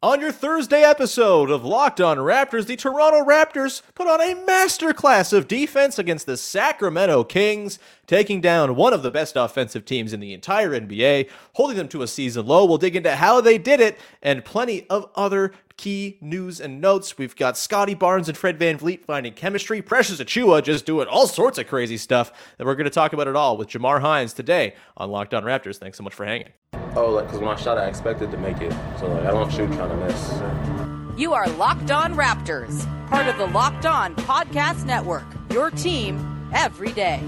On 0.00 0.20
your 0.20 0.30
Thursday 0.30 0.84
episode 0.84 1.50
of 1.50 1.64
Locked 1.64 2.00
On 2.00 2.18
Raptors, 2.18 2.66
the 2.66 2.76
Toronto 2.76 3.24
Raptors 3.24 3.82
put 3.96 4.06
on 4.06 4.20
a 4.20 4.36
masterclass 4.46 5.32
of 5.32 5.48
defense 5.48 5.98
against 5.98 6.24
the 6.24 6.36
Sacramento 6.36 7.24
Kings, 7.24 7.80
taking 8.06 8.40
down 8.40 8.76
one 8.76 8.92
of 8.92 9.02
the 9.02 9.10
best 9.10 9.34
offensive 9.34 9.84
teams 9.84 10.12
in 10.12 10.20
the 10.20 10.32
entire 10.32 10.70
NBA, 10.70 11.28
holding 11.54 11.76
them 11.76 11.88
to 11.88 12.02
a 12.02 12.06
season 12.06 12.46
low. 12.46 12.64
We'll 12.64 12.78
dig 12.78 12.94
into 12.94 13.16
how 13.16 13.40
they 13.40 13.58
did 13.58 13.80
it 13.80 13.98
and 14.22 14.44
plenty 14.44 14.88
of 14.88 15.10
other 15.16 15.52
key 15.78 16.18
news 16.20 16.60
and 16.60 16.82
notes. 16.82 17.16
We've 17.16 17.34
got 17.34 17.56
Scottie 17.56 17.94
Barnes 17.94 18.28
and 18.28 18.36
Fred 18.36 18.58
VanVleet 18.58 19.06
finding 19.06 19.32
chemistry, 19.32 19.80
Precious 19.80 20.20
Achiuwa 20.20 20.62
just 20.62 20.84
doing 20.84 21.08
all 21.08 21.26
sorts 21.26 21.56
of 21.56 21.66
crazy 21.66 21.96
stuff, 21.96 22.30
and 22.58 22.66
we're 22.66 22.74
going 22.74 22.84
to 22.84 22.90
talk 22.90 23.14
about 23.14 23.28
it 23.28 23.36
all 23.36 23.56
with 23.56 23.68
Jamar 23.68 24.02
Hinds 24.02 24.34
today 24.34 24.74
on 24.98 25.10
Locked 25.10 25.32
On 25.32 25.42
Raptors. 25.42 25.78
Thanks 25.78 25.96
so 25.96 26.04
much 26.04 26.12
for 26.12 26.26
hanging. 26.26 26.48
Oh, 26.94 27.10
like, 27.10 27.26
because 27.26 27.40
when 27.40 27.48
I 27.48 27.56
shot, 27.56 27.78
I 27.78 27.86
expected 27.86 28.30
to 28.32 28.36
make 28.36 28.60
it. 28.60 28.72
So, 28.98 29.06
like, 29.06 29.24
I 29.24 29.30
don't 29.30 29.50
shoot 29.50 29.72
trying 29.72 29.88
to 29.88 29.96
miss. 29.96 31.18
You 31.18 31.32
are 31.32 31.48
Locked 31.50 31.90
On 31.90 32.14
Raptors, 32.14 32.84
part 33.08 33.26
of 33.26 33.38
the 33.38 33.46
Locked 33.46 33.86
On 33.86 34.14
Podcast 34.16 34.84
Network. 34.84 35.26
Your 35.50 35.70
team 35.70 36.50
every 36.52 36.92
day. 36.92 37.22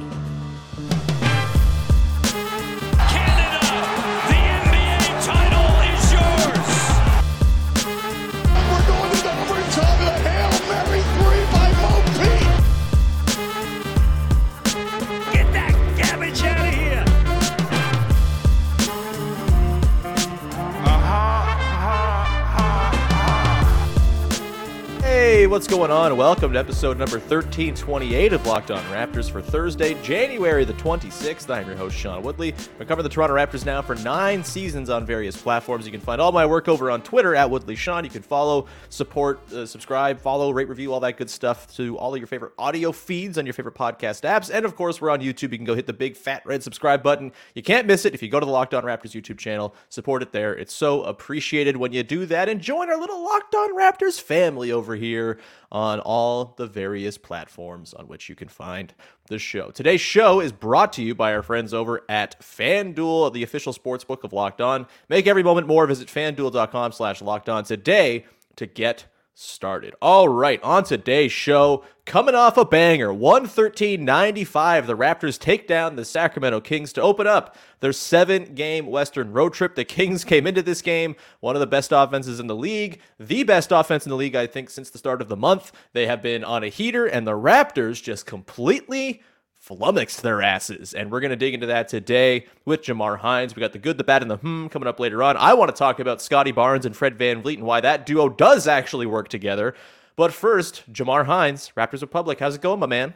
What's 25.51 25.67
going 25.67 25.91
on? 25.91 26.17
Welcome 26.17 26.53
to 26.53 26.61
episode 26.61 26.97
number 26.97 27.19
1328 27.19 28.33
of 28.33 28.47
Locked 28.47 28.70
On 28.70 28.81
Raptors 28.84 29.29
for 29.29 29.43
Thursday, 29.43 30.01
January 30.01 30.65
the 30.65 30.75
26th. 30.75 31.51
I'm 31.51 31.67
your 31.67 31.75
host, 31.75 31.97
Sean 31.97 32.23
Woodley. 32.23 32.55
I 32.79 32.84
cover 32.84 33.03
the 33.03 33.09
Toronto 33.09 33.34
Raptors 33.34 33.67
now 33.67 33.83
for 33.83 33.97
nine 33.97 34.45
seasons 34.45 34.91
on 34.91 35.05
various 35.05 35.37
platforms. 35.37 35.87
You 35.87 35.91
can 35.91 36.01
find 36.01 36.21
all 36.21 36.31
my 36.31 36.47
work 36.47 36.69
over 36.69 36.89
on 36.89 37.03
Twitter 37.03 37.34
at 37.34 37.51
Woodley 37.51 37.75
Sean. 37.75 38.05
You 38.05 38.11
can 38.11 38.23
follow, 38.23 38.69
support, 38.91 39.41
uh, 39.53 39.67
subscribe, 39.67 40.21
follow, 40.21 40.53
rate, 40.53 40.69
review, 40.69 40.93
all 40.93 41.01
that 41.01 41.17
good 41.17 41.28
stuff 41.28 41.75
to 41.75 41.98
all 41.98 42.15
of 42.15 42.21
your 42.21 42.28
favorite 42.28 42.53
audio 42.56 42.93
feeds 42.93 43.37
on 43.37 43.45
your 43.45 43.53
favorite 43.53 43.75
podcast 43.75 44.23
apps. 44.23 44.55
And 44.55 44.65
of 44.65 44.77
course, 44.77 45.01
we're 45.01 45.11
on 45.11 45.19
YouTube. 45.19 45.51
You 45.51 45.59
can 45.59 45.65
go 45.65 45.75
hit 45.75 45.89
the 45.89 45.93
big 45.93 46.17
fat 46.17 46.47
red 46.47 46.62
subscribe 46.62 47.03
button. 47.03 47.33
You 47.56 47.65
can't 47.65 47.89
miss 47.89 48.05
it 48.05 48.15
if 48.15 48.23
you 48.23 48.28
go 48.28 48.39
to 48.39 48.47
the 48.47 48.53
Locked 48.53 48.73
On 48.73 48.84
Raptors 48.84 49.21
YouTube 49.21 49.39
channel. 49.39 49.75
Support 49.89 50.23
it 50.23 50.31
there. 50.31 50.55
It's 50.56 50.73
so 50.73 51.03
appreciated 51.03 51.77
when 51.77 51.93
you 51.93 52.05
do 52.05 52.25
that. 52.27 52.48
And 52.48 52.61
join 52.61 52.89
our 52.89 53.01
little 53.01 53.25
Locked 53.25 53.56
On 53.56 53.77
Raptors 53.77 54.21
family 54.21 54.71
over 54.71 54.95
here 54.95 55.39
on 55.72 56.00
all 56.00 56.55
the 56.56 56.66
various 56.66 57.19
platforms 57.19 57.94
on 57.94 58.06
which 58.06 58.28
you 58.28 58.34
can 58.34 58.48
find 58.48 58.94
the 59.28 59.38
show. 59.38 59.70
Today's 59.70 60.00
show 60.00 60.41
is 60.41 60.53
brought 60.53 60.92
to 60.94 61.03
you 61.03 61.15
by 61.15 61.32
our 61.32 61.42
friends 61.42 61.72
over 61.72 62.03
at 62.09 62.41
FanDuel, 62.41 63.32
the 63.32 63.42
official 63.42 63.72
sportsbook 63.72 64.25
of 64.25 64.32
Locked 64.32 64.60
On. 64.60 64.87
Make 65.09 65.26
every 65.26 65.42
moment 65.42 65.66
more. 65.66 65.87
Visit 65.87 66.09
fanduel.com 66.09 66.92
slash 66.92 67.22
locked 67.22 67.48
on 67.48 67.65
today 67.65 68.25
to 68.56 68.66
get 68.66 69.06
started. 69.34 69.94
All 70.02 70.28
right, 70.28 70.62
on 70.62 70.84
today's 70.84 71.32
show, 71.32 71.84
coming 72.04 72.34
off 72.34 72.56
a 72.56 72.64
banger, 72.64 73.08
113.95, 73.08 74.86
the 74.86 74.96
Raptors 74.96 75.38
take 75.38 75.66
down 75.66 75.96
the 75.96 76.04
Sacramento 76.04 76.60
Kings 76.60 76.92
to 76.94 77.02
open 77.02 77.26
up 77.26 77.56
their 77.80 77.92
seven-game 77.92 78.86
Western 78.86 79.32
road 79.32 79.54
trip. 79.54 79.74
The 79.74 79.84
Kings 79.84 80.24
came 80.24 80.46
into 80.46 80.62
this 80.62 80.82
game 80.82 81.16
one 81.41 81.56
of 81.56 81.60
the 81.60 81.66
best 81.66 81.92
offenses 81.92 82.41
in 82.41 82.46
the 82.46 82.56
league, 82.56 83.00
the 83.18 83.42
best 83.44 83.72
offense 83.72 84.04
in 84.04 84.10
the 84.10 84.16
league, 84.16 84.36
I 84.36 84.46
think, 84.46 84.70
since 84.70 84.91
the 84.91 84.98
start 84.98 85.22
of 85.22 85.28
the 85.28 85.36
month. 85.36 85.72
They 85.92 86.06
have 86.06 86.22
been 86.22 86.44
on 86.44 86.62
a 86.62 86.68
heater, 86.68 87.06
and 87.06 87.26
the 87.26 87.32
Raptors 87.32 88.02
just 88.02 88.26
completely 88.26 89.22
flummoxed 89.60 90.22
their 90.22 90.43
asses. 90.43 90.94
And 90.94 91.12
we're 91.12 91.21
going 91.21 91.31
to 91.31 91.37
dig 91.37 91.54
into 91.54 91.66
that 91.66 91.87
today 91.87 92.47
with 92.65 92.82
Jamar 92.82 93.19
Hinds. 93.19 93.54
We 93.54 93.60
got 93.60 93.72
the 93.72 93.78
good, 93.78 93.98
the 93.98 94.04
bad, 94.04 94.22
and 94.22 94.31
the 94.31 94.38
hmm 94.38 94.66
coming 94.69 94.88
up 94.88 94.98
later 94.98 95.22
on. 95.22 95.37
I 95.37 95.54
want 95.54 95.69
to 95.69 95.78
talk 95.78 96.00
about 96.00 96.22
Scottie 96.22 96.50
Barnes 96.50 96.87
and 96.87 96.97
Fred 96.97 97.16
Van 97.16 97.43
VanVleet 97.43 97.59
and 97.59 97.65
why 97.65 97.81
that 97.82 98.06
duo 98.06 98.28
does 98.28 98.66
actually 98.66 99.06
work 99.06 99.28
together. 99.28 99.75
But 100.16 100.32
first, 100.32 100.91
Jamar 100.93 101.26
Hinds, 101.26 101.72
Raptors 101.76 102.00
Republic. 102.00 102.41
How's 102.41 102.56
it 102.56 102.62
going, 102.62 102.81
my 102.81 102.87
man? 102.87 103.15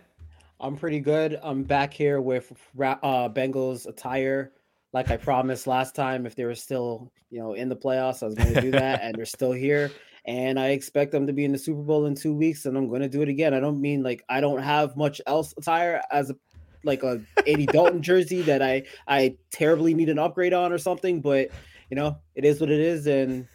I'm 0.60 0.76
pretty 0.76 1.00
good. 1.00 1.40
I'm 1.42 1.64
back 1.64 1.92
here 1.92 2.20
with 2.20 2.52
uh, 2.78 3.28
Bengals 3.28 3.86
attire, 3.86 4.52
like 4.92 5.10
I 5.10 5.16
promised 5.16 5.66
last 5.66 5.94
time. 5.94 6.26
If 6.26 6.36
they 6.36 6.44
were 6.44 6.54
still, 6.54 7.10
you 7.30 7.40
know, 7.40 7.54
in 7.54 7.68
the 7.68 7.76
playoffs, 7.76 8.22
I 8.22 8.26
was 8.26 8.34
going 8.34 8.54
to 8.54 8.60
do 8.60 8.70
that, 8.72 9.00
and 9.02 9.14
they're 9.14 9.26
still 9.26 9.52
here. 9.52 9.90
And 10.26 10.58
I 10.58 10.68
expect 10.68 11.12
them 11.12 11.26
to 11.26 11.32
be 11.32 11.44
in 11.44 11.52
the 11.52 11.58
Super 11.58 11.82
Bowl 11.82 12.06
in 12.06 12.14
two 12.14 12.34
weeks, 12.34 12.64
and 12.64 12.76
I'm 12.78 12.88
going 12.88 13.02
to 13.02 13.08
do 13.08 13.20
it 13.20 13.28
again. 13.28 13.52
I 13.52 13.60
don't 13.60 13.80
mean 13.80 14.02
like 14.02 14.24
I 14.28 14.40
don't 14.40 14.62
have 14.62 14.96
much 14.96 15.20
else 15.26 15.52
attire 15.58 16.02
as 16.10 16.30
a 16.30 16.36
like 16.82 17.02
a 17.02 17.20
80 17.46 17.66
Dalton 17.66 18.02
jersey 18.02 18.42
that 18.42 18.62
I 18.62 18.84
I 19.06 19.36
terribly 19.50 19.94
need 19.94 20.08
an 20.08 20.18
upgrade 20.18 20.54
on 20.54 20.72
or 20.72 20.78
something, 20.78 21.20
but 21.20 21.50
you 21.90 21.96
know, 21.96 22.18
it 22.34 22.44
is 22.44 22.60
what 22.60 22.70
it 22.70 22.80
is, 22.80 23.06
and 23.06 23.46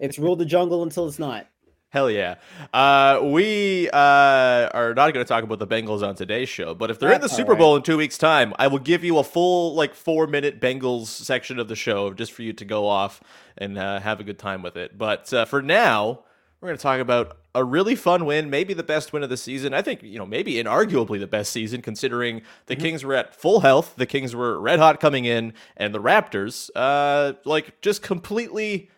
it's 0.00 0.18
ruled 0.18 0.38
the 0.38 0.46
jungle 0.46 0.82
until 0.82 1.06
it's 1.06 1.18
not. 1.18 1.46
Hell 1.96 2.10
yeah. 2.10 2.34
Uh, 2.74 3.20
we 3.22 3.88
uh, 3.88 3.96
are 3.96 4.92
not 4.92 5.14
going 5.14 5.24
to 5.24 5.28
talk 5.28 5.44
about 5.44 5.58
the 5.58 5.66
Bengals 5.66 6.06
on 6.06 6.14
today's 6.14 6.50
show, 6.50 6.74
but 6.74 6.90
if 6.90 6.98
they're 6.98 7.10
in 7.10 7.22
the 7.22 7.26
Super 7.26 7.52
right. 7.52 7.58
Bowl 7.58 7.74
in 7.74 7.82
two 7.82 7.96
weeks' 7.96 8.18
time, 8.18 8.52
I 8.58 8.66
will 8.66 8.80
give 8.80 9.02
you 9.02 9.16
a 9.16 9.24
full, 9.24 9.74
like, 9.74 9.94
four 9.94 10.26
minute 10.26 10.60
Bengals 10.60 11.06
section 11.06 11.58
of 11.58 11.68
the 11.68 11.74
show 11.74 12.12
just 12.12 12.32
for 12.32 12.42
you 12.42 12.52
to 12.52 12.66
go 12.66 12.86
off 12.86 13.22
and 13.56 13.78
uh, 13.78 14.00
have 14.00 14.20
a 14.20 14.24
good 14.24 14.38
time 14.38 14.60
with 14.62 14.76
it. 14.76 14.98
But 14.98 15.32
uh, 15.32 15.46
for 15.46 15.62
now, 15.62 16.24
we're 16.60 16.68
going 16.68 16.76
to 16.76 16.82
talk 16.82 17.00
about 17.00 17.38
a 17.54 17.64
really 17.64 17.94
fun 17.94 18.26
win, 18.26 18.50
maybe 18.50 18.74
the 18.74 18.82
best 18.82 19.14
win 19.14 19.22
of 19.22 19.30
the 19.30 19.38
season. 19.38 19.72
I 19.72 19.80
think, 19.80 20.02
you 20.02 20.18
know, 20.18 20.26
maybe 20.26 20.62
inarguably 20.62 21.18
the 21.18 21.26
best 21.26 21.50
season 21.50 21.80
considering 21.80 22.42
the 22.66 22.74
Mm-hmm. 22.74 22.82
Kings 22.82 23.04
were 23.04 23.14
at 23.14 23.34
full 23.34 23.60
health, 23.60 23.94
the 23.96 24.04
Kings 24.04 24.36
were 24.36 24.60
red 24.60 24.80
hot 24.80 25.00
coming 25.00 25.24
in, 25.24 25.54
and 25.78 25.94
the 25.94 26.02
Raptors, 26.02 26.68
uh, 26.76 27.32
like, 27.46 27.80
just 27.80 28.02
completely 28.02 28.90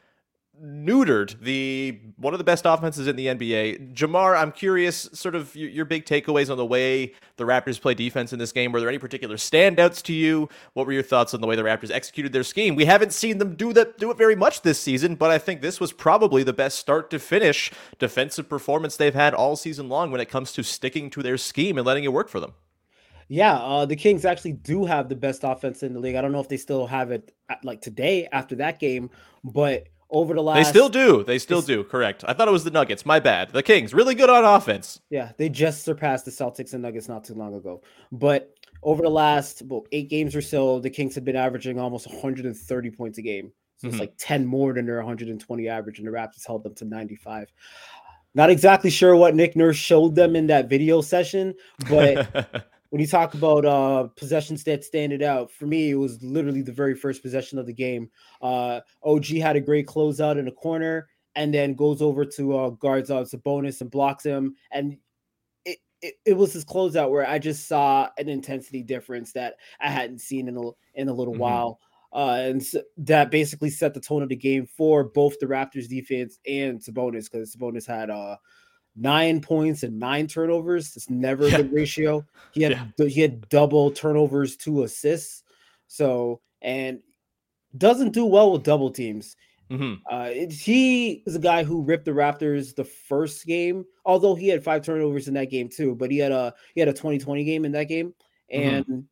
neutered 0.62 1.40
the 1.40 1.98
one 2.16 2.34
of 2.34 2.38
the 2.38 2.44
best 2.44 2.64
offenses 2.66 3.06
in 3.06 3.16
the 3.16 3.26
NBA. 3.26 3.94
Jamar, 3.94 4.36
I'm 4.36 4.52
curious, 4.52 5.08
sort 5.12 5.34
of 5.34 5.54
your, 5.54 5.70
your 5.70 5.84
big 5.84 6.04
takeaways 6.04 6.50
on 6.50 6.56
the 6.56 6.66
way 6.66 7.14
the 7.36 7.44
Raptors 7.44 7.80
play 7.80 7.94
defense 7.94 8.32
in 8.32 8.38
this 8.38 8.52
game. 8.52 8.72
Were 8.72 8.80
there 8.80 8.88
any 8.88 8.98
particular 8.98 9.36
standouts 9.36 10.02
to 10.04 10.12
you? 10.12 10.48
What 10.74 10.86
were 10.86 10.92
your 10.92 11.02
thoughts 11.02 11.34
on 11.34 11.40
the 11.40 11.46
way 11.46 11.56
the 11.56 11.62
Raptors 11.62 11.90
executed 11.90 12.32
their 12.32 12.42
scheme? 12.42 12.74
We 12.74 12.84
haven't 12.84 13.12
seen 13.12 13.38
them 13.38 13.54
do 13.54 13.72
that 13.72 13.98
do 13.98 14.10
it 14.10 14.16
very 14.16 14.36
much 14.36 14.62
this 14.62 14.80
season, 14.80 15.14
but 15.14 15.30
I 15.30 15.38
think 15.38 15.60
this 15.60 15.80
was 15.80 15.92
probably 15.92 16.42
the 16.42 16.52
best 16.52 16.78
start 16.78 17.10
to 17.10 17.18
finish 17.18 17.70
defensive 17.98 18.48
performance 18.48 18.96
they've 18.96 19.14
had 19.14 19.34
all 19.34 19.56
season 19.56 19.88
long 19.88 20.10
when 20.10 20.20
it 20.20 20.28
comes 20.28 20.52
to 20.54 20.62
sticking 20.62 21.10
to 21.10 21.22
their 21.22 21.36
scheme 21.36 21.78
and 21.78 21.86
letting 21.86 22.04
it 22.04 22.12
work 22.12 22.28
for 22.28 22.40
them. 22.40 22.54
Yeah, 23.28 23.56
uh, 23.56 23.84
the 23.84 23.94
Kings 23.94 24.24
actually 24.24 24.54
do 24.54 24.86
have 24.86 25.10
the 25.10 25.14
best 25.14 25.42
offense 25.44 25.82
in 25.82 25.92
the 25.92 26.00
league. 26.00 26.16
I 26.16 26.22
don't 26.22 26.32
know 26.32 26.40
if 26.40 26.48
they 26.48 26.56
still 26.56 26.86
have 26.86 27.10
it 27.10 27.34
at, 27.50 27.62
like 27.62 27.82
today 27.82 28.26
after 28.32 28.56
that 28.56 28.78
game, 28.78 29.10
but 29.44 29.86
over 30.10 30.34
the 30.34 30.42
last 30.42 30.56
They 30.56 30.70
still 30.70 30.88
do. 30.88 31.22
They 31.24 31.38
still 31.38 31.60
do. 31.62 31.84
Correct. 31.84 32.24
I 32.26 32.32
thought 32.32 32.48
it 32.48 32.52
was 32.52 32.64
the 32.64 32.70
Nuggets. 32.70 33.04
My 33.04 33.20
bad. 33.20 33.50
The 33.50 33.62
Kings 33.62 33.92
really 33.92 34.14
good 34.14 34.30
on 34.30 34.44
offense. 34.44 35.00
Yeah, 35.10 35.32
they 35.36 35.48
just 35.48 35.84
surpassed 35.84 36.24
the 36.24 36.30
Celtics 36.30 36.72
and 36.72 36.82
Nuggets 36.82 37.08
not 37.08 37.24
too 37.24 37.34
long 37.34 37.54
ago. 37.54 37.82
But 38.12 38.54
over 38.82 39.02
the 39.02 39.10
last 39.10 39.62
well, 39.66 39.84
eight 39.92 40.08
games 40.08 40.34
or 40.34 40.40
so, 40.42 40.80
the 40.80 40.90
Kings 40.90 41.14
have 41.14 41.24
been 41.24 41.36
averaging 41.36 41.78
almost 41.78 42.06
130 42.06 42.90
points 42.90 43.18
a 43.18 43.22
game. 43.22 43.52
So 43.76 43.86
Mhm. 43.86 43.90
it's 43.90 44.00
like 44.00 44.14
10 44.18 44.44
more 44.46 44.72
than 44.72 44.86
their 44.86 44.98
120 44.98 45.68
average, 45.68 45.98
and 45.98 46.08
the 46.08 46.12
Raptors 46.12 46.46
held 46.46 46.64
them 46.64 46.74
to 46.76 46.84
95. 46.84 47.48
Not 48.34 48.50
exactly 48.50 48.90
sure 48.90 49.14
what 49.16 49.34
Nick 49.34 49.56
Nurse 49.56 49.76
showed 49.76 50.14
them 50.14 50.36
in 50.36 50.46
that 50.48 50.68
video 50.68 51.00
session, 51.00 51.54
but 51.88 52.66
when 52.90 53.00
you 53.00 53.06
talk 53.06 53.34
about 53.34 53.64
uh 53.64 54.04
possessions 54.16 54.64
that 54.64 54.84
standed 54.84 55.22
out 55.22 55.50
for 55.50 55.66
me 55.66 55.90
it 55.90 55.94
was 55.94 56.22
literally 56.22 56.62
the 56.62 56.72
very 56.72 56.94
first 56.94 57.22
possession 57.22 57.58
of 57.58 57.66
the 57.66 57.72
game 57.72 58.10
uh 58.42 58.80
og 59.02 59.24
had 59.26 59.56
a 59.56 59.60
great 59.60 59.86
closeout 59.86 60.38
in 60.38 60.48
a 60.48 60.52
corner 60.52 61.08
and 61.36 61.52
then 61.52 61.74
goes 61.74 62.00
over 62.02 62.24
to 62.24 62.56
uh 62.56 62.70
guards 62.70 63.10
uh 63.10 63.22
Sabonis 63.22 63.80
and 63.80 63.90
blocks 63.90 64.24
him 64.24 64.54
and 64.72 64.96
it, 65.64 65.78
it, 66.02 66.14
it 66.24 66.32
was 66.34 66.52
his 66.52 66.64
closeout 66.64 67.10
where 67.10 67.26
I 67.28 67.38
just 67.38 67.68
saw 67.68 68.08
an 68.18 68.28
intensity 68.28 68.82
difference 68.82 69.32
that 69.32 69.56
I 69.80 69.90
hadn't 69.90 70.20
seen 70.20 70.48
in 70.48 70.56
a 70.56 70.70
in 70.94 71.08
a 71.08 71.12
little 71.14 71.34
Mhm. 71.34 71.38
while. 71.38 71.80
Uh, 72.12 72.38
and 72.40 72.62
s- 72.62 72.74
that 72.96 73.30
basically 73.30 73.68
set 73.68 73.92
the 73.92 74.00
tone 74.00 74.22
of 74.22 74.30
the 74.30 74.36
game 74.36 74.64
for 74.66 75.04
both 75.04 75.38
the 75.40 75.46
Raptors 75.46 75.88
defense 75.88 76.38
and 76.46 76.80
Sabonis 76.80 77.30
because 77.30 77.54
Sabonis 77.54 77.86
had 77.86 78.08
uh 78.08 78.36
nine 79.00 79.40
points 79.40 79.82
and 79.82 79.98
nine 79.98 80.26
turnovers. 80.26 80.96
It's 80.96 81.08
never 81.10 81.46
a 81.46 81.50
good 81.50 81.72
ratio. 81.72 82.24
He 82.52 82.62
had 82.62 82.72
Yeah. 82.98 83.06
he 83.06 83.20
had 83.20 83.48
double 83.48 83.90
turnovers 83.90 84.56
to 84.58 84.82
assists. 84.84 85.42
So 85.86 86.40
and 86.62 87.00
doesn't 87.76 88.12
do 88.12 88.24
well 88.24 88.52
with 88.52 88.62
double 88.64 88.90
teams. 88.90 89.36
hmm 89.70 89.94
Uh, 90.10 90.30
it- 90.32 90.52
he 90.52 91.22
is 91.26 91.36
a 91.36 91.38
guy 91.38 91.62
who 91.62 91.82
ripped 91.82 92.06
the 92.06 92.10
Raptors 92.10 92.74
the 92.74 92.84
first 92.84 93.44
game, 93.46 93.84
although 94.06 94.34
he 94.34 94.48
had 94.48 94.64
five 94.64 94.82
turnovers 94.82 95.28
in 95.28 95.34
that 95.34 95.50
game 95.50 95.68
too. 95.68 95.94
But 95.94 96.10
he 96.10 96.18
had 96.18 96.32
a 96.32 96.54
he 96.74 96.80
had 96.80 96.88
a 96.88 96.92
20-20 96.94 97.44
game 97.44 97.64
in 97.66 97.72
that 97.72 97.84
game, 97.84 98.14
and 98.50 99.04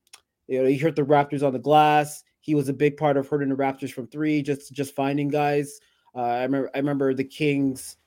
you 0.49 0.63
know 0.63 0.69
he 0.69 0.79
hurt 0.79 0.97
the 0.97 1.03
Raptors 1.03 1.47
on 1.47 1.53
the 1.53 1.59
glass. 1.59 2.25
He 2.41 2.55
was 2.55 2.69
a 2.69 2.73
big 2.73 2.97
part 2.97 3.17
of 3.17 3.29
hurting 3.29 3.49
the 3.51 3.57
Raptors 3.57 3.93
from 3.93 4.07
three, 4.07 4.41
just 4.43 4.73
just 4.73 4.95
finding 4.95 5.29
guys. 5.29 5.79
Uh, 6.15 6.21
I 6.23 6.43
remember 6.45 6.71
I 6.75 6.79
remember 6.79 7.13
the 7.13 7.25
Kings 7.25 7.99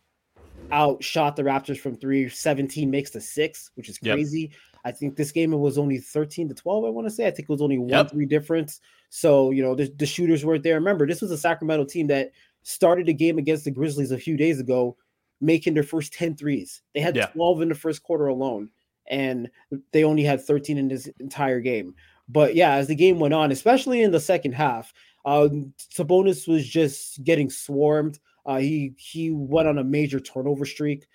outshot 0.71 1.35
the 1.35 1.43
Raptors 1.43 1.77
from 1.79 1.95
three, 1.95 2.29
17 2.29 2.89
makes 2.89 3.11
to 3.11 3.21
six, 3.21 3.71
which 3.75 3.89
is 3.89 3.99
Yep. 4.01 4.15
crazy. 4.15 4.51
I 4.85 4.91
think 4.91 5.15
this 5.15 5.31
game 5.31 5.51
it 5.53 5.57
was 5.57 5.77
only 5.77 5.97
13 5.97 6.47
to 6.49 6.55
12, 6.55 6.85
I 6.85 6.89
want 6.89 7.05
to 7.07 7.11
say. 7.13 7.27
I 7.27 7.31
think 7.31 7.49
it 7.49 7.51
was 7.51 7.61
only 7.61 7.77
one 7.77 7.89
Yep. 7.89 8.11
three 8.11 8.25
difference. 8.25 8.79
So, 9.09 9.51
you 9.51 9.61
know, 9.61 9.75
the, 9.75 9.91
the 9.97 10.05
shooters 10.05 10.45
weren't 10.45 10.63
there. 10.63 10.75
Remember, 10.75 11.05
this 11.07 11.21
was 11.21 11.31
a 11.31 11.37
Sacramento 11.37 11.85
team 11.85 12.07
that 12.07 12.31
started 12.63 13.05
the 13.07 13.13
game 13.13 13.37
against 13.37 13.65
the 13.65 13.71
Grizzlies 13.71 14.11
a 14.11 14.17
few 14.17 14.37
days 14.37 14.59
ago, 14.59 14.95
making 15.41 15.73
their 15.73 15.83
first 15.83 16.13
10 16.13 16.35
threes. 16.35 16.81
They 16.93 17.01
had 17.01 17.15
Yeah. 17.15 17.27
12 17.27 17.61
in 17.61 17.69
the 17.69 17.75
first 17.75 18.03
quarter 18.03 18.27
alone, 18.27 18.69
and 19.07 19.49
they 19.91 20.03
only 20.03 20.23
had 20.23 20.41
13 20.41 20.77
in 20.77 20.87
this 20.87 21.07
entire 21.19 21.59
game. 21.59 21.95
But 22.27 22.55
yeah, 22.55 22.75
as 22.75 22.87
the 22.87 22.95
game 22.95 23.19
went 23.19 23.33
on, 23.33 23.51
especially 23.51 24.01
in 24.03 24.11
the 24.11 24.19
second 24.19 24.51
half, 24.53 24.93
uh, 25.25 25.49
Sabonis 25.91 26.47
was 26.47 26.67
just 26.67 27.23
getting 27.23 27.49
swarmed. 27.49 28.19
Uh, 28.45 28.57
he 28.59 28.93
he 28.97 29.31
went 29.31 29.67
on 29.67 29.77
a 29.77 29.83
major 29.83 30.19
turnover 30.19 30.65
streak. 30.65 31.07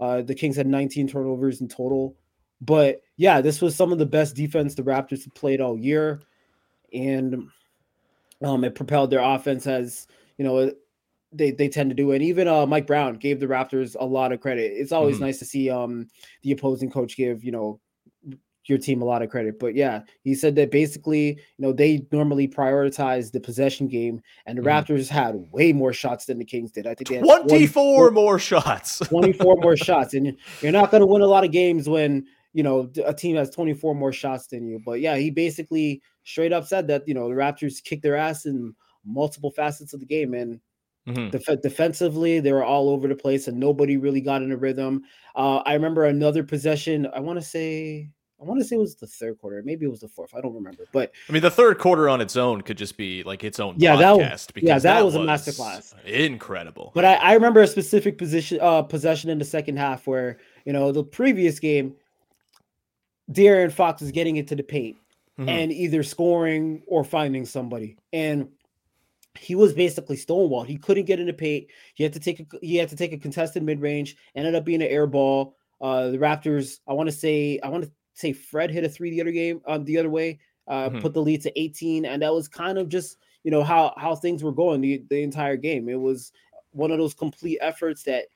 Uh, 0.00 0.22
the 0.22 0.34
Kings 0.34 0.56
had 0.56 0.66
19 0.66 1.06
turnovers 1.08 1.60
in 1.60 1.68
total. 1.68 2.16
But 2.60 3.02
yeah, 3.16 3.40
this 3.40 3.60
was 3.60 3.74
some 3.76 3.92
of 3.92 3.98
the 3.98 4.06
best 4.06 4.34
defense 4.36 4.74
the 4.74 4.82
Raptors 4.82 5.24
have 5.24 5.34
played 5.34 5.60
all 5.60 5.78
year, 5.78 6.20
and 6.92 7.48
um, 8.44 8.64
it 8.64 8.74
propelled 8.74 9.10
their 9.10 9.20
offense 9.20 9.66
as 9.66 10.06
you 10.38 10.44
know 10.44 10.72
they 11.32 11.50
they 11.50 11.68
tend 11.68 11.90
to 11.90 11.94
do. 11.96 12.12
And 12.12 12.22
even 12.22 12.48
uh, 12.48 12.66
Mike 12.66 12.86
Brown 12.86 13.14
gave 13.14 13.40
the 13.40 13.46
Raptors 13.46 13.96
a 13.98 14.04
lot 14.04 14.32
of 14.32 14.40
credit. 14.40 14.72
It's 14.74 14.92
always 14.92 15.16
Mhm. 15.18 15.20
nice 15.22 15.38
to 15.38 15.44
see 15.44 15.70
um 15.70 16.08
the 16.42 16.52
opposing 16.52 16.90
coach 16.90 17.16
give 17.16 17.44
you 17.44 17.52
know 17.52 17.80
your 18.66 18.78
team 18.78 19.02
a 19.02 19.04
lot 19.04 19.22
of 19.22 19.28
credit. 19.30 19.58
But 19.58 19.74
yeah, 19.74 20.02
he 20.22 20.34
said 20.34 20.54
that 20.56 20.70
basically, 20.70 21.28
you 21.30 21.36
know, 21.58 21.72
they 21.72 22.06
normally 22.12 22.46
prioritize 22.46 23.32
the 23.32 23.40
possession 23.40 23.88
game, 23.88 24.20
and 24.46 24.56
the 24.58 24.62
Mhm. 24.62 24.66
Raptors 24.86 25.08
had 25.08 25.34
way 25.52 25.72
more 25.72 25.92
shots 25.92 26.26
than 26.26 26.38
the 26.38 26.44
Kings 26.44 26.70
did. 26.70 26.86
I 26.86 26.94
think 26.94 27.08
they 27.08 27.16
had 27.16 27.24
24 27.48 28.10
more 28.12 28.38
shots. 28.38 28.98
24 29.08 29.56
more 29.56 29.76
shots, 29.76 30.14
and 30.14 30.36
you're 30.60 30.72
not 30.72 30.90
going 30.90 31.00
to 31.00 31.06
win 31.06 31.22
a 31.22 31.26
lot 31.26 31.44
of 31.44 31.50
games 31.50 31.88
when 31.88 32.24
you 32.54 32.62
know 32.62 32.90
a 33.04 33.14
team 33.14 33.34
has 33.36 33.50
24 33.50 33.94
more 33.94 34.12
shots 34.12 34.46
than 34.46 34.66
you. 34.68 34.80
But 34.84 35.00
yeah, 35.00 35.16
he 35.16 35.30
basically 35.30 36.02
straight 36.24 36.52
up 36.52 36.66
said 36.66 36.86
that 36.88 37.02
you 37.08 37.14
know 37.14 37.28
the 37.28 37.34
Raptors 37.34 37.82
kicked 37.82 38.02
their 38.02 38.16
ass 38.16 38.46
in 38.46 38.74
multiple 39.04 39.50
facets 39.50 39.92
of 39.92 40.00
the 40.00 40.06
game, 40.06 40.34
and 40.34 40.60
Mhm. 41.08 41.32
Def- 41.32 41.60
defensively, 41.62 42.38
they 42.38 42.52
were 42.52 42.62
all 42.62 42.88
over 42.88 43.08
the 43.08 43.16
place, 43.16 43.48
and 43.48 43.58
nobody 43.58 43.96
really 43.96 44.20
got 44.20 44.40
in 44.40 44.52
a 44.52 44.56
rhythm. 44.56 45.02
Uh, 45.34 45.56
I 45.66 45.74
remember 45.74 46.04
another 46.04 46.44
possession. 46.44 47.08
I 47.12 47.18
want 47.18 47.40
to 47.40 47.44
say, 47.44 48.08
I 48.42 48.44
want 48.44 48.60
to 48.60 48.64
say 48.66 48.74
it 48.74 48.80
was 48.80 48.96
the 48.96 49.06
third 49.06 49.38
quarter. 49.38 49.62
Maybe 49.64 49.86
it 49.86 49.88
was 49.88 50.00
the 50.00 50.08
fourth. 50.08 50.34
I 50.34 50.40
don't 50.40 50.52
remember. 50.54 50.84
But 50.92 51.12
I 51.28 51.32
mean, 51.32 51.42
the 51.42 51.50
third 51.50 51.78
quarter 51.78 52.08
on 52.08 52.20
its 52.20 52.36
own 52.36 52.62
could 52.62 52.76
just 52.76 52.96
be 52.96 53.22
like 53.22 53.44
its 53.44 53.60
own 53.60 53.76
Yeah, 53.78 53.94
podcast. 53.94 53.98
that 53.98 54.16
was- 54.32 54.46
because 54.52 54.84
yeah, 54.84 54.94
that 54.94 55.04
was 55.04 55.14
a 55.14 55.18
masterclass. 55.20 55.94
Incredible. 56.04 56.90
but 56.94 57.04
I, 57.04 57.14
I 57.14 57.32
remember 57.34 57.60
a 57.60 57.66
specific 57.68 58.18
position 58.18 58.58
uh, 58.60 58.82
possession 58.82 59.30
in 59.30 59.38
the 59.38 59.44
second 59.44 59.76
half 59.78 60.06
where 60.08 60.38
you 60.64 60.72
know 60.72 60.90
the 60.90 61.04
previous 61.04 61.60
game, 61.60 61.94
De'Aaron 63.30 63.72
Fox 63.72 64.00
was 64.02 64.10
getting 64.10 64.36
into 64.36 64.54
the 64.56 64.62
paint 64.62 64.96
Mhm. 65.38 65.48
and 65.48 65.72
either 65.72 66.02
scoring 66.02 66.82
or 66.86 67.04
finding 67.04 67.46
somebody, 67.46 67.96
and 68.12 68.48
he 69.38 69.54
was 69.54 69.72
basically 69.72 70.16
stonewalled. 70.16 70.66
He 70.66 70.76
couldn't 70.76 71.06
get 71.06 71.18
in 71.20 71.26
the 71.26 71.32
paint. 71.32 71.68
He 71.94 72.02
had 72.04 72.12
to 72.12 72.20
take 72.20 72.40
a 72.40 72.46
he 72.60 72.76
had 72.76 72.88
to 72.90 72.96
take 72.96 73.12
a 73.12 73.18
contested 73.18 73.62
mid 73.62 73.80
range. 73.80 74.16
Ended 74.34 74.54
up 74.54 74.64
being 74.64 74.82
an 74.82 74.88
air 74.88 75.06
ball. 75.06 75.56
Uh, 75.80 76.10
the 76.10 76.18
Raptors. 76.18 76.80
I 76.86 76.92
want 76.92 77.08
to 77.08 77.12
say 77.14 77.58
I 77.62 77.68
want 77.68 77.84
to 77.84 77.90
say 78.14 78.32
Fred 78.32 78.70
hit 78.70 78.84
a 78.84 78.88
three 78.88 79.10
the 79.10 79.20
other 79.20 79.32
game 79.32 79.60
um, 79.66 79.84
the 79.84 79.98
other 79.98 80.10
way. 80.10 80.40
Uh, 80.68 80.90
Mhm. 80.90 81.00
put 81.00 81.12
the 81.12 81.22
lead 81.22 81.42
to 81.42 81.60
18, 81.60 82.04
and 82.04 82.22
that 82.22 82.32
was 82.32 82.48
kind 82.48 82.78
of 82.78 82.88
just 82.88 83.18
you 83.44 83.50
know 83.50 83.62
how 83.64 83.92
how 83.96 84.14
things 84.14 84.44
were 84.44 84.52
going 84.52 84.80
the 84.80 85.04
the 85.08 85.22
entire 85.22 85.56
game. 85.56 85.88
It 85.88 86.00
was 86.00 86.32
one 86.70 86.90
of 86.90 86.98
those 86.98 87.14
complete 87.14 87.58
efforts 87.60 88.04
that 88.04 88.26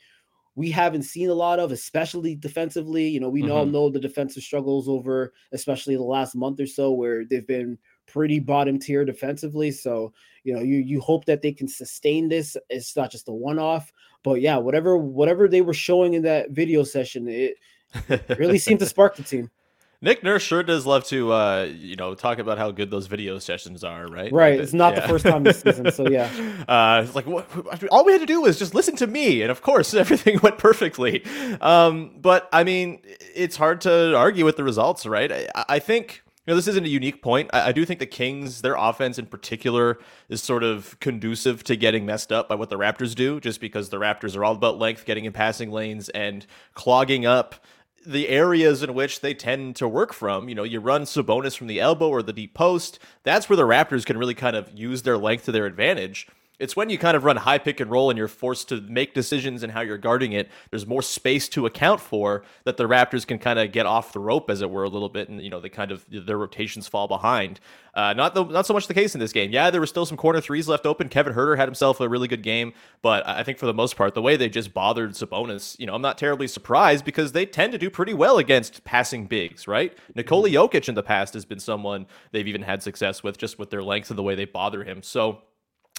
we 0.54 0.70
haven't 0.70 1.02
seen 1.02 1.28
a 1.28 1.34
lot 1.34 1.58
of, 1.58 1.70
especially 1.70 2.34
defensively. 2.34 3.06
You 3.08 3.20
know, 3.20 3.28
we 3.28 3.48
all 3.50 3.66
Mhm. 3.66 3.66
know 3.66 3.90
the 3.90 4.00
defensive 4.00 4.42
struggles 4.42 4.88
over, 4.88 5.34
especially 5.52 5.96
the 5.96 6.02
last 6.02 6.34
month 6.34 6.60
or 6.60 6.66
so, 6.66 6.92
where 6.92 7.24
they've 7.26 7.46
been 7.46 7.78
pretty 8.06 8.40
bottom 8.40 8.78
tier 8.78 9.04
defensively. 9.04 9.70
So, 9.70 10.14
you 10.44 10.54
know, 10.54 10.60
you 10.62 10.78
you 10.78 11.00
hope 11.00 11.26
that 11.26 11.42
they 11.42 11.52
can 11.52 11.68
sustain 11.68 12.28
this. 12.28 12.56
It's 12.70 12.96
not 12.96 13.10
just 13.10 13.28
a 13.28 13.32
one 13.32 13.58
off, 13.58 13.92
but 14.22 14.40
yeah, 14.40 14.56
whatever 14.56 14.96
whatever 14.96 15.46
they 15.46 15.60
were 15.60 15.74
showing 15.74 16.14
in 16.14 16.22
that 16.22 16.50
video 16.52 16.84
session, 16.84 17.28
it 17.28 17.56
really 18.36 18.58
seemed 18.58 18.80
to 18.80 18.86
spark 18.86 19.16
the 19.16 19.24
team. 19.24 19.50
Nick 20.06 20.22
Nurse 20.22 20.42
sure 20.42 20.62
does 20.62 20.86
love 20.86 21.02
to, 21.06 21.32
uh, 21.32 21.68
you 21.76 21.96
know, 21.96 22.14
talk 22.14 22.38
about 22.38 22.58
how 22.58 22.70
good 22.70 22.92
those 22.92 23.08
video 23.08 23.40
sessions 23.40 23.82
are, 23.82 24.06
right? 24.06 24.32
Right. 24.32 24.52
Like 24.52 24.60
It's 24.60 24.72
not 24.72 24.94
the 24.94 25.02
first 25.02 25.26
time 25.26 25.42
this 25.42 25.60
season, 25.60 25.90
so 25.90 26.08
yeah. 26.08 26.30
Uh, 26.68 27.02
it's 27.04 27.14
like 27.14 27.26
what, 27.26 27.48
all 27.90 28.04
we 28.04 28.12
had 28.12 28.20
to 28.20 28.26
do 28.26 28.40
was 28.40 28.58
just 28.58 28.72
listen 28.72 28.94
to 28.96 29.06
me, 29.06 29.42
and 29.42 29.50
of 29.50 29.62
course 29.62 29.94
everything 30.04 30.38
went 30.42 30.58
perfectly. 30.58 31.24
Um, 31.60 32.12
but 32.20 32.48
I 32.52 32.62
mean, 32.62 33.00
it's 33.34 33.56
hard 33.56 33.80
to 33.82 34.16
argue 34.16 34.44
with 34.44 34.56
the 34.56 34.64
results, 34.64 35.06
right? 35.06 35.32
I, 35.32 35.64
I 35.68 35.78
think. 35.80 36.22
You 36.46 36.52
know, 36.52 36.56
this 36.58 36.68
isn't 36.68 36.86
a 36.86 36.88
unique 36.88 37.22
point. 37.22 37.50
I, 37.52 37.70
I 37.70 37.72
do 37.72 37.84
think 37.84 37.98
the 37.98 38.06
Kings, 38.06 38.62
their 38.62 38.76
offense 38.76 39.18
in 39.18 39.26
particular, 39.26 39.98
is 40.28 40.40
sort 40.40 40.62
of 40.62 40.96
conducive 41.00 41.64
to 41.64 41.74
getting 41.74 42.06
messed 42.06 42.30
up 42.30 42.48
by 42.48 42.54
what 42.54 42.70
the 42.70 42.78
Raptors 42.78 43.16
do, 43.16 43.40
just 43.40 43.60
because 43.60 43.88
the 43.88 43.96
Raptors 43.96 44.36
are 44.36 44.44
all 44.44 44.54
about 44.54 44.78
length, 44.78 45.04
getting 45.06 45.24
in 45.24 45.32
passing 45.32 45.72
lanes, 45.72 46.08
and 46.10 46.46
clogging 46.74 47.26
up 47.26 47.56
the 48.06 48.28
areas 48.28 48.82
in 48.82 48.94
which 48.94 49.20
they 49.20 49.34
tend 49.34 49.76
to 49.76 49.88
work 49.88 50.12
from. 50.12 50.48
You 50.48 50.54
know, 50.54 50.62
you 50.62 50.80
run 50.80 51.02
Sabonis 51.02 51.56
from 51.56 51.66
the 51.66 51.80
elbow 51.80 52.08
or 52.08 52.22
the 52.22 52.32
deep 52.32 52.54
post. 52.54 52.98
That's 53.24 53.48
where 53.48 53.56
the 53.56 53.64
Raptors 53.64 54.06
can 54.06 54.16
really 54.16 54.34
kind 54.34 54.56
of 54.56 54.70
use 54.72 55.02
their 55.02 55.18
length 55.18 55.46
to 55.46 55.52
their 55.52 55.66
advantage. 55.66 56.28
It's 56.58 56.74
when 56.74 56.88
you 56.88 56.98
kind 56.98 57.16
of 57.16 57.24
run 57.24 57.36
high 57.36 57.58
pick 57.58 57.80
and 57.80 57.90
roll 57.90 58.10
and 58.10 58.16
you're 58.16 58.28
forced 58.28 58.68
to 58.70 58.80
make 58.80 59.12
decisions 59.12 59.62
in 59.62 59.70
how 59.70 59.82
you're 59.82 59.98
guarding 59.98 60.32
it. 60.32 60.48
There's 60.70 60.86
more 60.86 61.02
space 61.02 61.48
to 61.50 61.66
account 61.66 62.00
for 62.00 62.44
that 62.64 62.76
the 62.76 62.84
Raptors 62.84 63.26
can 63.26 63.38
kind 63.38 63.58
of 63.58 63.72
get 63.72 63.84
off 63.86 64.12
the 64.12 64.20
rope, 64.20 64.48
as 64.48 64.62
it 64.62 64.70
were, 64.70 64.84
a 64.84 64.88
little 64.88 65.08
bit, 65.08 65.28
and 65.28 65.42
you 65.42 65.50
know 65.50 65.60
they 65.60 65.68
kind 65.68 65.90
of 65.92 66.06
their 66.08 66.38
rotations 66.38 66.88
fall 66.88 67.08
behind. 67.08 67.60
Uh, 67.94 68.12
not 68.12 68.34
the, 68.34 68.44
not 68.44 68.66
so 68.66 68.74
much 68.74 68.86
the 68.86 68.94
case 68.94 69.14
in 69.14 69.20
this 69.20 69.32
game. 69.32 69.50
Yeah, 69.50 69.70
there 69.70 69.80
were 69.80 69.86
still 69.86 70.04
some 70.04 70.18
corner 70.18 70.40
threes 70.40 70.68
left 70.68 70.84
open. 70.84 71.08
Kevin 71.08 71.32
Huerter 71.32 71.56
had 71.56 71.66
himself 71.68 72.00
a 72.00 72.08
really 72.08 72.28
good 72.28 72.42
game, 72.42 72.72
but 73.02 73.26
I 73.26 73.36
I 73.40 73.42
think 73.42 73.58
for 73.58 73.66
the 73.66 73.74
most 73.74 73.96
part, 73.96 74.14
the 74.14 74.22
way 74.22 74.36
they 74.36 74.48
just 74.48 74.74
bothered 74.74 75.12
Sabonis, 75.12 75.78
you 75.78 75.86
know, 75.86 75.94
I'm 75.94 76.02
not 76.02 76.18
terribly 76.18 76.48
surprised 76.48 77.04
because 77.04 77.32
they 77.32 77.46
tend 77.46 77.72
to 77.72 77.78
do 77.78 77.90
pretty 77.90 78.14
well 78.14 78.38
against 78.38 78.82
passing 78.82 79.26
bigs, 79.26 79.68
right? 79.68 79.96
Nikola 80.14 80.48
Jokic 80.48 80.88
in 80.88 80.94
the 80.94 81.02
past 81.02 81.34
has 81.34 81.44
been 81.44 81.60
someone 81.60 82.06
they've 82.32 82.48
even 82.48 82.62
had 82.62 82.82
success 82.82 83.22
with 83.22 83.38
just 83.38 83.58
with 83.58 83.70
their 83.70 83.82
length 83.82 84.10
and 84.10 84.18
the 84.18 84.22
way 84.22 84.34
they 84.34 84.46
bother 84.46 84.84
him. 84.84 85.02
So. 85.02 85.42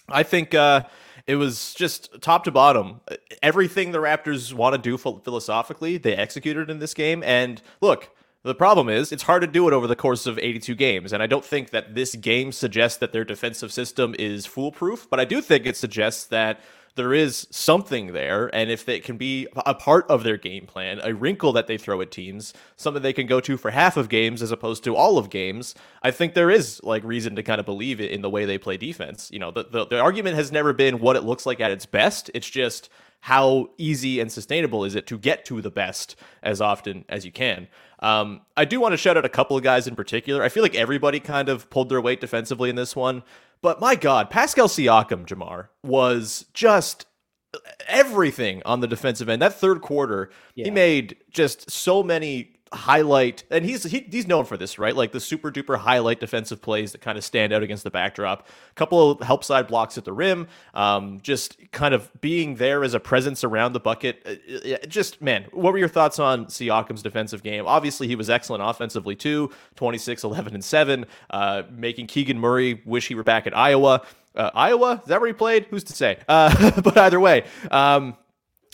I 0.10 0.24
think 0.24 0.54
uh, 0.54 0.84
it 1.26 1.36
was 1.36 1.74
just 1.74 2.22
top 2.22 2.44
to 2.46 2.52
bottom. 2.52 3.02
Everything 3.44 3.92
the 3.92 3.98
Raptors 4.00 4.54
want 4.54 4.76
to 4.76 4.82
do 4.82 4.98
philosophically, 4.98 5.98
they 5.98 6.16
executed 6.16 6.70
in 6.70 6.80
this 6.80 6.94
game. 6.94 7.22
And 7.24 7.62
look, 7.82 8.10
the 8.44 8.56
problem 8.56 8.88
is 8.88 9.12
it's 9.12 9.24
hard 9.24 9.42
to 9.42 9.48
do 9.48 9.68
it 9.68 9.74
over 9.74 9.88
the 9.88 9.96
course 9.96 10.26
of 10.26 10.40
82 10.40 10.74
games. 10.76 11.12
And 11.12 11.22
I 11.22 11.28
don't 11.28 11.44
think 11.44 11.72
that 11.72 11.96
this 11.96 12.16
game 12.16 12.54
suggests 12.54 12.98
that 13.00 13.12
their 13.12 13.26
defensive 13.26 13.74
system 13.74 14.16
is 14.18 14.46
foolproof, 14.46 15.08
but 15.10 15.20
I 15.20 15.26
do 15.26 15.42
think 15.42 15.66
it 15.66 15.76
suggests 15.76 16.26
that 16.28 16.62
there 16.98 17.14
is 17.14 17.48
something 17.50 18.08
there. 18.12 18.54
And 18.54 18.70
if 18.70 18.90
it 18.90 19.06
can 19.06 19.16
be 19.16 19.48
a 19.66 19.74
part 19.74 20.06
of 20.10 20.24
their 20.24 20.36
game 20.36 20.66
plan, 20.66 21.00
a 21.04 21.14
wrinkle 21.14 21.54
that 21.54 21.68
they 21.68 21.78
throw 21.78 22.02
at 22.02 22.12
teams, 22.12 22.54
something 22.76 23.02
they 23.02 23.14
can 23.14 23.28
go 23.28 23.40
to 23.40 23.56
for 23.56 23.72
half 23.72 23.96
of 23.96 24.10
games 24.10 24.42
as 24.42 24.52
opposed 24.52 24.84
to 24.84 24.96
all 24.96 25.18
of 25.18 25.30
games, 25.30 25.74
I 26.04 26.12
think 26.12 26.34
there 26.34 26.52
is 26.52 26.84
like 26.84 27.04
reason 27.06 27.36
to 27.38 27.44
kind 27.44 27.60
of 27.60 27.66
believe 27.66 28.02
it 28.02 28.12
in 28.12 28.22
the 28.22 28.30
way 28.30 28.44
they 28.44 28.58
play 28.58 28.76
defense. 28.76 29.30
You 29.32 29.40
know, 29.40 29.52
the, 29.52 29.64
the, 29.64 29.86
the 29.86 30.00
argument 30.00 30.36
has 30.36 30.52
never 30.52 30.74
been 30.74 31.00
what 31.00 31.16
it 31.16 31.24
looks 31.24 31.46
like 31.46 31.62
at 31.62 31.72
its 31.72 31.86
best. 31.86 32.30
It's 32.34 32.50
just 32.50 32.90
how 33.22 33.70
easy 33.78 34.20
and 34.20 34.32
sustainable 34.32 34.84
is 34.84 34.96
it 34.96 35.08
to 35.08 35.18
get 35.18 35.44
to 35.46 35.62
the 35.62 35.72
best 35.72 36.16
as 36.44 36.62
often 36.62 37.04
as 37.10 37.26
you 37.26 37.32
can. 37.32 37.68
Um, 38.00 38.42
I 38.56 38.66
do 38.66 38.80
want 38.80 38.94
to 38.94 38.98
shout 38.98 39.18
out 39.18 39.26
a 39.26 39.30
couple 39.30 39.58
of 39.58 39.64
guys 39.64 39.88
in 39.88 39.96
particular. 39.96 40.44
I 40.44 40.50
feel 40.50 40.64
like 40.64 40.76
everybody 40.76 41.20
kind 41.20 41.50
of 41.50 41.70
pulled 41.70 41.90
their 41.90 42.00
weight 42.00 42.22
defensively 42.22 42.70
in 42.70 42.76
this 42.76 42.96
one. 42.96 43.24
But 43.62 43.80
my 43.80 43.96
God, 43.96 44.30
Pascal 44.30 44.68
Siakam, 44.68 45.26
Jamar, 45.26 45.68
was 45.84 46.46
just 46.54 47.06
everything 47.88 48.62
on 48.66 48.82
the 48.82 48.88
defensive 48.88 49.30
end. 49.30 49.42
That 49.42 49.54
third 49.54 49.82
quarter, 49.82 50.30
he 50.56 50.70
made 50.70 51.18
just 51.30 51.72
so 51.72 52.04
many 52.04 52.57
highlight, 52.74 53.44
and 53.50 53.64
he's 53.66 53.84
he, 53.84 54.08
he's 54.12 54.28
known 54.28 54.46
for 54.46 54.58
this, 54.58 54.78
right? 54.80 54.96
Like 54.96 55.12
the 55.12 55.20
super 55.20 55.52
duper 55.52 55.78
highlight 55.78 56.20
defensive 56.20 56.62
plays 56.62 56.92
that 56.92 57.02
kind 57.02 57.18
of 57.18 57.24
stand 57.24 57.54
out 57.54 57.64
against 57.64 57.84
the 57.84 57.92
backdrop. 57.92 58.48
A 58.72 58.74
couple 58.74 59.12
of 59.12 59.22
help 59.22 59.44
side 59.44 59.68
blocks 59.68 59.98
at 59.98 60.06
the 60.06 60.14
rim, 60.14 60.48
um, 60.74 61.20
just 61.22 61.58
kind 61.72 61.94
of 61.94 62.10
being 62.22 62.56
there 62.56 62.84
as 62.84 62.94
a 62.94 63.00
presence 63.00 63.44
around 63.44 63.74
the 63.74 63.80
bucket. 63.80 64.22
Uh, 64.26 64.74
uh, 64.74 64.78
just 64.88 65.22
man, 65.22 65.46
what 65.52 65.74
were 65.74 65.80
your 65.80 65.88
thoughts 65.88 66.20
on 66.20 66.46
Siakam's 66.46 67.04
defensive 67.04 67.44
game? 67.44 67.66
Obviously, 67.66 68.08
he 68.08 68.16
was 68.16 68.30
excellent 68.30 68.64
offensively 68.64 69.16
too 69.16 69.52
26, 69.76 70.24
11, 70.24 70.54
and 70.54 70.64
7, 70.64 71.06
uh, 71.30 71.64
making 71.72 72.08
Keegan 72.08 72.40
Murray 72.40 72.82
wish 72.86 73.08
he 73.08 73.16
were 73.16 73.24
back 73.24 73.48
at 73.48 73.56
Iowa. 73.56 74.02
Uh, 74.36 74.52
Iowa, 74.54 75.02
is 75.02 75.08
that 75.08 75.20
where 75.20 75.28
he 75.28 75.34
played? 75.34 75.66
Who's 75.70 75.84
to 75.86 75.94
say? 75.94 76.20
Uh, 76.28 76.82
but 76.82 76.98
either 76.98 77.20
way, 77.20 77.46
um, 77.72 78.16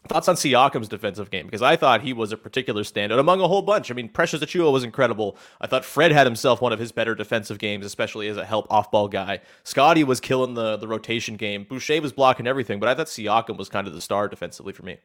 Thoughts 0.09 0.27
on 0.27 0.35
Siakam's 0.35 0.89
defensive 0.89 1.31
game 1.31 1.45
because 1.45 1.61
I 1.61 1.77
thought 1.77 2.01
he 2.01 2.11
was 2.11 2.33
a 2.33 2.37
particular 2.37 2.83
standout 2.83 3.19
among 3.19 3.39
a 3.39 3.47
whole 3.47 3.61
bunch. 3.61 3.89
I 3.89 3.93
mean, 3.93 4.09
Precious 4.09 4.41
Achiuwa 4.41 4.71
was 4.71 4.83
incredible. 4.83 5.37
I 5.61 5.67
thought 5.67 5.85
Fred 5.85 6.11
had 6.11 6.27
himself 6.27 6.61
one 6.61 6.73
of 6.73 6.79
his 6.79 6.91
better 6.91 7.15
defensive 7.15 7.57
games, 7.57 7.85
especially 7.85 8.27
as 8.27 8.35
a 8.35 8.43
help 8.43 8.67
off-ball 8.69 9.07
guy. 9.07 9.39
Scottie 9.63 10.03
was 10.03 10.19
killing 10.19 10.55
the 10.55 10.75
the 10.75 10.87
rotation 10.87 11.37
game. 11.37 11.63
Boucher 11.63 12.01
was 12.01 12.11
blocking 12.11 12.47
everything, 12.47 12.81
but 12.81 12.89
I 12.89 12.95
thought 12.95 13.07
Siakam 13.07 13.57
was 13.57 13.69
kind 13.69 13.87
of 13.87 13.93
the 13.93 14.01
star 14.01 14.27
defensively 14.27 14.73
for 14.73 14.83
me. 14.83 14.97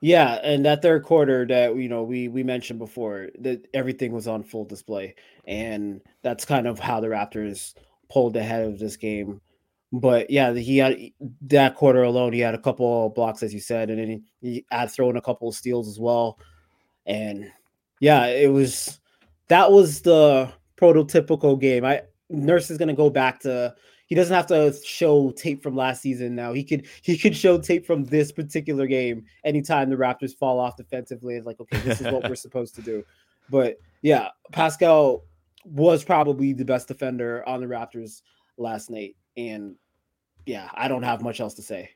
Yeah, 0.00 0.40
and 0.42 0.64
that 0.64 0.82
third 0.82 1.02
quarter 1.02 1.46
that 1.46 1.76
you 1.76 1.88
know 1.88 2.02
we 2.02 2.28
we 2.28 2.42
mentioned 2.42 2.78
before 2.78 3.28
that 3.40 3.66
everything 3.74 4.12
was 4.12 4.26
on 4.26 4.42
full 4.42 4.64
display, 4.64 5.14
and 5.46 6.00
that's 6.22 6.44
kind 6.44 6.66
of 6.66 6.78
how 6.78 7.00
the 7.00 7.08
Raptors 7.08 7.74
pulled 8.10 8.36
ahead 8.36 8.64
of 8.64 8.78
this 8.78 8.96
game 8.96 9.40
but 10.00 10.28
yeah, 10.28 10.52
he 10.52 10.78
had 10.78 10.98
that 11.42 11.76
quarter 11.76 12.02
alone. 12.02 12.32
He 12.32 12.40
had 12.40 12.54
a 12.54 12.58
couple 12.58 13.10
blocks, 13.10 13.42
as 13.42 13.54
you 13.54 13.60
said, 13.60 13.90
and 13.90 13.98
then 14.00 14.08
he, 14.08 14.22
he 14.40 14.66
had 14.70 14.90
thrown 14.90 15.16
a 15.16 15.22
couple 15.22 15.48
of 15.48 15.54
steals 15.54 15.88
as 15.88 16.00
well. 16.00 16.38
And 17.06 17.50
yeah, 18.00 18.26
it 18.26 18.50
was 18.50 18.98
that 19.48 19.70
was 19.70 20.00
the 20.00 20.52
prototypical 20.76 21.60
game. 21.60 21.84
I 21.84 22.02
Nurse 22.28 22.70
is 22.70 22.78
gonna 22.78 22.94
go 22.94 23.08
back 23.08 23.40
to. 23.40 23.74
He 24.06 24.14
doesn't 24.14 24.34
have 24.34 24.46
to 24.48 24.74
show 24.84 25.30
tape 25.30 25.62
from 25.62 25.76
last 25.76 26.02
season 26.02 26.34
now. 26.34 26.52
He 26.52 26.64
could 26.64 26.86
he 27.02 27.16
could 27.16 27.36
show 27.36 27.58
tape 27.58 27.86
from 27.86 28.04
this 28.04 28.32
particular 28.32 28.86
game 28.86 29.24
anytime 29.44 29.90
the 29.90 29.96
Raptors 29.96 30.36
fall 30.36 30.58
off 30.58 30.76
defensively. 30.76 31.36
It's 31.36 31.46
like, 31.46 31.60
okay, 31.60 31.78
this 31.78 32.00
is 32.00 32.12
what 32.12 32.28
we're 32.28 32.34
supposed 32.34 32.74
to 32.74 32.82
do. 32.82 33.04
But 33.48 33.78
yeah, 34.02 34.28
Pascal 34.52 35.24
was 35.64 36.04
probably 36.04 36.52
the 36.52 36.64
best 36.64 36.88
defender 36.88 37.46
on 37.48 37.60
the 37.60 37.66
Raptors 37.66 38.22
last 38.58 38.90
night. 38.90 39.16
And 39.36 39.76
yeah, 40.46 40.68
I 40.74 40.88
don't 40.88 41.02
have 41.02 41.22
much 41.22 41.40
else 41.40 41.54
to 41.54 41.62
say. 41.62 41.90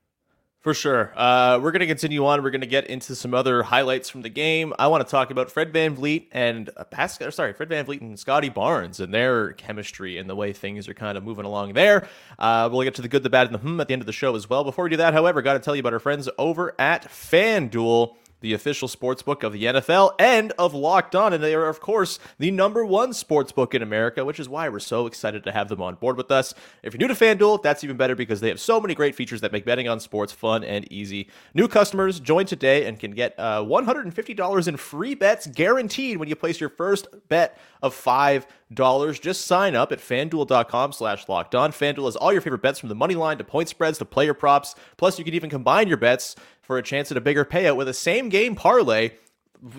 For 0.60 0.74
sure. 0.74 1.12
Uh, 1.16 1.60
we're 1.62 1.70
going 1.70 1.80
to 1.80 1.86
continue 1.86 2.26
on. 2.26 2.42
We're 2.42 2.50
going 2.50 2.62
to 2.62 2.66
get 2.66 2.88
into 2.88 3.14
some 3.14 3.32
other 3.32 3.62
highlights 3.62 4.10
from 4.10 4.22
the 4.22 4.28
game. 4.28 4.74
I 4.76 4.88
want 4.88 5.06
to 5.06 5.10
talk 5.10 5.30
about 5.30 5.52
Fred 5.52 5.72
VanVleet 5.72 6.26
and 6.32 6.68
uh, 6.76 6.82
Pascal, 6.82 7.30
sorry, 7.30 7.52
Fred 7.52 7.68
VanVleet 7.68 8.00
and 8.00 8.18
Scottie 8.18 8.48
Barnes 8.48 8.98
and 8.98 9.14
their 9.14 9.52
chemistry 9.52 10.18
and 10.18 10.28
the 10.28 10.34
way 10.34 10.52
things 10.52 10.88
are 10.88 10.94
kind 10.94 11.16
of 11.16 11.22
moving 11.22 11.44
along 11.44 11.74
there. 11.74 12.08
Uh, 12.40 12.68
we'll 12.72 12.82
get 12.82 12.96
to 12.96 13.02
the 13.02 13.08
good, 13.08 13.22
the 13.22 13.30
bad, 13.30 13.46
and 13.46 13.54
the 13.54 13.60
hmm 13.60 13.80
at 13.80 13.86
the 13.86 13.92
end 13.92 14.02
of 14.02 14.06
the 14.06 14.12
show 14.12 14.34
as 14.34 14.50
well. 14.50 14.64
Before 14.64 14.82
we 14.84 14.90
do 14.90 14.96
that, 14.96 15.14
however, 15.14 15.42
got 15.42 15.52
to 15.52 15.60
tell 15.60 15.76
you 15.76 15.80
about 15.80 15.92
our 15.92 16.00
friends 16.00 16.28
over 16.38 16.74
at 16.80 17.04
FanDuel 17.04 18.16
the 18.40 18.54
official 18.54 18.88
sports 18.88 19.22
book 19.22 19.42
of 19.42 19.52
the 19.52 19.64
NFL 19.64 20.12
and 20.18 20.52
of 20.58 20.74
Locked 20.74 21.14
On. 21.14 21.32
And 21.32 21.42
they 21.42 21.54
are, 21.54 21.68
of 21.68 21.80
course, 21.80 22.18
the 22.38 22.50
number 22.50 22.84
one 22.84 23.12
sports 23.12 23.52
book 23.52 23.74
in 23.74 23.82
America, 23.82 24.24
which 24.24 24.40
is 24.40 24.48
why 24.48 24.68
we're 24.68 24.78
so 24.78 25.06
excited 25.06 25.44
to 25.44 25.52
have 25.52 25.68
them 25.68 25.82
on 25.82 25.96
board 25.96 26.16
with 26.16 26.30
us. 26.30 26.54
If 26.82 26.94
you're 26.94 26.98
new 26.98 27.12
to 27.12 27.14
FanDuel, 27.14 27.62
that's 27.62 27.84
even 27.84 27.96
better 27.96 28.14
because 28.14 28.40
they 28.40 28.48
have 28.48 28.60
so 28.60 28.80
many 28.80 28.94
great 28.94 29.14
features 29.14 29.40
that 29.40 29.52
make 29.52 29.64
betting 29.64 29.88
on 29.88 30.00
sports 30.00 30.32
fun 30.32 30.64
and 30.64 30.90
easy. 30.92 31.28
New 31.54 31.68
customers 31.68 32.20
join 32.20 32.46
today 32.46 32.86
and 32.86 32.98
can 32.98 33.12
get 33.12 33.34
uh, 33.38 33.62
$150 33.62 34.68
in 34.68 34.76
free 34.76 35.14
bets 35.14 35.46
guaranteed 35.46 36.16
when 36.18 36.28
you 36.28 36.36
place 36.36 36.60
your 36.60 36.70
first 36.70 37.08
bet 37.28 37.58
of 37.82 37.94
$5. 37.94 38.46
Just 39.20 39.46
sign 39.46 39.74
up 39.74 39.92
at 39.92 39.98
fanduel.com 39.98 40.92
slash 40.92 41.28
locked 41.28 41.54
on. 41.54 41.72
FanDuel 41.72 42.04
has 42.06 42.16
all 42.16 42.32
your 42.32 42.40
favorite 42.40 42.62
bets 42.62 42.78
from 42.78 42.88
the 42.88 42.94
money 42.94 43.14
line 43.14 43.38
to 43.38 43.44
point 43.44 43.68
spreads 43.68 43.98
to 43.98 44.04
player 44.04 44.34
props. 44.34 44.74
Plus, 44.96 45.18
you 45.18 45.24
can 45.24 45.34
even 45.34 45.50
combine 45.50 45.88
your 45.88 45.96
bets 45.96 46.36
for 46.68 46.76
a 46.76 46.82
chance 46.82 47.10
at 47.10 47.16
a 47.16 47.20
bigger 47.20 47.46
payout 47.46 47.76
with 47.76 47.88
a 47.88 47.94
same 47.94 48.28
game 48.28 48.54
parlay. 48.54 49.12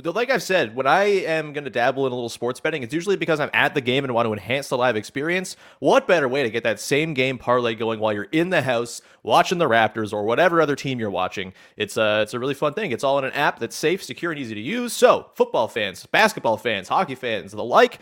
Like 0.04 0.30
I've 0.30 0.44
said, 0.44 0.76
when 0.76 0.88
I 0.88 1.04
am 1.04 1.54
going 1.54 1.64
to 1.64 1.70
dabble 1.70 2.06
in 2.06 2.12
a 2.12 2.16
little 2.16 2.30
sports 2.30 2.60
betting, 2.60 2.82
it's 2.84 2.94
usually 2.94 3.16
because 3.16 3.40
I'm 3.40 3.52
at 3.54 3.76
the 3.76 3.80
game 3.80 4.04
and 4.04 4.14
want 4.14 4.26
to 4.26 4.34
enhance 4.34 4.68
the 4.68 4.76
live 4.76 4.98
experience. 4.98 5.56
What 5.78 6.08
better 6.08 6.28
way 6.28 6.44
to 6.44 6.50
get 6.50 6.64
that 6.64 6.80
same 6.82 7.14
game 7.14 7.38
parlay 7.38 7.76
going 7.76 8.00
while 8.00 8.12
you're 8.12 8.24
in 8.24 8.50
the 8.50 8.64
house 8.64 9.02
watching 9.24 9.60
the 9.60 9.70
Raptors 9.70 10.12
or 10.12 10.24
whatever 10.24 10.62
other 10.62 10.76
team 10.76 11.00
you're 11.00 11.12
watching? 11.12 11.54
It's 11.78 11.96
a, 11.96 12.24
it's 12.24 12.34
a 12.34 12.40
really 12.40 12.56
fun 12.56 12.74
thing. 12.74 12.92
It's 12.92 13.04
all 13.04 13.20
in 13.20 13.24
an 13.24 13.34
app 13.34 13.60
that's 13.60 13.76
safe, 13.76 14.04
secure, 14.04 14.32
and 14.32 14.42
easy 14.42 14.56
to 14.56 14.62
use. 14.62 14.92
So, 14.92 15.30
football 15.36 15.70
fans, 15.70 16.08
basketball 16.08 16.58
fans, 16.58 16.90
hockey 16.90 17.16
fans, 17.16 17.52
the 17.52 17.64
like, 17.64 18.00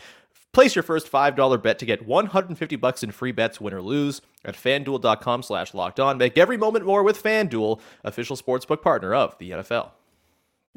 Place 0.53 0.75
your 0.75 0.83
first 0.83 1.11
$5 1.11 1.61
bet 1.61 1.77
to 1.79 1.85
get 1.85 2.07
150 2.07 2.75
bucks 2.77 3.03
in 3.03 3.11
free 3.11 3.31
bets, 3.31 3.61
win 3.61 3.73
or 3.73 3.81
lose, 3.81 4.21
at 4.43 4.55
fanduel.com 4.55 5.43
slash 5.43 5.73
locked 5.73 5.99
on. 5.99 6.17
Make 6.17 6.37
every 6.37 6.57
moment 6.57 6.85
more 6.85 7.03
with 7.03 7.21
FanDuel, 7.21 7.79
official 8.03 8.35
sportsbook 8.35 8.81
partner 8.81 9.13
of 9.13 9.37
the 9.37 9.51
NFL. 9.51 9.91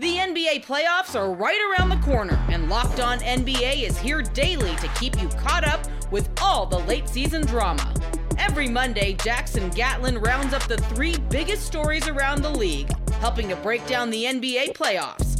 The 0.00 0.16
NBA 0.16 0.64
playoffs 0.64 1.14
are 1.14 1.34
right 1.34 1.60
around 1.78 1.90
the 1.90 1.96
corner, 1.96 2.42
and 2.48 2.70
Locked 2.70 3.00
On 3.00 3.18
NBA 3.18 3.82
is 3.82 3.98
here 3.98 4.22
daily 4.22 4.74
to 4.76 4.88
keep 4.98 5.20
you 5.20 5.28
caught 5.28 5.66
up 5.66 5.86
with 6.10 6.30
all 6.40 6.64
the 6.64 6.78
late 6.78 7.06
season 7.06 7.44
drama. 7.44 7.92
Every 8.38 8.66
Monday, 8.66 9.12
Jackson 9.12 9.68
Gatlin 9.68 10.16
rounds 10.18 10.54
up 10.54 10.62
the 10.62 10.78
three 10.78 11.16
biggest 11.28 11.66
stories 11.66 12.08
around 12.08 12.40
the 12.40 12.50
league, 12.50 12.90
helping 13.16 13.50
to 13.50 13.56
break 13.56 13.86
down 13.86 14.08
the 14.08 14.24
NBA 14.24 14.72
playoffs. 14.72 15.39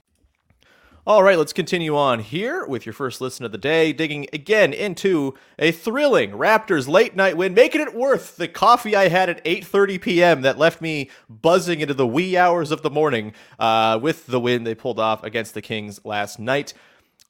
All 1.07 1.23
right, 1.23 1.37
let's 1.39 1.51
continue 1.51 1.97
on 1.97 2.19
here 2.19 2.63
with 2.63 2.85
your 2.85 2.93
first 2.93 3.21
listen 3.21 3.43
of 3.43 3.51
the 3.51 3.57
day, 3.57 3.91
digging 3.91 4.27
again 4.31 4.71
into 4.71 5.33
a 5.57 5.71
thrilling 5.71 6.29
Raptors 6.29 6.87
late 6.87 7.15
night 7.15 7.35
win, 7.35 7.55
making 7.55 7.81
it 7.81 7.95
worth 7.95 8.35
the 8.35 8.47
coffee 8.47 8.95
I 8.95 9.07
had 9.07 9.27
at 9.27 9.43
8:30 9.43 9.99
p.m. 9.99 10.41
that 10.43 10.59
left 10.59 10.79
me 10.79 11.09
buzzing 11.27 11.79
into 11.79 11.95
the 11.95 12.05
wee 12.05 12.37
hours 12.37 12.69
of 12.69 12.83
the 12.83 12.91
morning 12.91 13.33
uh, 13.57 13.97
with 13.99 14.27
the 14.27 14.39
win 14.39 14.63
they 14.63 14.75
pulled 14.75 14.99
off 14.99 15.23
against 15.23 15.55
the 15.55 15.61
Kings 15.63 15.99
last 16.05 16.37
night. 16.37 16.75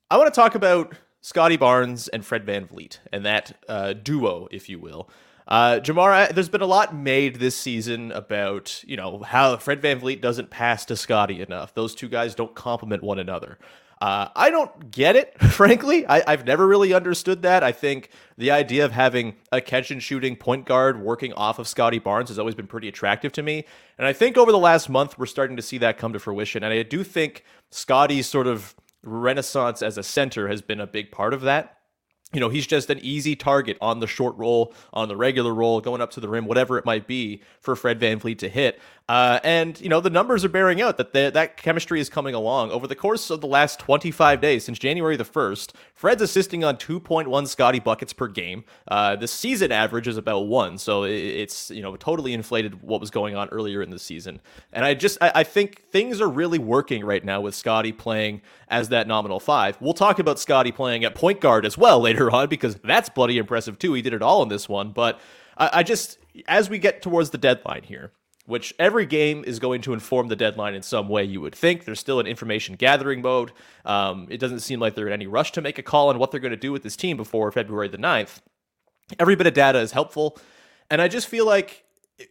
I 0.10 0.18
want 0.18 0.34
to 0.34 0.38
talk 0.38 0.54
about 0.54 0.94
Scottie 1.22 1.56
Barnes 1.56 2.10
and 2.10 2.26
Fred 2.26 2.46
VanVleet 2.46 2.98
and 3.14 3.26
that 3.26 3.58
uh, 3.70 3.94
duo, 3.94 4.50
if 4.52 4.68
you 4.68 4.80
will. 4.80 5.10
Uh, 5.48 5.80
Jamar, 5.80 6.34
there's 6.34 6.50
been 6.50 6.62
a 6.62 6.68
lot 6.68 6.96
made 6.96 7.36
this 7.36 7.56
season 7.56 8.12
about, 8.12 8.84
you 8.86 8.96
know, 8.96 9.20
how 9.20 9.58
Fred 9.58 9.82
VanVleet 9.82 10.22
doesn't 10.22 10.50
pass 10.50 10.86
to 10.86 10.96
Scottie 10.96 11.42
enough. 11.42 11.74
Those 11.74 11.96
two 11.96 12.08
guys 12.08 12.36
don't 12.36 12.56
complement 12.56 13.04
one 13.04 13.20
another. 13.20 13.58
Uh, 14.02 14.30
I 14.36 14.50
don't 14.50 14.90
get 14.90 15.16
it, 15.16 15.40
frankly. 15.52 16.06
I, 16.08 16.32
have 16.32 16.46
never 16.46 16.66
really 16.66 16.92
understood 16.94 17.44
that. 17.44 17.64
I 17.64 17.72
think 17.72 18.10
the 18.36 18.50
idea 18.50 18.84
of 18.84 18.92
having 18.92 19.36
a 19.52 19.62
catch 19.62 19.92
and 19.92 20.02
shooting 20.02 20.36
point 20.36 20.66
guard 20.66 21.00
working 21.00 21.34
off 21.34 21.60
of 21.60 21.68
Scottie 21.68 22.00
Barnes 22.00 22.30
has 22.30 22.40
always 22.40 22.56
been 22.56 22.66
pretty 22.66 22.88
attractive 22.88 23.32
to 23.34 23.44
me. 23.44 23.66
And 24.00 24.08
I 24.08 24.14
think 24.14 24.38
over 24.38 24.52
the 24.52 24.58
last 24.58 24.90
month, 24.90 25.20
we're 25.20 25.28
starting 25.28 25.56
to 25.56 25.62
see 25.62 25.78
that 25.80 26.00
come 26.00 26.14
to 26.14 26.20
fruition. 26.20 26.64
And 26.64 26.74
I 26.74 26.82
do 26.82 27.04
think 27.04 27.44
Scottie's 27.70 28.28
sort 28.28 28.48
of 28.48 28.74
renaissance 29.04 29.84
as 29.84 29.98
a 29.98 30.04
center 30.04 30.48
has 30.48 30.64
been 30.64 30.80
a 30.80 30.88
big 30.88 31.12
part 31.12 31.34
of 31.34 31.42
that 31.42 31.81
you 32.34 32.40
know, 32.40 32.50
he's 32.50 32.66
just 32.66 32.90
an 32.90 33.00
easy 33.00 33.36
target 33.36 33.78
on 33.82 34.00
the 34.00 34.08
short 34.08 34.38
roll, 34.38 34.74
on 34.94 35.08
the 35.08 35.18
regular 35.18 35.54
roll, 35.54 35.82
going 35.82 36.02
up 36.02 36.12
to 36.12 36.20
the 36.20 36.30
rim, 36.30 36.46
whatever 36.46 36.78
it 36.78 36.86
might 36.86 37.08
be 37.08 37.42
for 37.60 37.76
Fred 37.76 38.00
VanVleet 38.00 38.38
to 38.40 38.50
hit. 38.50 38.80
Uh, 39.10 39.42
and, 39.44 39.82
you 39.82 39.90
know, 39.90 40.00
the 40.00 40.10
numbers 40.10 40.46
are 40.46 40.50
bearing 40.50 40.82
out 40.82 40.96
that 40.96 41.12
the, 41.12 41.30
that 41.34 41.58
chemistry 41.58 42.00
is 42.00 42.08
coming 42.08 42.34
along. 42.34 42.72
Over 42.72 42.88
the 42.88 42.96
course 42.96 43.30
of 43.30 43.42
the 43.42 43.48
last 43.48 43.78
25 43.80 44.40
days, 44.40 44.64
since 44.64 44.80
January 44.80 45.18
the 45.18 45.26
1st, 45.26 45.74
Fred's 45.94 46.22
assisting 46.22 46.64
on 46.64 46.78
2.1 46.78 47.48
Scottie 47.48 47.80
buckets 47.80 48.14
per 48.14 48.30
game. 48.30 48.64
Uh, 48.88 49.18
the 49.18 49.28
season 49.28 49.70
average 49.70 50.08
is 50.08 50.16
about 50.16 50.48
one. 50.48 50.78
So 50.78 51.04
it's, 51.04 51.70
you 51.72 51.82
know, 51.82 51.98
totally 51.98 52.34
inflated 52.34 52.82
what 52.84 53.02
was 53.02 53.12
going 53.12 53.36
on 53.36 53.50
earlier 53.50 53.82
in 53.82 53.90
the 53.90 54.00
season. 54.00 54.40
And 54.72 54.86
I 54.86 54.94
just, 54.94 55.18
I, 55.20 55.32
I 55.36 55.44
think 55.44 55.84
things 55.90 56.22
are 56.22 56.30
really 56.30 56.60
working 56.60 57.04
right 57.04 57.26
now 57.26 57.42
with 57.42 57.54
Scottie 57.54 57.92
playing 57.92 58.42
as 58.70 58.88
that 58.90 59.08
nominal 59.08 59.42
five. 59.42 59.78
We'll 59.82 59.94
talk 59.94 60.20
about 60.20 60.40
Scottie 60.40 60.72
playing 60.72 61.04
at 61.04 61.16
point 61.16 61.42
guard 61.42 61.66
as 61.66 61.78
well 61.78 62.00
later 62.00 62.21
on 62.30 62.50
because 62.50 62.76
that's 62.76 63.10
bloody 63.10 63.38
impressive 63.38 63.80
too. 63.80 63.94
He 63.94 64.02
did 64.02 64.14
it 64.14 64.22
all 64.22 64.44
in 64.44 64.50
this 64.50 64.68
one. 64.68 64.92
But 64.92 65.20
I, 65.58 65.70
I 65.76 65.84
just, 65.84 66.18
as 66.48 66.70
we 66.70 66.78
get 66.78 67.02
towards 67.02 67.30
the 67.30 67.38
deadline 67.38 67.84
here, 67.84 68.12
which 68.46 68.74
every 68.78 69.06
game 69.06 69.44
is 69.46 69.60
going 69.60 69.82
to 69.82 69.94
inform 69.94 70.28
the 70.28 70.36
deadline 70.36 70.74
in 70.74 70.82
some 70.82 71.08
way, 71.08 71.24
you 71.24 71.40
would 71.42 71.56
think. 71.56 71.86
They're 71.86 71.96
still 71.96 72.20
an 72.20 72.28
information 72.28 72.76
gathering 72.76 73.22
mode. 73.22 73.52
Um, 73.86 74.28
it 74.30 74.40
doesn't 74.40 74.60
seem 74.60 74.80
like 74.80 74.96
they're 74.96 75.08
in 75.08 75.14
any 75.14 75.28
rush 75.28 75.52
to 75.54 75.62
make 75.62 75.78
a 75.78 75.84
call 75.84 76.10
on 76.10 76.20
what 76.20 76.32
they're 76.32 76.40
going 76.40 76.52
to 76.52 76.58
do 76.58 76.72
with 76.72 76.84
this 76.84 76.96
team 76.96 77.18
before 77.18 77.52
February 77.52 77.88
the 77.88 77.98
9th. 77.98 78.40
Every 79.20 79.36
bit 79.36 79.48
of 79.48 79.54
data 79.54 79.80
is 79.80 79.92
helpful. 79.92 80.38
And 80.90 81.02
I 81.02 81.08
just 81.08 81.28
feel 81.28 81.46
like 81.46 81.86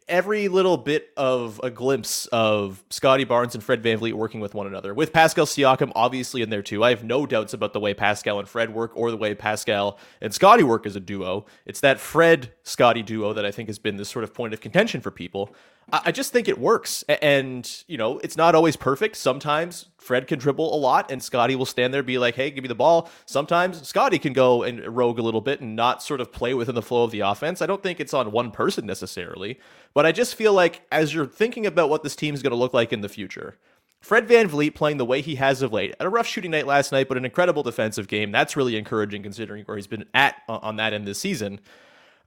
every 0.09 0.49
little 0.49 0.76
bit 0.76 1.11
of 1.16 1.61
a 1.62 1.70
glimpse 1.70 2.26
of 2.26 2.82
Scottie 2.90 3.25
Barnes 3.25 3.54
and 3.54 3.62
Fred 3.62 3.82
VanVleet 3.82 4.12
working 4.12 4.40
with 4.40 4.54
one 4.54 4.66
another. 4.66 4.94
With 4.94 5.12
Pascal 5.12 5.47
Siakam 5.47 5.92
obviously 5.94 6.42
in 6.42 6.50
there 6.50 6.62
too. 6.62 6.82
I 6.85 6.90
have 6.90 7.04
no 7.04 7.26
doubts 7.26 7.52
about 7.52 7.73
the 7.73 7.80
way 7.80 7.94
Pascal 7.94 8.38
and 8.38 8.49
Fred 8.49 8.73
work 8.75 8.92
or 8.94 9.11
the 9.11 9.16
way 9.16 9.35
Pascal 9.35 9.99
and 10.20 10.32
Scottie 10.35 10.62
work 10.62 10.87
as 10.87 10.97
a 10.97 11.00
duo. 11.00 11.47
It's 11.66 11.80
that 11.80 12.00
Fred 12.00 12.52
Scottie 12.62 13.02
duo 13.02 13.32
that 13.32 13.44
I 13.44 13.50
think 13.50 13.68
has 13.68 13.78
been 13.78 13.97
this 13.97 14.09
sort 14.09 14.25
of 14.25 14.35
point 14.35 14.54
of 14.54 14.61
contention 14.61 15.00
for 15.00 15.11
people. 15.11 15.54
I 15.92 16.12
just 16.12 16.32
think 16.32 16.49
it 16.49 16.59
works. 16.59 17.04
And, 17.09 17.68
you 17.87 17.97
know, 17.97 18.18
it's 18.18 18.37
not 18.37 18.54
always 18.54 18.76
perfect. 18.76 19.16
Sometimes 19.16 19.87
Fred 19.99 20.26
can 20.26 20.38
dribble 20.38 20.75
a 20.75 20.76
lot 20.76 21.11
and 21.11 21.23
Scottie 21.23 21.56
will 21.56 21.66
stand 21.66 21.92
there 21.92 22.02
be 22.02 22.18
like, 22.18 22.35
hey, 22.35 22.50
give 22.50 22.62
me 22.62 22.68
the 22.68 22.75
ball. 22.75 23.11
Sometimes 23.26 23.87
Scottie 23.87 24.18
can 24.18 24.32
go 24.32 24.62
and 24.62 24.85
rogue 24.94 25.18
a 25.18 25.23
little 25.23 25.40
bit 25.40 25.61
and 25.61 25.76
not 25.76 26.02
sort 26.02 26.20
of 26.20 26.32
play 26.32 26.54
within 26.54 26.75
the 26.75 26.82
flow 26.82 27.04
of 27.04 27.11
the 27.11 27.20
offense. 27.20 27.61
I 27.62 27.66
don't 27.66 27.82
think 27.82 28.00
it's 28.00 28.14
on 28.14 28.32
one 28.32 28.50
person 28.50 28.87
necessarily, 28.87 29.59
but 29.94 30.06
I 30.06 30.12
just 30.12 30.35
feel 30.35 30.52
like 30.52 30.82
as 30.90 31.14
you're 31.14 31.26
thinking 31.26 31.66
about 31.66 31.90
what 31.90 32.02
this 32.02 32.16
team 32.16 32.35
is 32.35 32.42
going 32.42 32.52
to 32.52 32.56
look 32.56 32.75
like 32.75 32.92
in 32.92 33.00
the 33.00 33.09
future, 33.09 33.56
Fred 34.00 34.26
VanVleet 34.26 34.75
playing 34.75 34.97
the 34.97 35.04
way 35.04 35.20
he 35.20 35.35
has 35.35 35.61
of 35.61 35.73
late, 35.73 35.94
at 36.00 36.06
a 36.06 36.09
rough 36.09 36.26
shooting 36.26 36.50
night 36.50 36.66
last 36.66 36.90
night, 36.90 37.06
but 37.06 37.18
an 37.18 37.25
incredible 37.25 37.62
defensive 37.62 38.09
game. 38.09 38.32
That's 38.32 38.56
really 38.56 38.76
encouraging 38.76 39.23
considering 39.23 39.64
where 39.64 39.76
he's 39.76 39.87
been 39.87 40.06
at 40.14 40.37
uh, 40.49 40.59
on 40.62 40.76
that 40.76 40.94
end 40.94 41.06
this 41.06 41.18
season. 41.18 41.61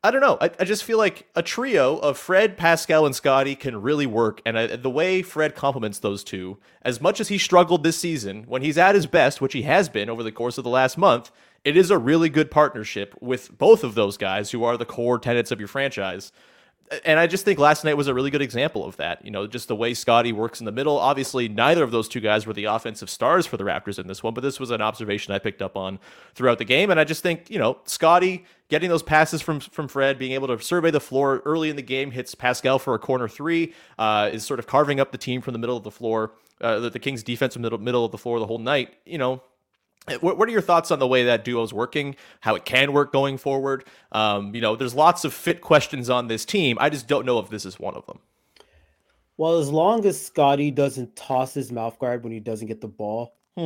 I 0.06 0.12
don't 0.12 0.20
know. 0.20 0.38
I, 0.42 0.52
I 0.60 0.66
just 0.66 0.84
feel 0.84 0.98
like 0.98 1.30
a 1.34 1.42
trio 1.42 1.98
of 1.98 2.18
Fred, 2.18 2.58
Pascal, 2.58 3.06
and 3.06 3.16
Scottie 3.16 3.56
can 3.56 3.82
really 3.82 4.06
work. 4.06 4.42
And 4.46 4.60
I, 4.60 4.76
the 4.76 4.90
way 4.90 5.22
Fred 5.22 5.56
complements 5.56 6.00
those 6.00 6.26
two, 6.26 6.58
as 6.82 7.00
much 7.00 7.22
as 7.22 7.30
he 7.30 7.38
struggled 7.38 7.84
this 7.84 7.98
season, 7.98 8.44
when 8.44 8.62
he's 8.62 8.78
at 8.78 8.96
his 8.96 9.06
best, 9.06 9.40
which 9.40 9.54
he 9.54 9.62
has 9.62 9.88
been 9.88 10.10
over 10.10 10.22
the 10.22 10.32
course 10.32 10.58
of 10.58 10.66
the 10.66 10.70
last 10.70 10.98
month, 10.98 11.32
it 11.64 11.78
is 11.78 11.90
a 11.90 11.98
really 11.98 12.28
good 12.28 12.52
partnership 12.52 13.16
with 13.22 13.58
both 13.58 13.86
of 13.86 13.96
those 13.96 14.18
guys 14.18 14.52
who 14.52 14.66
are 14.66 14.76
the 14.76 14.86
core 14.86 15.18
tenets 15.18 15.52
of 15.52 15.60
your 15.60 15.70
franchise 15.70 16.34
and 17.06 17.20
I 17.20 17.28
just 17.28 17.46
think 17.46 17.60
last 17.60 17.84
night 17.84 17.96
was 17.96 18.08
a 18.08 18.14
really 18.14 18.30
good 18.30 18.42
example 18.42 18.86
of 18.86 18.98
that. 18.98 19.24
You 19.24 19.32
know, 19.32 19.48
just 19.48 19.68
the 19.68 19.76
way 19.76 19.94
Scottie 19.94 20.32
works 20.32 20.60
in 20.60 20.66
the 20.66 20.72
middle. 20.72 20.98
Obviously, 20.98 21.48
neither 21.48 21.84
of 21.84 21.92
those 21.92 22.08
two 22.08 22.20
guys 22.20 22.46
were 22.46 22.54
the 22.54 22.66
offensive 22.66 23.10
stars 23.10 23.46
for 23.46 23.58
the 23.58 23.64
Raptors 23.64 24.00
in 24.00 24.08
this 24.08 24.22
one, 24.22 24.34
but 24.34 24.42
this 24.42 24.60
was 24.60 24.72
an 24.72 24.82
observation 24.82 25.34
I 25.34 25.40
picked 25.40 25.62
up 25.62 25.76
on 25.76 26.00
throughout 26.36 26.58
the 26.58 26.66
game. 26.66 26.92
And 26.92 27.00
I 27.00 27.04
just 27.04 27.24
think, 27.24 27.50
you 27.50 27.58
know, 27.58 27.80
Scottie 27.86 28.46
getting 28.70 28.90
those 28.90 29.04
passes 29.04 29.42
from 29.42 29.60
from 29.60 29.88
Fred, 29.88 30.20
being 30.20 30.34
able 30.34 30.48
to 30.48 30.62
survey 30.62 30.92
the 30.92 31.00
floor 31.00 31.42
early 31.46 31.70
in 31.70 31.76
the 31.76 31.82
game, 31.82 32.12
hits 32.12 32.36
Pascal 32.36 32.80
for 32.80 32.94
a 32.94 33.00
corner 33.00 33.28
three, 33.28 33.74
uh, 33.98 34.30
is 34.32 34.46
sort 34.46 34.60
of 34.60 34.68
carving 34.68 35.00
up 35.00 35.12
the 35.12 35.18
team 35.18 35.42
from 35.42 35.54
the 35.54 35.60
middle 35.60 35.78
of 35.78 35.84
the 35.84 35.92
floor, 35.92 36.34
uh, 36.62 36.80
the, 36.80 36.90
the 36.90 37.00
Kings' 37.00 37.24
defense 37.24 37.54
from 37.54 37.62
middle 37.64 37.80
middle 37.80 38.06
of 38.06 38.12
the 38.12 38.18
floor 38.18 38.40
the 38.40 38.48
whole 38.48 38.60
night. 38.60 38.94
You 39.06 39.18
know, 39.18 39.42
what, 40.20 40.48
are 40.48 40.52
your 40.52 40.62
thoughts 40.62 40.92
on 40.92 41.00
the 41.00 41.08
way 41.08 41.24
that 41.26 41.46
duo 41.46 41.64
is 41.64 41.74
working? 41.74 42.16
How 42.42 42.56
it 42.56 42.66
can 42.66 42.94
work 42.94 43.12
going 43.12 43.38
forward? 43.38 43.86
Um, 44.12 44.54
you 44.54 44.62
know, 44.62 44.76
there's 44.76 44.94
lots 44.94 45.24
of 45.24 45.34
fit 45.34 45.62
questions 45.62 46.10
on 46.10 46.28
this 46.28 46.46
team. 46.46 46.78
I 46.80 46.90
just 46.90 47.08
don't 47.08 47.26
know 47.26 47.40
if 47.40 47.50
this 47.50 47.66
is 47.66 47.80
one 47.80 47.96
of 47.96 48.06
them. 48.06 48.20
Well, 49.38 49.58
as 49.58 49.70
long 49.70 50.06
as 50.06 50.24
Scottie 50.24 50.72
doesn't 50.72 51.16
toss 51.16 51.54
his 51.54 51.72
mouth 51.72 51.98
guard 52.00 52.24
when 52.24 52.32
he 52.32 52.40
doesn't 52.40 52.68
get 52.68 52.82
the 52.82 52.88
ball, 52.88 53.36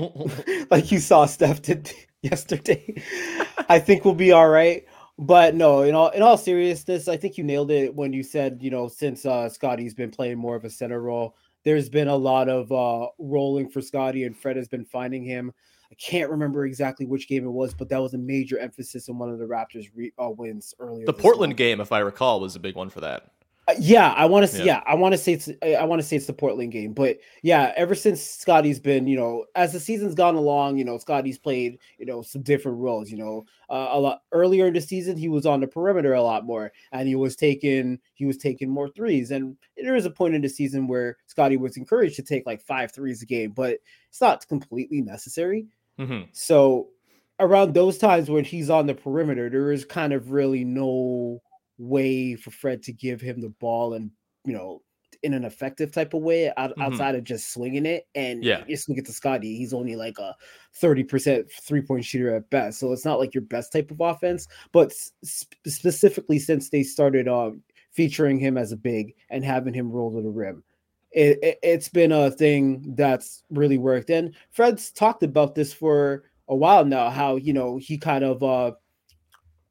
like 0.70 0.91
you 0.91 1.00
saw 1.00 1.25
Steph 1.25 1.62
did 1.62 1.91
yesterday, 2.22 3.01
I 3.70 3.79
think 3.79 4.06
we'll 4.06 4.13
be 4.13 4.32
all 4.32 4.50
right. 4.50 4.86
But 5.20 5.56
no, 5.56 5.82
in 5.82 5.96
all 5.96 6.10
in 6.10 6.22
all 6.22 6.38
seriousness, 6.38 7.08
I 7.08 7.17
think 7.17 7.38
you 7.38 7.44
nailed 7.44 7.72
it 7.72 7.96
when 7.96 8.13
you 8.13 8.22
said, 8.22 8.60
you 8.62 8.70
know, 8.70 8.88
since 8.88 9.25
uh, 9.25 9.50
Scottie's 9.50 9.96
been 9.96 10.12
playing 10.12 10.38
more 10.38 10.56
of 10.56 10.63
a 10.63 10.70
center 10.70 11.01
role, 11.01 11.36
there's 11.63 11.89
been 11.89 12.08
a 12.08 12.15
lot 12.15 12.48
of 12.50 12.72
uh, 12.72 13.08
rolling 13.17 13.67
for 13.67 13.82
Scottie, 13.82 14.25
and 14.25 14.38
Fred 14.38 14.58
has 14.58 14.67
been 14.67 14.86
finding 14.86 15.24
him. 15.24 15.51
I 15.91 15.96
can't 15.96 16.29
remember 16.29 16.65
exactly 16.65 17.06
which 17.06 17.27
game 17.27 17.46
it 17.46 17.51
was, 17.51 17.74
but 17.74 17.89
that 17.89 18.01
was 18.01 18.13
a 18.13 18.17
major 18.17 18.60
emphasis 18.60 19.08
in 19.08 19.17
one 19.17 19.29
of 19.29 19.39
the 19.39 19.46
Raptors 19.46 19.89
re- 19.96 20.13
uh, 20.17 20.29
wins 20.29 20.74
earlier. 20.79 21.06
The 21.06 21.13
Portland 21.13 21.51
month. 21.51 21.58
game, 21.58 21.79
if 21.79 21.91
I 21.91 22.00
recall, 22.00 22.39
was 22.39 22.56
a 22.56 22.60
big 22.60 22.75
one 22.75 22.89
for 22.89 23.01
that. 23.01 23.32
Uh, 23.70 23.74
yeah, 23.79 24.13
I 24.15 24.25
want 24.25 24.50
to. 24.50 24.58
Yeah. 24.58 24.63
yeah, 24.63 24.84
I 24.86 24.96
want 24.96 25.12
to 25.12 25.17
say 25.17 25.34
it's. 25.34 25.50
I 25.62 25.84
want 25.84 26.01
to 26.01 26.08
say 26.08 26.15
it's 26.15 26.25
the 26.25 26.32
Portland 26.32 26.72
game, 26.72 26.94
but 26.94 27.17
yeah, 27.44 27.74
ever 27.75 27.96
since 27.96 28.22
Scottie's 28.22 28.79
been, 28.79 29.08
you 29.08 29.17
know, 29.17 29.44
as 29.56 29.74
the 29.74 29.79
season's 29.79 30.15
gone 30.15 30.36
along, 30.36 30.77
you 30.77 30.86
know, 30.86 30.98
Scottie's 30.98 31.38
played, 31.38 31.77
you 31.98 32.06
know, 32.06 32.22
some 32.22 32.44
different 32.44 32.77
roles. 32.77 33.12
You 33.12 33.17
know, 33.17 33.46
uh, 33.70 33.89
a 33.91 34.00
lot 34.00 34.22
earlier 34.32 34.67
in 34.67 34.74
the 34.74 34.79
season, 34.79 35.17
he 35.17 35.27
was 35.27 35.46
on 35.46 35.60
the 35.60 35.67
perimeter 35.67 36.13
a 36.13 36.24
lot 36.24 36.46
more, 36.46 36.72
and 36.94 37.10
he 37.10 37.15
was 37.15 37.36
taking 37.36 38.00
he 38.13 38.25
was 38.25 38.38
taking 38.38 38.70
more 38.70 38.88
threes. 38.88 39.32
And 39.32 39.58
there 39.75 39.94
was 39.94 40.06
a 40.06 40.12
point 40.12 40.36
in 40.36 40.41
the 40.41 40.50
season 40.50 40.88
where 40.88 41.17
Scottie 41.25 41.58
was 41.58 41.75
encouraged 41.75 42.15
to 42.15 42.24
take 42.24 42.46
like 42.46 42.62
five 42.62 42.94
threes 42.94 43.22
a 43.22 43.25
game, 43.25 43.51
but 43.51 43.79
it's 44.08 44.22
not 44.22 44.48
completely 44.48 45.01
necessary. 45.01 45.67
Mm-hmm. 46.00 46.30
So 46.32 46.90
around 47.40 47.74
those 47.74 47.98
times 47.98 48.30
when 48.30 48.44
he's 48.44 48.70
on 48.70 48.88
the 48.88 48.96
perimeter, 48.96 49.50
there 49.50 49.72
is 49.72 49.86
kind 49.86 50.14
of 50.14 50.32
really 50.32 50.64
no 50.64 51.42
way 51.78 52.36
for 52.36 52.52
Fred 52.52 52.84
to 52.84 52.94
give 52.94 53.22
him 53.22 53.42
the 53.42 53.50
ball 53.50 53.94
and 53.94 54.12
you 54.46 54.54
know 54.54 54.82
in 55.24 55.34
an 55.34 55.46
effective 55.46 55.92
type 55.92 56.14
of 56.14 56.22
way 56.22 56.52
out, 56.58 56.72
mm-hmm. 56.72 56.82
outside 56.82 57.16
of 57.16 57.24
just 57.24 57.52
swinging 57.54 57.86
it. 57.86 58.08
And 58.16 58.44
yeah, 58.44 58.64
just 58.68 58.90
look 58.90 58.98
at 58.98 59.06
the 59.06 59.12
Scottie. 59.12 59.58
He's 59.58 59.74
only 59.74 59.96
like 59.96 60.18
a 60.20 60.36
30% 60.82 61.50
three 61.64 61.82
point 61.82 62.06
shooter 62.06 62.36
at 62.36 62.50
best. 62.50 62.80
So 62.80 62.92
it's 62.92 63.06
not 63.06 63.20
like 63.20 63.34
your 63.34 63.44
best 63.44 63.72
type 63.72 63.92
of 63.92 64.02
offense. 64.02 64.48
But 64.72 64.94
sp- 64.94 65.58
specifically, 65.66 66.40
since 66.40 66.70
they 66.70 66.84
started 66.84 67.28
um, 67.28 67.62
featuring 67.92 68.40
him 68.40 68.58
as 68.58 68.72
a 68.72 68.78
big 68.78 69.14
and 69.30 69.44
having 69.44 69.74
him 69.74 69.92
roll 69.92 70.14
to 70.16 70.22
the 70.22 70.30
rim, 70.30 70.64
it, 71.12 71.39
it, 71.41 71.60
has 71.63 71.89
been 71.89 72.12
a 72.12 72.32
thing 72.32 72.93
that's 72.96 73.43
really 73.50 73.78
worked. 73.78 74.10
And 74.10 74.36
Fred's 74.52 74.91
talked 74.91 75.24
about 75.24 75.56
this 75.56 75.74
for 75.74 76.24
a 76.48 76.56
while 76.56 76.86
now, 76.86 77.10
how, 77.10 77.36
you 77.36 77.54
know, 77.54 77.78
he 77.78 77.98
kind 77.98 78.24
of 78.24 78.43
uh, 78.43 78.72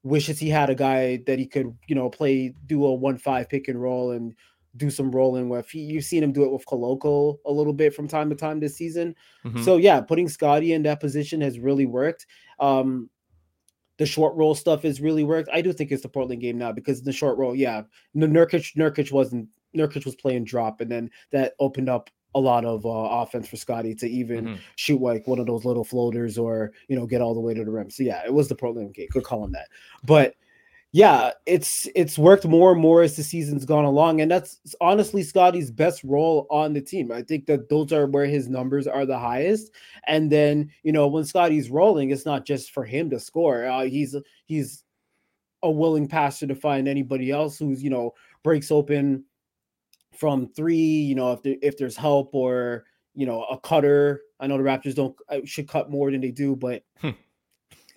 wishes 0.02 0.38
he 0.38 0.48
had 0.48 0.70
a 0.70 0.74
guy 0.74 1.22
that 1.26 1.38
he 1.38 1.46
could, 1.46 1.76
you 1.86 1.94
know, 1.94 2.08
play, 2.08 2.54
do 2.66 2.84
a 2.84 2.94
one 2.94 3.18
five 3.18 3.48
pick 3.48 3.68
and 3.68 3.80
roll 3.80 4.12
and 4.12 4.34
do 4.76 4.90
some 4.90 5.10
rolling 5.10 5.48
with. 5.48 5.68
He, 5.70 5.80
you've 5.80 6.04
seen 6.04 6.22
him 6.22 6.32
do 6.32 6.44
it 6.44 6.52
with 6.52 6.66
Koloko 6.66 7.38
a 7.46 7.52
little 7.52 7.72
bit 7.72 7.94
from 7.94 8.08
time 8.08 8.28
to 8.30 8.36
time 8.36 8.60
this 8.60 8.76
season. 8.76 9.14
Mm-hmm. 9.44 9.62
So 9.62 9.76
yeah, 9.76 10.00
putting 10.00 10.28
Scottie 10.28 10.72
in 10.72 10.82
that 10.84 11.00
position 11.00 11.40
has 11.40 11.58
really 11.58 11.86
worked. 11.86 12.26
Um, 12.60 13.10
the 13.98 14.06
short 14.06 14.34
roll 14.36 14.54
stuff 14.54 14.82
has 14.82 15.00
really 15.00 15.24
worked. 15.24 15.48
I 15.52 15.62
do 15.62 15.72
think 15.72 15.90
it's 15.90 16.02
the 16.02 16.08
Portland 16.08 16.42
game 16.42 16.58
now 16.58 16.72
because 16.72 17.02
the 17.02 17.12
short 17.12 17.38
roll, 17.38 17.54
yeah, 17.54 17.82
Nurkic 18.14 18.76
Nurkic 18.76 19.10
wasn't 19.10 19.48
Nurkic 19.76 20.04
was 20.04 20.16
playing 20.16 20.44
drop, 20.44 20.80
and 20.80 20.90
then 20.90 21.10
that 21.30 21.54
opened 21.58 21.88
up 21.88 22.10
a 22.34 22.40
lot 22.40 22.64
of 22.66 22.84
uh, 22.84 22.88
offense 22.88 23.48
for 23.48 23.56
Scottie 23.56 23.94
to 23.94 24.06
even 24.06 24.44
mm-hmm. 24.44 24.54
shoot 24.76 25.00
like 25.00 25.26
one 25.26 25.38
of 25.38 25.46
those 25.46 25.64
little 25.64 25.84
floaters 25.84 26.36
or 26.36 26.72
you 26.88 26.96
know 26.96 27.06
get 27.06 27.22
all 27.22 27.34
the 27.34 27.40
way 27.40 27.54
to 27.54 27.64
the 27.64 27.70
rim. 27.70 27.90
So 27.90 28.02
yeah, 28.02 28.22
it 28.24 28.32
was 28.32 28.48
the 28.48 28.54
Portland 28.54 28.94
game. 28.94 29.08
Good 29.10 29.24
call 29.24 29.42
on 29.42 29.52
that. 29.52 29.68
But 30.04 30.34
yeah, 30.92 31.32
it's 31.46 31.88
it's 31.94 32.18
worked 32.18 32.44
more 32.44 32.72
and 32.72 32.80
more 32.80 33.02
as 33.02 33.16
the 33.16 33.22
season's 33.22 33.64
gone 33.64 33.84
along, 33.84 34.20
and 34.20 34.30
that's 34.30 34.58
honestly 34.80 35.22
Scottie's 35.22 35.70
best 35.70 36.04
role 36.04 36.46
on 36.50 36.74
the 36.74 36.80
team. 36.80 37.10
I 37.10 37.22
think 37.22 37.46
that 37.46 37.68
those 37.68 37.92
are 37.92 38.06
where 38.06 38.26
his 38.26 38.48
numbers 38.48 38.86
are 38.86 39.04
the 39.04 39.18
highest. 39.18 39.72
And 40.06 40.30
then 40.30 40.70
you 40.82 40.92
know 40.92 41.06
when 41.06 41.24
Scottie's 41.24 41.70
rolling, 41.70 42.10
it's 42.10 42.26
not 42.26 42.46
just 42.46 42.70
for 42.70 42.84
him 42.84 43.10
to 43.10 43.20
score. 43.20 43.66
Uh, 43.66 43.84
he's 43.84 44.14
he's 44.44 44.84
a 45.62 45.70
willing 45.70 46.06
passer 46.06 46.46
to 46.46 46.54
find 46.54 46.86
anybody 46.86 47.30
else 47.30 47.58
who's 47.58 47.82
you 47.82 47.90
know 47.90 48.14
breaks 48.42 48.70
open 48.70 49.24
from 50.18 50.48
three, 50.48 50.76
you 50.76 51.14
know, 51.14 51.32
if 51.32 51.42
there, 51.42 51.56
if 51.62 51.78
there's 51.78 51.96
help 51.96 52.34
or 52.34 52.84
you 53.16 53.26
know 53.26 53.44
a 53.44 53.58
cutter. 53.58 54.20
I 54.38 54.46
know 54.46 54.58
the 54.58 54.62
Raptors 54.62 54.94
don't 54.94 55.16
uh, 55.28 55.38
should 55.44 55.66
cut 55.66 55.90
more 55.90 56.10
than 56.10 56.20
they 56.20 56.30
do, 56.30 56.54
but 56.54 56.84
hmm. 57.00 57.10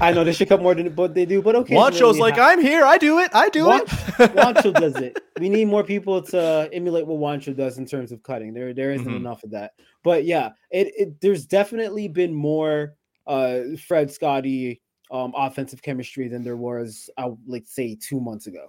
I 0.00 0.12
know 0.12 0.22
they 0.22 0.34
should 0.34 0.50
cut 0.50 0.62
more 0.62 0.74
than 0.74 0.94
what 0.94 1.14
they 1.14 1.24
do. 1.24 1.40
But 1.40 1.56
okay, 1.56 1.74
Juancho's 1.74 2.18
like. 2.18 2.38
I'm 2.38 2.60
here. 2.60 2.84
I 2.84 2.98
do 2.98 3.18
it. 3.18 3.30
I 3.32 3.48
do 3.48 3.64
Juan- 3.66 3.80
it. 3.80 3.88
Juancho 3.88 4.74
does 4.74 4.96
it. 4.96 5.18
We 5.40 5.48
need 5.48 5.68
more 5.68 5.82
people 5.82 6.20
to 6.20 6.68
emulate 6.70 7.06
what 7.06 7.18
Juancho 7.18 7.56
does 7.56 7.78
in 7.78 7.86
terms 7.86 8.12
of 8.12 8.22
cutting. 8.22 8.52
There, 8.52 8.74
there 8.74 8.92
isn't 8.92 9.06
mm-hmm. 9.06 9.16
enough 9.16 9.42
of 9.42 9.52
that. 9.52 9.72
But 10.04 10.26
yeah, 10.26 10.50
it, 10.70 10.92
it 10.94 11.20
there's 11.22 11.46
definitely 11.46 12.08
been 12.08 12.34
more 12.34 12.94
uh 13.26 13.60
Fred 13.86 14.10
Scottie 14.10 14.82
um 15.10 15.32
offensive 15.34 15.80
chemistry 15.80 16.28
than 16.28 16.44
there 16.44 16.58
was, 16.58 17.08
I 17.16 17.24
would 17.24 17.38
like 17.46 17.66
say 17.66 17.96
two 17.98 18.20
months 18.20 18.48
ago. 18.48 18.66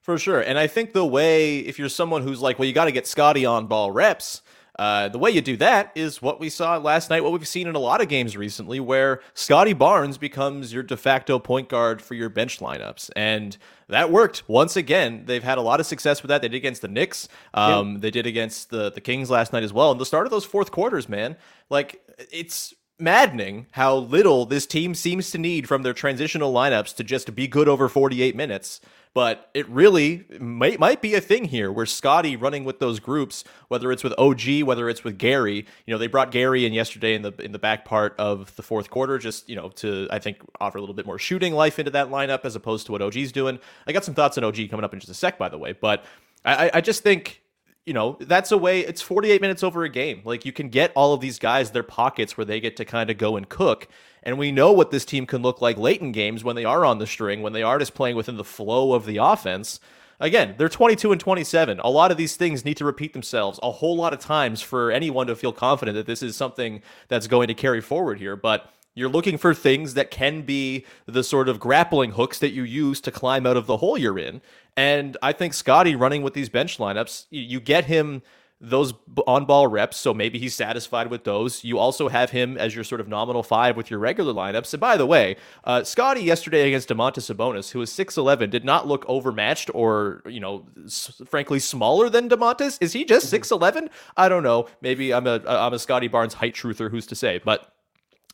For 0.00 0.18
sure. 0.18 0.40
And 0.40 0.58
I 0.58 0.66
think 0.66 0.92
the 0.92 1.04
way, 1.04 1.58
if 1.58 1.78
you're 1.78 1.88
someone 1.88 2.22
who's 2.22 2.40
like, 2.40 2.58
well, 2.58 2.66
you 2.66 2.72
got 2.72 2.86
to 2.86 2.92
get 2.92 3.06
Scottie 3.06 3.44
on 3.44 3.66
ball 3.66 3.90
reps, 3.90 4.42
uh, 4.80 5.08
the 5.10 5.18
way 5.18 5.30
you 5.30 5.42
do 5.42 5.58
that 5.58 5.92
is 5.94 6.22
what 6.22 6.40
we 6.40 6.48
saw 6.48 6.78
last 6.78 7.10
night, 7.10 7.22
what 7.22 7.32
we've 7.32 7.46
seen 7.46 7.66
in 7.66 7.74
a 7.74 7.78
lot 7.78 8.00
of 8.00 8.08
games 8.08 8.34
recently, 8.34 8.80
where 8.80 9.20
Scottie 9.34 9.74
Barnes 9.74 10.16
becomes 10.16 10.72
your 10.72 10.82
de 10.82 10.96
facto 10.96 11.38
point 11.38 11.68
guard 11.68 12.00
for 12.00 12.14
your 12.14 12.30
bench 12.30 12.60
lineups. 12.60 13.10
And 13.14 13.58
that 13.88 14.10
worked 14.10 14.42
once 14.48 14.76
again. 14.76 15.24
They've 15.26 15.42
had 15.42 15.58
a 15.58 15.60
lot 15.60 15.80
of 15.80 15.86
success 15.86 16.22
with 16.22 16.30
that. 16.30 16.40
They 16.40 16.48
did 16.48 16.56
against 16.56 16.80
the 16.80 16.88
Knicks. 16.88 17.28
Um, 17.52 17.92
yep. 17.92 18.00
They 18.00 18.10
did 18.10 18.26
against 18.26 18.70
the, 18.70 18.90
the 18.90 19.02
Kings 19.02 19.28
last 19.28 19.52
night 19.52 19.64
as 19.64 19.72
well. 19.72 19.90
And 19.90 20.00
the 20.00 20.06
start 20.06 20.26
of 20.26 20.30
those 20.30 20.46
fourth 20.46 20.70
quarters, 20.70 21.10
man, 21.10 21.36
like 21.68 22.00
it's 22.32 22.72
maddening 22.98 23.66
how 23.72 23.96
little 23.96 24.46
this 24.46 24.66
team 24.66 24.94
seems 24.94 25.30
to 25.32 25.38
need 25.38 25.68
from 25.68 25.82
their 25.82 25.94
transitional 25.94 26.54
lineups 26.54 26.96
to 26.96 27.04
just 27.04 27.34
be 27.34 27.46
good 27.46 27.68
over 27.68 27.86
48 27.86 28.34
minutes 28.34 28.80
But 29.12 29.50
it 29.54 29.68
really 29.68 30.24
might 30.38 30.78
might 30.78 31.02
be 31.02 31.14
a 31.14 31.20
thing 31.20 31.46
here 31.46 31.72
where 31.72 31.86
Scottie 31.86 32.36
running 32.36 32.64
with 32.64 32.78
those 32.78 33.00
groups, 33.00 33.42
whether 33.66 33.90
it's 33.90 34.04
with 34.04 34.14
OG, 34.16 34.62
whether 34.62 34.88
it's 34.88 35.02
with 35.02 35.18
Gary. 35.18 35.66
You 35.84 35.92
know, 35.92 35.98
they 35.98 36.06
brought 36.06 36.30
Gary 36.30 36.64
in 36.64 36.72
yesterday 36.72 37.14
in 37.14 37.22
the 37.22 37.32
in 37.40 37.50
the 37.50 37.58
back 37.58 37.84
part 37.84 38.14
of 38.18 38.54
the 38.54 38.62
fourth 38.62 38.88
quarter, 38.88 39.18
just 39.18 39.48
you 39.48 39.56
know 39.56 39.68
to 39.70 40.06
I 40.12 40.20
think 40.20 40.38
offer 40.60 40.78
a 40.78 40.80
little 40.80 40.94
bit 40.94 41.06
more 41.06 41.18
shooting 41.18 41.54
life 41.54 41.80
into 41.80 41.90
that 41.90 42.08
lineup 42.08 42.44
as 42.44 42.54
opposed 42.54 42.86
to 42.86 42.92
what 42.92 43.02
OG's 43.02 43.32
doing. 43.32 43.58
I 43.86 43.92
got 43.92 44.04
some 44.04 44.14
thoughts 44.14 44.38
on 44.38 44.44
OG 44.44 44.70
coming 44.70 44.84
up 44.84 44.94
in 44.94 45.00
just 45.00 45.10
a 45.10 45.14
sec, 45.14 45.38
by 45.38 45.48
the 45.48 45.58
way, 45.58 45.72
but 45.72 46.04
I, 46.44 46.70
I 46.74 46.80
just 46.80 47.02
think 47.02 47.42
you 47.86 47.94
know, 47.94 48.18
that's 48.20 48.52
a 48.52 48.58
way 48.58 48.80
it's 48.80 49.02
48 49.02 49.40
minutes 49.40 49.64
over 49.64 49.84
a 49.84 49.88
game. 49.88 50.20
Like 50.24 50.44
you 50.44 50.52
can 50.52 50.68
get 50.68 50.92
all 50.94 51.14
of 51.14 51.20
these 51.20 51.38
guys 51.38 51.70
their 51.70 51.82
pockets 51.82 52.36
where 52.36 52.44
they 52.44 52.60
get 52.60 52.76
to 52.76 52.84
kind 52.84 53.10
of 53.10 53.18
go 53.18 53.36
and 53.36 53.48
cook. 53.48 53.88
And 54.22 54.38
we 54.38 54.52
know 54.52 54.72
what 54.72 54.90
this 54.90 55.04
team 55.04 55.26
can 55.26 55.42
look 55.42 55.60
like 55.60 55.78
late 55.78 56.00
in 56.00 56.12
games 56.12 56.44
when 56.44 56.56
they 56.56 56.64
are 56.64 56.84
on 56.84 56.98
the 56.98 57.06
string, 57.06 57.42
when 57.42 57.52
they 57.52 57.62
are 57.62 57.78
just 57.78 57.94
playing 57.94 58.16
within 58.16 58.36
the 58.36 58.44
flow 58.44 58.92
of 58.92 59.06
the 59.06 59.16
offense. 59.16 59.80
Again, 60.18 60.54
they're 60.58 60.68
22 60.68 61.12
and 61.12 61.20
27. 61.20 61.80
A 61.80 61.88
lot 61.88 62.10
of 62.10 62.18
these 62.18 62.36
things 62.36 62.64
need 62.64 62.76
to 62.76 62.84
repeat 62.84 63.14
themselves 63.14 63.58
a 63.62 63.70
whole 63.70 63.96
lot 63.96 64.12
of 64.12 64.18
times 64.18 64.60
for 64.60 64.90
anyone 64.90 65.26
to 65.28 65.34
feel 65.34 65.52
confident 65.52 65.96
that 65.96 66.06
this 66.06 66.22
is 66.22 66.36
something 66.36 66.82
that's 67.08 67.26
going 67.26 67.48
to 67.48 67.54
carry 67.54 67.80
forward 67.80 68.18
here. 68.18 68.36
But 68.36 68.70
you're 68.94 69.08
looking 69.08 69.38
for 69.38 69.54
things 69.54 69.94
that 69.94 70.10
can 70.10 70.42
be 70.42 70.84
the 71.06 71.24
sort 71.24 71.48
of 71.48 71.58
grappling 71.58 72.12
hooks 72.12 72.38
that 72.40 72.52
you 72.52 72.64
use 72.64 73.00
to 73.00 73.10
climb 73.10 73.46
out 73.46 73.56
of 73.56 73.66
the 73.66 73.78
hole 73.78 73.96
you're 73.96 74.18
in. 74.18 74.42
And 74.76 75.16
I 75.22 75.32
think 75.32 75.54
Scottie 75.54 75.96
running 75.96 76.22
with 76.22 76.34
these 76.34 76.50
bench 76.50 76.76
lineups, 76.76 77.26
you 77.30 77.60
get 77.60 77.86
him 77.86 78.22
those 78.60 78.92
on 79.26 79.46
ball 79.46 79.66
reps, 79.66 79.96
so 79.96 80.12
maybe 80.12 80.38
he's 80.38 80.54
satisfied 80.54 81.10
with 81.10 81.24
those. 81.24 81.64
You 81.64 81.78
also 81.78 82.08
have 82.08 82.30
him 82.30 82.58
as 82.58 82.74
your 82.74 82.84
sort 82.84 83.00
of 83.00 83.08
nominal 83.08 83.42
five 83.42 83.76
with 83.76 83.90
your 83.90 83.98
regular 83.98 84.34
lineups. 84.34 84.74
And 84.74 84.80
by 84.80 84.98
the 84.98 85.06
way, 85.06 85.36
uh, 85.64 85.82
Scottie 85.82 86.22
yesterday 86.22 86.66
against 86.68 86.88
Domantas 86.90 87.34
Sabonis, 87.34 87.70
who 87.70 87.78
was 87.78 87.90
6'11, 87.90 88.50
did 88.50 88.64
not 88.64 88.86
look 88.86 89.04
overmatched 89.08 89.70
or, 89.72 90.22
you 90.26 90.40
know, 90.40 90.66
s- 90.84 91.22
frankly 91.26 91.58
smaller 91.58 92.10
than 92.10 92.28
Domantas. 92.28 92.76
Is 92.82 92.92
he 92.92 93.04
just 93.04 93.32
6'11? 93.32 93.88
I 94.16 94.28
don't 94.28 94.42
know. 94.42 94.66
Maybe 94.82 95.14
I'm 95.14 95.26
a 95.26 95.40
I'm 95.46 95.72
a 95.72 95.78
Scottie 95.78 96.08
Barnes 96.08 96.34
height 96.34 96.54
truther, 96.54 96.90
who's 96.90 97.06
to 97.06 97.14
say? 97.14 97.40
But 97.42 97.72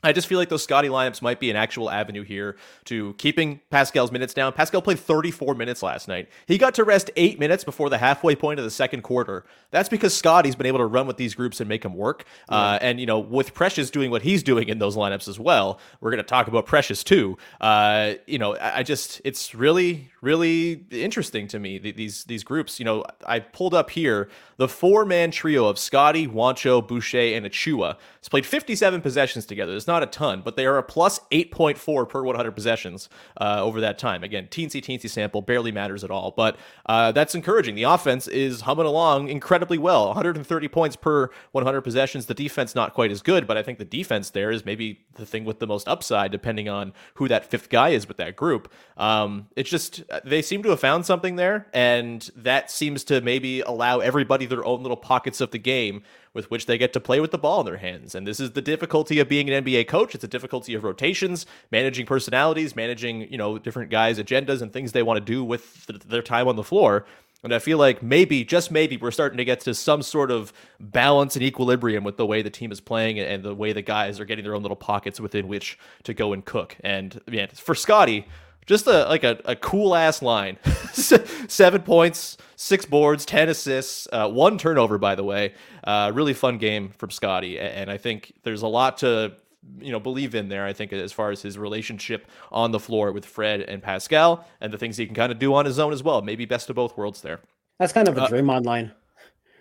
I 0.06 0.12
just 0.12 0.28
feel 0.28 0.38
like 0.38 0.48
those 0.48 0.62
Scottie 0.62 0.88
lineups 0.88 1.20
might 1.20 1.40
be 1.40 1.50
an 1.50 1.56
actual 1.56 1.90
avenue 1.90 2.22
here 2.22 2.56
to 2.84 3.14
keeping 3.14 3.60
Pascal's 3.70 4.12
minutes 4.12 4.32
down. 4.34 4.52
Pascal 4.52 4.80
played 4.80 5.00
34 5.00 5.56
minutes 5.56 5.82
last 5.82 6.06
night. 6.06 6.28
He 6.46 6.58
got 6.58 6.74
to 6.74 6.84
rest 6.84 7.10
eight 7.16 7.40
minutes 7.40 7.64
before 7.64 7.90
the 7.90 7.98
halfway 7.98 8.36
point 8.36 8.60
of 8.60 8.64
the 8.64 8.70
second 8.70 9.02
quarter. 9.02 9.44
That's 9.72 9.88
because 9.88 10.16
Scottie's 10.16 10.54
been 10.54 10.66
able 10.66 10.78
to 10.78 10.86
run 10.86 11.08
with 11.08 11.16
these 11.16 11.34
groups 11.34 11.58
and 11.58 11.68
make 11.68 11.82
them 11.82 11.94
work. 11.94 12.24
Yeah. 12.48 12.56
Uh, 12.56 12.78
and, 12.80 13.00
you 13.00 13.06
know, 13.06 13.18
with 13.18 13.52
Precious 13.52 13.90
doing 13.90 14.12
what 14.12 14.22
he's 14.22 14.44
doing 14.44 14.68
in 14.68 14.78
those 14.78 14.96
lineups 14.96 15.26
as 15.26 15.40
well, 15.40 15.80
we're 16.00 16.12
going 16.12 16.22
to 16.22 16.28
talk 16.28 16.46
about 16.46 16.66
Precious 16.66 17.02
too. 17.02 17.36
Uh, 17.60 18.14
you 18.28 18.38
know, 18.38 18.56
I 18.60 18.84
just, 18.84 19.20
it's 19.24 19.56
really, 19.56 20.12
really 20.22 20.84
interesting 20.92 21.48
to 21.48 21.58
me, 21.58 21.78
these, 21.78 22.22
these 22.24 22.44
groups. 22.44 22.78
You 22.78 22.84
know, 22.84 23.04
I 23.26 23.40
pulled 23.40 23.74
up 23.74 23.90
here 23.90 24.28
the 24.56 24.68
four 24.68 25.04
man 25.04 25.32
trio 25.32 25.66
of 25.66 25.78
Scottie, 25.78 26.28
Juancho, 26.28 26.86
Boucher, 26.86 27.34
and 27.34 27.44
Achiuwa. 27.44 27.96
It's 28.18 28.28
played 28.28 28.46
57 28.46 29.00
possessions 29.00 29.46
together. 29.46 29.74
It's 29.74 29.86
not 29.96 30.02
a 30.02 30.06
ton, 30.06 30.42
but 30.44 30.56
they 30.56 30.66
are 30.66 30.76
a 30.76 30.82
plus 30.82 31.20
8.4 31.30 32.08
per 32.08 32.22
100 32.22 32.52
possessions 32.52 33.08
uh, 33.40 33.62
over 33.62 33.80
that 33.80 33.98
time. 33.98 34.22
Again, 34.22 34.48
teensy, 34.50 34.82
teensy 34.82 35.08
sample, 35.08 35.40
barely 35.40 35.72
matters 35.72 36.04
at 36.04 36.10
all, 36.10 36.32
but 36.36 36.58
uh, 36.86 37.12
that's 37.12 37.34
encouraging. 37.34 37.74
The 37.74 37.84
offense 37.84 38.28
is 38.28 38.62
humming 38.62 38.84
along 38.86 39.28
incredibly 39.28 39.78
well 39.78 40.08
130 40.08 40.68
points 40.68 40.96
per 40.96 41.30
100 41.52 41.80
possessions. 41.80 42.26
The 42.26 42.34
defense, 42.34 42.74
not 42.74 42.92
quite 42.92 43.10
as 43.10 43.22
good, 43.22 43.46
but 43.46 43.56
I 43.56 43.62
think 43.62 43.78
the 43.78 43.84
defense 43.86 44.30
there 44.30 44.50
is 44.50 44.64
maybe 44.66 45.06
the 45.14 45.24
thing 45.24 45.44
with 45.44 45.60
the 45.60 45.66
most 45.66 45.88
upside, 45.88 46.30
depending 46.30 46.68
on 46.68 46.92
who 47.14 47.28
that 47.28 47.46
fifth 47.46 47.70
guy 47.70 47.90
is 47.90 48.06
with 48.06 48.18
that 48.18 48.36
group. 48.36 48.70
Um, 48.98 49.48
it's 49.56 49.70
just, 49.70 50.02
they 50.24 50.42
seem 50.42 50.62
to 50.64 50.70
have 50.70 50.80
found 50.80 51.06
something 51.06 51.36
there, 51.36 51.68
and 51.72 52.28
that 52.36 52.70
seems 52.70 53.02
to 53.04 53.22
maybe 53.22 53.62
allow 53.62 54.00
everybody 54.00 54.44
their 54.44 54.64
own 54.64 54.82
little 54.82 54.96
pockets 54.96 55.40
of 55.40 55.52
the 55.52 55.58
game 55.58 56.02
with 56.36 56.50
which 56.50 56.66
they 56.66 56.76
get 56.76 56.92
to 56.92 57.00
play 57.00 57.18
with 57.18 57.30
the 57.30 57.38
ball 57.38 57.60
in 57.60 57.66
their 57.66 57.78
hands. 57.78 58.14
And 58.14 58.26
this 58.26 58.38
is 58.38 58.52
the 58.52 58.60
difficulty 58.60 59.18
of 59.18 59.28
being 59.28 59.48
an 59.50 59.64
NBA 59.64 59.88
coach. 59.88 60.14
It's 60.14 60.22
a 60.22 60.28
difficulty 60.28 60.74
of 60.74 60.84
rotations, 60.84 61.46
managing 61.72 62.04
personalities, 62.04 62.76
managing, 62.76 63.22
you 63.32 63.38
know, 63.38 63.58
different 63.58 63.90
guys' 63.90 64.18
agendas 64.18 64.60
and 64.60 64.70
things 64.70 64.92
they 64.92 65.02
want 65.02 65.16
to 65.16 65.24
do 65.24 65.42
with 65.42 65.86
th- 65.86 66.02
their 66.02 66.20
time 66.20 66.46
on 66.46 66.56
the 66.56 66.62
floor. 66.62 67.06
And 67.42 67.54
I 67.54 67.58
feel 67.58 67.78
like 67.78 68.02
maybe, 68.02 68.44
just 68.44 68.70
maybe, 68.70 68.98
we're 68.98 69.12
starting 69.12 69.38
to 69.38 69.44
get 69.46 69.60
to 69.60 69.74
some 69.74 70.02
sort 70.02 70.30
of 70.30 70.52
balance 70.78 71.36
and 71.36 71.42
equilibrium 71.42 72.04
with 72.04 72.18
the 72.18 72.26
way 72.26 72.42
the 72.42 72.50
team 72.50 72.70
is 72.70 72.80
playing 72.80 73.18
and 73.18 73.42
the 73.42 73.54
way 73.54 73.72
the 73.72 73.82
guys 73.82 74.20
are 74.20 74.26
getting 74.26 74.44
their 74.44 74.54
own 74.54 74.62
little 74.62 74.76
pockets 74.76 75.18
within 75.18 75.48
which 75.48 75.78
to 76.02 76.12
go 76.12 76.34
and 76.34 76.44
cook. 76.44 76.76
And 76.80 77.18
man, 77.26 77.48
for 77.48 77.74
Scottie, 77.74 78.26
just 78.66 78.86
a 78.86 79.06
like 79.06 79.24
a, 79.24 79.40
a 79.44 79.56
cool 79.56 79.94
ass 79.94 80.20
line. 80.22 80.58
Seven 80.92 81.82
points, 81.82 82.36
six 82.56 82.84
boards, 82.84 83.24
ten 83.24 83.48
assists, 83.48 84.08
uh, 84.12 84.28
one 84.28 84.58
turnover. 84.58 84.98
By 84.98 85.14
the 85.14 85.24
way, 85.24 85.54
uh, 85.84 86.10
really 86.14 86.34
fun 86.34 86.58
game 86.58 86.90
from 86.90 87.10
Scottie, 87.10 87.58
and 87.58 87.90
I 87.90 87.96
think 87.96 88.32
there's 88.42 88.62
a 88.62 88.68
lot 88.68 88.98
to 88.98 89.32
you 89.78 89.92
know 89.92 90.00
believe 90.00 90.34
in 90.34 90.48
there. 90.48 90.66
I 90.66 90.72
think 90.72 90.92
as 90.92 91.12
far 91.12 91.30
as 91.30 91.42
his 91.42 91.58
relationship 91.58 92.26
on 92.50 92.72
the 92.72 92.80
floor 92.80 93.12
with 93.12 93.24
Fred 93.24 93.60
and 93.62 93.82
Pascal, 93.82 94.46
and 94.60 94.72
the 94.72 94.78
things 94.78 94.96
he 94.96 95.06
can 95.06 95.14
kind 95.14 95.32
of 95.32 95.38
do 95.38 95.54
on 95.54 95.64
his 95.64 95.78
own 95.78 95.92
as 95.92 96.02
well. 96.02 96.22
Maybe 96.22 96.44
best 96.44 96.68
of 96.68 96.76
both 96.76 96.96
worlds 96.96 97.22
there. 97.22 97.40
That's 97.78 97.92
kind 97.92 98.08
of 98.08 98.16
a 98.16 98.22
uh, 98.22 98.28
Draymond 98.28 98.64
line. 98.64 98.92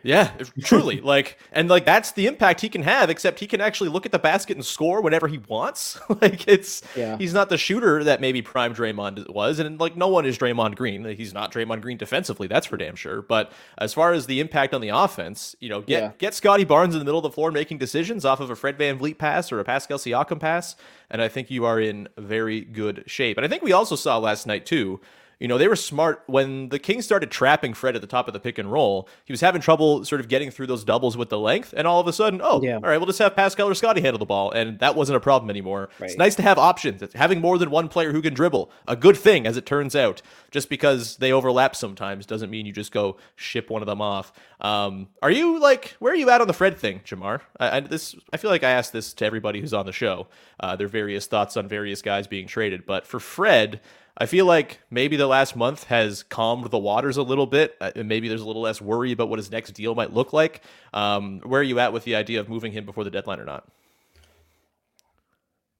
Yeah, 0.05 0.31
truly. 0.63 1.01
like 1.01 1.39
and 1.51 1.67
like 1.67 1.85
that's 1.85 2.11
the 2.11 2.27
impact 2.27 2.61
he 2.61 2.69
can 2.69 2.83
have, 2.83 3.09
except 3.09 3.39
he 3.39 3.47
can 3.47 3.59
actually 3.59 3.89
look 3.89 4.05
at 4.05 4.11
the 4.11 4.19
basket 4.19 4.55
and 4.55 4.65
score 4.65 5.01
whenever 5.01 5.27
he 5.27 5.39
wants. 5.39 5.99
like 6.21 6.47
it's 6.47 6.83
yeah. 6.95 7.17
he's 7.17 7.33
not 7.33 7.49
the 7.49 7.57
shooter 7.57 8.03
that 8.03 8.21
maybe 8.21 8.41
prime 8.41 8.73
Draymond 8.73 9.29
was, 9.29 9.59
and 9.59 9.79
like 9.79 9.97
no 9.97 10.07
one 10.07 10.25
is 10.25 10.37
Draymond 10.37 10.75
Green. 10.75 11.03
He's 11.03 11.33
not 11.33 11.51
Draymond 11.51 11.81
Green 11.81 11.97
defensively, 11.97 12.47
that's 12.47 12.67
for 12.67 12.77
damn 12.77 12.95
sure. 12.95 13.21
But 13.23 13.51
as 13.77 13.93
far 13.93 14.13
as 14.13 14.27
the 14.27 14.39
impact 14.39 14.73
on 14.73 14.81
the 14.81 14.89
offense, 14.89 15.55
you 15.59 15.69
know, 15.69 15.81
get 15.81 16.01
yeah. 16.01 16.11
get 16.17 16.33
Scottie 16.33 16.65
Barnes 16.65 16.93
in 16.93 16.99
the 16.99 17.05
middle 17.05 17.19
of 17.19 17.23
the 17.23 17.31
floor 17.31 17.51
making 17.51 17.79
decisions 17.79 18.25
off 18.25 18.39
of 18.39 18.49
a 18.49 18.55
Fred 18.55 18.77
Van 18.77 18.99
VanVleet 18.99 19.17
pass 19.17 19.51
or 19.51 19.59
a 19.59 19.63
Pascal 19.63 19.97
Siakam 19.97 20.39
pass, 20.39 20.75
and 21.09 21.21
I 21.21 21.27
think 21.27 21.49
you 21.49 21.65
are 21.65 21.79
in 21.79 22.07
very 22.17 22.61
good 22.61 23.03
shape. 23.07 23.37
And 23.37 23.45
I 23.45 23.49
think 23.49 23.63
we 23.63 23.71
also 23.71 23.95
saw 23.95 24.17
last 24.17 24.45
night 24.45 24.65
too 24.65 24.99
you 25.39 25.47
know, 25.47 25.57
they 25.57 25.67
were 25.67 25.75
smart 25.75 26.23
when 26.27 26.69
the 26.69 26.79
Kings 26.79 27.05
started 27.05 27.31
trapping 27.31 27.73
Fred 27.73 27.95
at 27.95 28.01
the 28.01 28.07
top 28.07 28.27
of 28.27 28.33
the 28.33 28.39
pick 28.39 28.57
and 28.57 28.71
roll. 28.71 29.07
He 29.25 29.33
was 29.33 29.41
having 29.41 29.61
trouble 29.61 30.05
sort 30.05 30.21
of 30.21 30.27
getting 30.27 30.51
through 30.51 30.67
those 30.67 30.83
doubles 30.83 31.17
with 31.17 31.29
the 31.29 31.39
length, 31.39 31.73
and 31.75 31.87
all 31.87 31.99
of 31.99 32.07
a 32.07 32.13
sudden, 32.13 32.41
oh, 32.43 32.61
yeah. 32.61 32.75
all 32.75 32.81
right, 32.81 32.97
we'll 32.97 33.07
just 33.07 33.19
have 33.19 33.35
Pascal 33.35 33.67
or 33.67 33.73
Scottie 33.73 34.01
handle 34.01 34.19
the 34.19 34.25
ball, 34.25 34.51
and 34.51 34.79
that 34.79 34.95
wasn't 34.95 35.17
a 35.17 35.19
problem 35.19 35.49
anymore. 35.49 35.89
Right. 35.99 36.09
It's 36.09 36.17
nice 36.17 36.35
to 36.35 36.41
have 36.41 36.57
options. 36.57 37.01
It's 37.01 37.13
having 37.13 37.41
more 37.41 37.57
than 37.57 37.69
one 37.69 37.87
player 37.87 38.11
who 38.11 38.21
can 38.21 38.33
dribble, 38.33 38.71
a 38.87 38.95
good 38.95 39.17
thing 39.17 39.45
as 39.45 39.57
it 39.57 39.65
turns 39.65 39.95
out. 39.95 40.21
Just 40.51 40.69
because 40.69 41.17
they 41.17 41.31
overlap 41.31 41.75
sometimes 41.75 42.25
doesn't 42.25 42.49
mean 42.49 42.65
you 42.65 42.71
just 42.71 42.91
go 42.91 43.17
ship 43.35 43.69
one 43.69 43.81
of 43.81 43.87
them 43.87 44.01
off. 44.01 44.31
Um, 44.61 45.09
are 45.21 45.31
you 45.31 45.59
like 45.59 45.95
where 45.99 46.13
are 46.13 46.15
you 46.15 46.29
at 46.29 46.41
on 46.41 46.47
the 46.47 46.53
Fred 46.53 46.77
thing, 46.77 47.01
Jamar? 47.05 47.41
I, 47.59 47.77
I, 47.77 47.79
this 47.81 48.15
I 48.31 48.37
feel 48.37 48.51
like 48.51 48.63
I 48.63 48.71
asked 48.71 48.93
this 48.93 49.13
to 49.15 49.25
everybody 49.25 49.59
who's 49.59 49.73
on 49.73 49.85
the 49.85 49.91
show. 49.91 50.27
Uh, 50.59 50.75
their 50.75 50.87
various 50.87 51.27
thoughts 51.27 51.57
on 51.57 51.67
various 51.67 52.01
guys 52.01 52.27
being 52.27 52.47
traded, 52.47 52.85
but 52.85 53.05
for 53.05 53.19
Fred. 53.19 53.81
I 54.17 54.25
feel 54.28 54.45
like 54.45 54.80
maybe 54.89 55.17
the 55.17 55.28
last 55.28 55.56
month 55.56 55.86
has 55.86 56.23
calmed 56.23 56.71
the 56.71 56.78
waters 56.78 57.17
a 57.17 57.23
little 57.23 57.45
bit. 57.45 57.75
Uh, 57.82 57.91
maybe 57.97 58.30
there's 58.30 58.41
a 58.41 58.47
little 58.47 58.62
less 58.62 58.82
worry 58.82 59.12
about 59.12 59.30
what 59.30 59.39
his 59.39 59.51
next 59.51 59.71
deal 59.71 59.93
might 59.93 60.13
look 60.13 60.32
like. 60.32 60.62
Um, 60.93 61.41
where 61.41 61.60
are 61.60 61.63
you 61.63 61.80
at 61.80 61.91
with 61.91 62.06
the 62.06 62.15
idea 62.15 62.39
of 62.39 62.47
moving 62.47 62.71
him 62.71 62.86
before 62.86 63.04
the 63.04 63.12
deadline 63.12 63.41
or 63.41 63.45
not? 63.45 63.67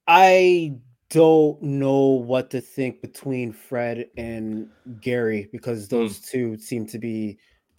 I 0.08 0.78
don't 1.10 1.62
know 1.62 2.02
what 2.02 2.50
to 2.50 2.60
think 2.60 3.02
between 3.02 3.54
Fred 3.54 4.08
and 4.18 4.70
Gary 5.00 5.48
because 5.52 5.88
hmm. 5.88 5.96
those 5.96 6.20
mm. 6.20 6.30
two 6.30 6.58
seem 6.58 6.86
to 6.88 7.00
be 7.00 7.38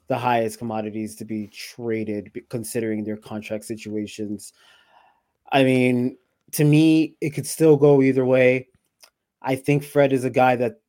the 0.09 0.17
highest 0.17 0.59
commodities 0.59 1.17
to 1.17 1.25
be 1.25 1.49
traded 1.49 2.31
considering 2.49 3.05
their 3.05 3.17
contract 3.17 3.65
situations. 3.65 4.53
I 5.53 5.65
mean, 5.65 6.17
to 6.53 6.65
me, 6.65 7.17
it 7.21 7.31
could 7.31 7.47
still 7.47 7.77
go 7.77 8.01
either 8.01 8.25
way. 8.25 8.69
I 9.47 9.57
think 9.57 9.85
Fred 9.85 10.13
is 10.13 10.25
a 10.25 10.31
guy 10.31 10.57
that 10.57 10.81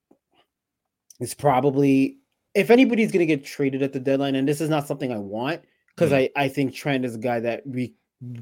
is 1.20 1.34
probably, 1.34 2.18
if 2.56 2.70
anybody's 2.72 3.12
going 3.12 3.26
to 3.26 3.26
get 3.26 3.46
traded 3.46 3.84
at 3.84 3.94
the 3.94 4.00
deadline, 4.00 4.36
and 4.36 4.48
this 4.48 4.60
is 4.60 4.70
not 4.70 4.88
something 4.88 5.14
I 5.14 5.18
want, 5.18 5.62
because 5.96 6.12
mm-hmm. 6.12 6.32
I, 6.36 6.46
I 6.46 6.48
think 6.50 6.74
Trent 6.74 7.06
is 7.06 7.16
a 7.16 7.20
guy 7.20 7.40
that 7.40 7.66
we 7.66 7.94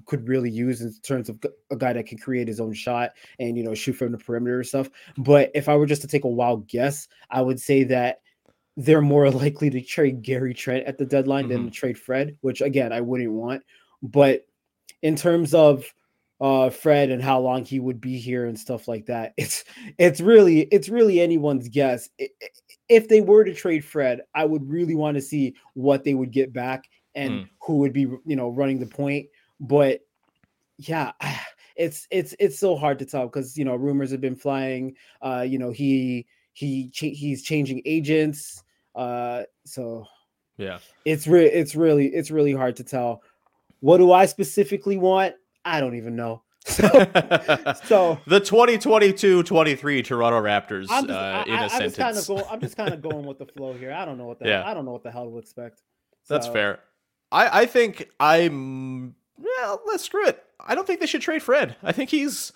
could 0.06 0.28
really 0.28 0.50
use 0.50 0.82
in 0.82 0.94
terms 1.02 1.28
of 1.28 1.38
a 1.70 1.76
guy 1.76 1.92
that 1.92 2.06
can 2.06 2.18
create 2.18 2.48
his 2.48 2.62
own 2.62 2.74
shot 2.74 3.12
and 3.40 3.58
you 3.58 3.64
know 3.64 3.76
shoot 3.76 3.94
from 3.94 4.14
the 4.14 4.18
perimeter 4.18 4.60
and 4.60 4.68
stuff. 4.68 4.90
But 5.18 5.52
if 5.54 5.68
I 5.68 5.76
were 5.76 5.86
just 5.86 6.02
to 6.04 6.08
take 6.08 6.24
a 6.24 6.30
wild 6.30 6.68
guess, 6.68 7.10
I 7.30 7.42
would 7.42 7.60
say 7.60 7.84
that 7.86 8.22
they're 8.78 9.02
more 9.02 9.30
likely 9.32 9.70
to 9.70 9.82
trade 9.82 10.22
Gary 10.22 10.54
Trent 10.54 10.86
at 10.86 10.98
the 10.98 11.06
deadline 11.06 11.46
mm-hmm. 11.46 11.54
than 11.54 11.66
to 11.66 11.72
trade 11.72 11.98
Fred, 11.98 12.38
which 12.42 12.62
again 12.62 12.94
I 12.94 13.02
wouldn't 13.02 13.32
want. 13.32 13.64
But 14.02 14.46
in 15.02 15.16
terms 15.16 15.54
of 15.54 15.94
uh 16.42 16.70
Fred 16.70 17.12
and 17.12 17.22
how 17.22 17.40
long 17.40 17.64
he 17.64 17.80
would 17.80 18.02
be 18.02 18.18
here 18.18 18.46
and 18.46 18.60
stuff 18.60 18.88
like 18.88 19.06
that. 19.06 19.34
It's 19.38 19.64
it's 19.98 20.22
really 20.22 20.62
it's 20.72 20.90
really 20.90 21.20
anyone's 21.20 21.70
guess. 21.70 22.10
If 22.90 23.08
they 23.08 23.22
were 23.22 23.44
to 23.44 23.54
trade 23.54 23.86
Fred, 23.86 24.22
I 24.34 24.46
would 24.46 24.68
really 24.70 24.96
want 24.96 25.16
to 25.16 25.22
see 25.22 25.56
what 25.74 26.04
they 26.04 26.14
would 26.14 26.32
get 26.32 26.54
back 26.54 26.86
and 27.16 27.32
mm. 27.32 27.50
who 27.62 27.78
would 27.78 27.94
be, 27.94 28.02
you 28.02 28.36
know, 28.36 28.50
running 28.50 28.80
the 28.80 28.86
point. 28.86 29.28
But 29.60 30.02
yeah, 30.78 31.12
it's 31.76 32.08
it's 32.12 32.36
it's 32.40 32.60
so 32.60 32.76
hard 32.76 33.00
to 33.00 33.06
tell 33.06 33.26
because 33.26 33.58
you 33.58 33.66
know 33.66 33.76
rumors 33.76 34.12
have 34.12 34.22
been 34.22 34.36
flying. 34.36 34.96
Uh, 35.22 35.46
you 35.48 35.58
know, 35.58 35.72
he 35.72 36.26
he 36.54 36.90
he's 36.94 37.44
changing 37.44 37.82
agents. 37.86 38.64
Uh, 38.94 39.44
so 39.66 40.06
Yeah. 40.58 40.80
it's 41.04 41.28
re- 41.28 41.52
it's 41.52 41.76
really 41.76 42.08
it's 42.08 42.32
really 42.32 42.54
hard 42.54 42.76
to 42.78 42.84
tell. 42.84 43.22
What 43.82 43.98
do 43.98 44.12
I 44.12 44.26
specifically 44.26 44.98
want? 44.98 45.36
I 45.66 45.80
don't 45.82 45.96
even 45.96 46.16
know. 46.16 46.42
So, 46.68 46.88
so 47.84 48.20
the 48.26 48.42
2022-23 48.42 50.04
Toronto 50.04 50.42
Raptors 50.42 50.88
I'm 50.90 51.06
just, 51.06 51.10
uh, 51.18 51.22
I, 51.22 51.44
in 51.44 51.54
a 51.54 51.58
I'm 51.58 51.70
sentence. 51.70 51.96
just 51.96 51.98
kind 51.98 52.18
of 52.18 52.28
going. 52.28 52.44
I'm 52.52 52.60
just 52.60 52.76
kind 52.78 52.94
of 52.94 53.02
going 53.04 53.26
with 53.26 53.38
the 53.38 53.46
flow 53.46 53.74
here. 53.74 53.92
I 53.94 54.04
don't 54.04 54.18
know 54.18 54.26
what 54.26 54.40
the 54.40 54.48
Yeah. 54.48 54.68
I 54.68 54.74
don't 54.74 54.84
know 54.86 54.92
what 54.92 55.04
the 55.04 55.12
hell 55.12 55.30
to 55.30 55.38
expect. 55.38 55.82
That's 56.28 56.48
fair. 56.48 56.80
I, 57.32 57.62
I 57.62 57.66
think 57.68 58.10
I'm. 58.20 59.16
Well, 59.38 59.82
let's 59.86 60.06
screw 60.06 60.26
it. 60.28 60.44
I 60.60 60.74
don't 60.74 60.88
think 60.88 61.02
they 61.02 61.06
should 61.06 61.22
trade 61.22 61.44
Fred. 61.44 61.76
I 61.84 61.92
think 61.92 62.10
he's 62.10 62.52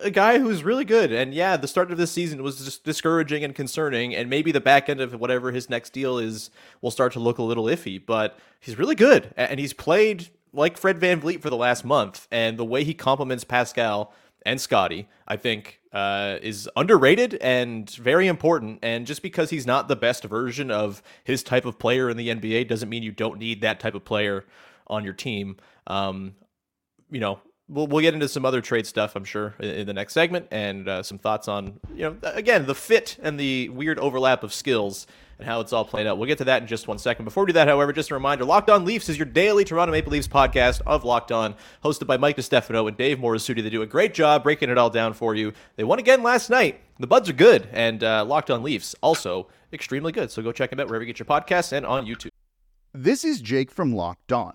a 0.00 0.10
guy 0.10 0.38
who's 0.38 0.64
really 0.64 0.84
good. 0.84 1.12
And 1.12 1.32
yeah, 1.32 1.56
the 1.56 1.68
start 1.68 1.92
of 1.92 1.98
this 1.98 2.10
season 2.10 2.42
was 2.42 2.64
just 2.64 2.82
discouraging 2.84 3.44
and 3.44 3.54
concerning. 3.54 4.14
And 4.14 4.28
maybe 4.28 4.50
the 4.50 4.60
back 4.60 4.88
end 4.88 5.00
of 5.00 5.14
whatever 5.20 5.52
his 5.52 5.70
next 5.70 5.92
deal 5.92 6.18
is 6.18 6.50
will 6.80 6.90
start 6.90 7.12
to 7.12 7.20
look 7.20 7.38
a 7.38 7.42
little 7.42 7.66
iffy. 7.66 8.04
But 8.04 8.38
he's 8.58 8.76
really 8.76 8.94
good. 8.96 9.32
And 9.36 9.60
he's 9.60 9.72
played 9.72 10.30
like 10.56 10.76
Fred 10.76 10.98
VanVleet 10.98 11.40
for 11.40 11.50
the 11.50 11.56
last 11.56 11.84
month. 11.84 12.26
And 12.30 12.58
the 12.58 12.64
way 12.64 12.82
he 12.84 12.94
compliments 12.94 13.44
Pascal 13.44 14.12
and 14.44 14.60
Scottie, 14.60 15.08
I 15.28 15.36
think, 15.36 15.80
uh, 15.92 16.38
is 16.42 16.68
underrated 16.76 17.34
and 17.40 17.88
very 17.90 18.26
important. 18.26 18.78
And 18.82 19.06
just 19.06 19.22
because 19.22 19.50
he's 19.50 19.66
not 19.66 19.88
the 19.88 19.96
best 19.96 20.24
version 20.24 20.70
of 20.70 21.02
his 21.24 21.42
type 21.42 21.64
of 21.64 21.78
player 21.78 22.08
in 22.08 22.16
the 22.16 22.28
NBA 22.28 22.68
doesn't 22.68 22.88
mean 22.88 23.02
you 23.02 23.12
don't 23.12 23.38
need 23.38 23.60
that 23.60 23.80
type 23.80 23.94
of 23.94 24.04
player 24.04 24.44
on 24.86 25.04
your 25.04 25.14
team. 25.14 25.56
Um, 25.86 26.34
you 27.10 27.20
know, 27.20 27.40
we'll 27.68 27.86
we'll 27.86 28.02
get 28.02 28.14
into 28.14 28.28
some 28.28 28.44
other 28.44 28.60
trade 28.60 28.86
stuff, 28.86 29.16
I'm 29.16 29.24
sure, 29.24 29.54
in, 29.58 29.70
in 29.70 29.86
the 29.86 29.94
next 29.94 30.12
segment, 30.12 30.48
and 30.50 30.88
uh, 30.88 31.02
some 31.02 31.18
thoughts 31.18 31.48
on 31.48 31.80
you 31.94 32.02
know 32.02 32.16
again 32.22 32.66
the 32.66 32.74
fit 32.74 33.18
and 33.22 33.38
the 33.38 33.68
weird 33.70 33.98
overlap 33.98 34.42
of 34.42 34.52
skills 34.52 35.06
and 35.38 35.46
how 35.46 35.60
it's 35.60 35.72
all 35.72 35.84
played 35.84 36.06
out. 36.06 36.16
We'll 36.16 36.28
get 36.28 36.38
to 36.38 36.44
that 36.44 36.62
in 36.62 36.68
just 36.68 36.88
one 36.88 36.98
second. 36.98 37.24
Before 37.24 37.44
we 37.44 37.48
do 37.48 37.52
that, 37.54 37.68
however, 37.68 37.92
just 37.92 38.10
a 38.10 38.14
reminder: 38.14 38.44
Locked 38.44 38.70
On 38.70 38.84
Leafs 38.84 39.08
is 39.08 39.18
your 39.18 39.26
daily 39.26 39.64
Toronto 39.64 39.92
Maple 39.92 40.12
Leafs 40.12 40.28
podcast 40.28 40.80
of 40.86 41.04
Locked 41.04 41.32
On, 41.32 41.54
hosted 41.84 42.06
by 42.06 42.16
Mike 42.16 42.36
DeStefano 42.36 42.88
and 42.88 42.96
Dave 42.96 43.18
Morisuti. 43.18 43.62
They 43.62 43.70
do 43.70 43.82
a 43.82 43.86
great 43.86 44.14
job 44.14 44.42
breaking 44.42 44.70
it 44.70 44.78
all 44.78 44.90
down 44.90 45.12
for 45.12 45.34
you. 45.34 45.52
They 45.76 45.84
won 45.84 45.98
again 45.98 46.22
last 46.22 46.50
night. 46.50 46.80
The 46.98 47.06
Buds 47.06 47.28
are 47.28 47.34
good, 47.34 47.68
and 47.72 48.02
uh, 48.02 48.24
Locked 48.24 48.50
On 48.50 48.62
Leafs 48.62 48.94
also 49.02 49.48
extremely 49.72 50.12
good. 50.12 50.30
So 50.30 50.42
go 50.42 50.52
check 50.52 50.70
them 50.70 50.80
out 50.80 50.86
wherever 50.86 51.04
you 51.04 51.12
get 51.12 51.18
your 51.18 51.26
podcasts 51.26 51.72
and 51.72 51.84
on 51.84 52.06
YouTube. 52.06 52.30
This 52.94 53.24
is 53.24 53.42
Jake 53.42 53.70
from 53.70 53.94
Locked 53.94 54.32
On. 54.32 54.54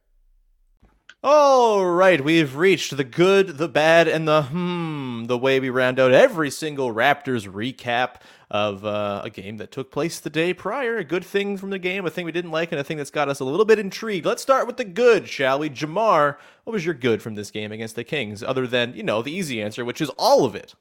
All 1.23 1.85
right, 1.85 2.19
we've 2.23 2.55
reached 2.55 2.97
the 2.97 3.03
good, 3.03 3.59
the 3.59 3.67
bad, 3.67 4.07
and 4.07 4.27
the 4.27 4.41
hmm, 4.41 5.25
the 5.25 5.37
way 5.37 5.59
we 5.59 5.69
round 5.69 5.99
out 5.99 6.11
every 6.11 6.49
single 6.49 6.91
Raptors 6.91 7.47
recap 7.47 8.15
of 8.49 8.83
uh, 8.83 9.21
a 9.23 9.29
game 9.29 9.57
that 9.57 9.71
took 9.71 9.91
place 9.91 10.19
the 10.19 10.31
day 10.31 10.51
prior. 10.51 10.97
A 10.97 11.03
good 11.03 11.23
thing 11.23 11.57
from 11.57 11.69
the 11.69 11.77
game, 11.77 12.07
a 12.07 12.09
thing 12.09 12.25
we 12.25 12.31
didn't 12.31 12.49
like, 12.49 12.71
and 12.71 12.81
a 12.81 12.83
thing 12.83 12.97
that's 12.97 13.11
got 13.11 13.29
us 13.29 13.39
a 13.39 13.45
little 13.45 13.65
bit 13.65 13.77
intrigued. 13.77 14.25
Let's 14.25 14.41
start 14.41 14.65
with 14.65 14.77
the 14.77 14.83
good, 14.83 15.27
shall 15.27 15.59
we? 15.59 15.69
Jamar, 15.69 16.37
what 16.63 16.73
was 16.73 16.83
your 16.83 16.95
good 16.95 17.21
from 17.21 17.35
this 17.35 17.51
game 17.51 17.71
against 17.71 17.95
the 17.95 18.03
Kings, 18.03 18.41
other 18.41 18.65
than, 18.65 18.95
you 18.95 19.03
know, 19.03 19.21
the 19.21 19.31
easy 19.31 19.61
answer, 19.61 19.85
which 19.85 20.01
is 20.01 20.09
all 20.17 20.43
of 20.43 20.55
it? 20.55 20.73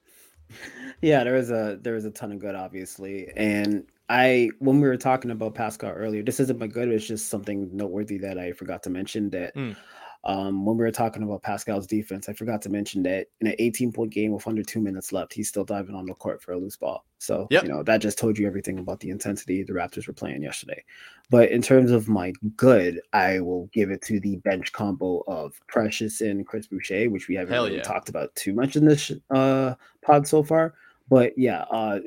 Yeah, 1.03 1.23
there 1.23 1.35
was 1.35 1.51
a 1.51 1.79
there 1.83 1.93
was 1.93 2.07
a 2.07 2.11
ton 2.11 2.33
of 2.33 2.39
good, 2.39 2.55
obviously, 2.55 3.31
and 3.37 3.85
I 4.09 4.49
when 4.59 4.81
we 4.81 4.89
were 4.89 4.97
talking 4.97 5.33
about 5.33 5.55
Pascal 5.55 5.91
earlier, 5.91 6.23
this 6.23 6.41
isn't 6.41 6.59
my 6.59 6.67
good. 6.67 6.89
It's 6.89 7.07
just 7.07 7.29
something 7.29 7.69
noteworthy 7.77 8.17
that 8.19 8.39
I 8.39 8.53
forgot 8.53 8.83
to 8.85 8.91
mention 8.91 9.29
that. 9.31 9.55
Mm. 9.55 9.77
Um, 10.25 10.67
when 10.67 10.77
we 10.77 10.85
were 10.85 10.91
talking 10.91 11.23
about 11.23 11.43
Pascal's 11.43 11.87
defense, 11.87 12.29
I 12.29 12.35
forgot 12.35 12.61
to 12.63 12.69
mention 12.69 13.03
that 13.05 13.29
in 13.41 13.47
an 13.47 13.55
18 13.59 13.91
point 13.93 14.13
game 14.13 14.33
with 14.33 14.47
under 14.47 14.63
two 14.63 14.81
minutes 14.81 15.13
left, 15.13 15.33
he's 15.33 15.49
still 15.49 15.65
diving 15.65 15.95
on 15.95 16.05
the 16.05 16.15
court 16.15 16.43
for 16.43 16.53
a 16.53 16.59
loose 16.59 16.77
ball. 16.77 17.07
So, 17.19 17.47
Yep. 17.51 17.63
you 17.63 17.69
know, 17.71 17.83
that 17.83 18.03
just 18.03 18.19
told 18.19 18.39
you 18.39 18.47
everything 18.47 18.79
about 18.79 19.01
the 19.01 19.11
intensity 19.11 19.63
the 19.63 19.73
Raptors 19.73 20.07
were 20.07 20.13
playing 20.13 20.43
yesterday. 20.43 20.85
But 21.31 21.51
in 21.51 21.63
terms 21.63 21.91
of 21.91 22.09
my 22.09 22.33
good, 22.57 23.01
I 23.15 23.41
will 23.41 23.71
give 23.73 23.91
it 23.91 24.03
to 24.03 24.21
the 24.21 24.37
bench 24.37 24.73
combo 24.73 25.23
of 25.27 25.59
Precious 25.69 26.21
and 26.21 26.47
Chris 26.47 26.67
Boucher, 26.67 27.09
which 27.09 27.29
we 27.29 27.35
haven't 27.37 27.55
Hell 27.55 27.65
really 27.65 27.77
yeah. 27.79 27.83
talked 27.83 28.09
about 28.11 28.35
too 28.35 28.53
much 28.53 28.77
in 28.77 28.85
this 28.85 29.11
uh, 29.31 29.75
pod 30.03 30.29
so 30.29 30.43
far. 30.43 30.75
But 31.09 31.37
yeah, 31.39 31.63
uh, 31.71 32.01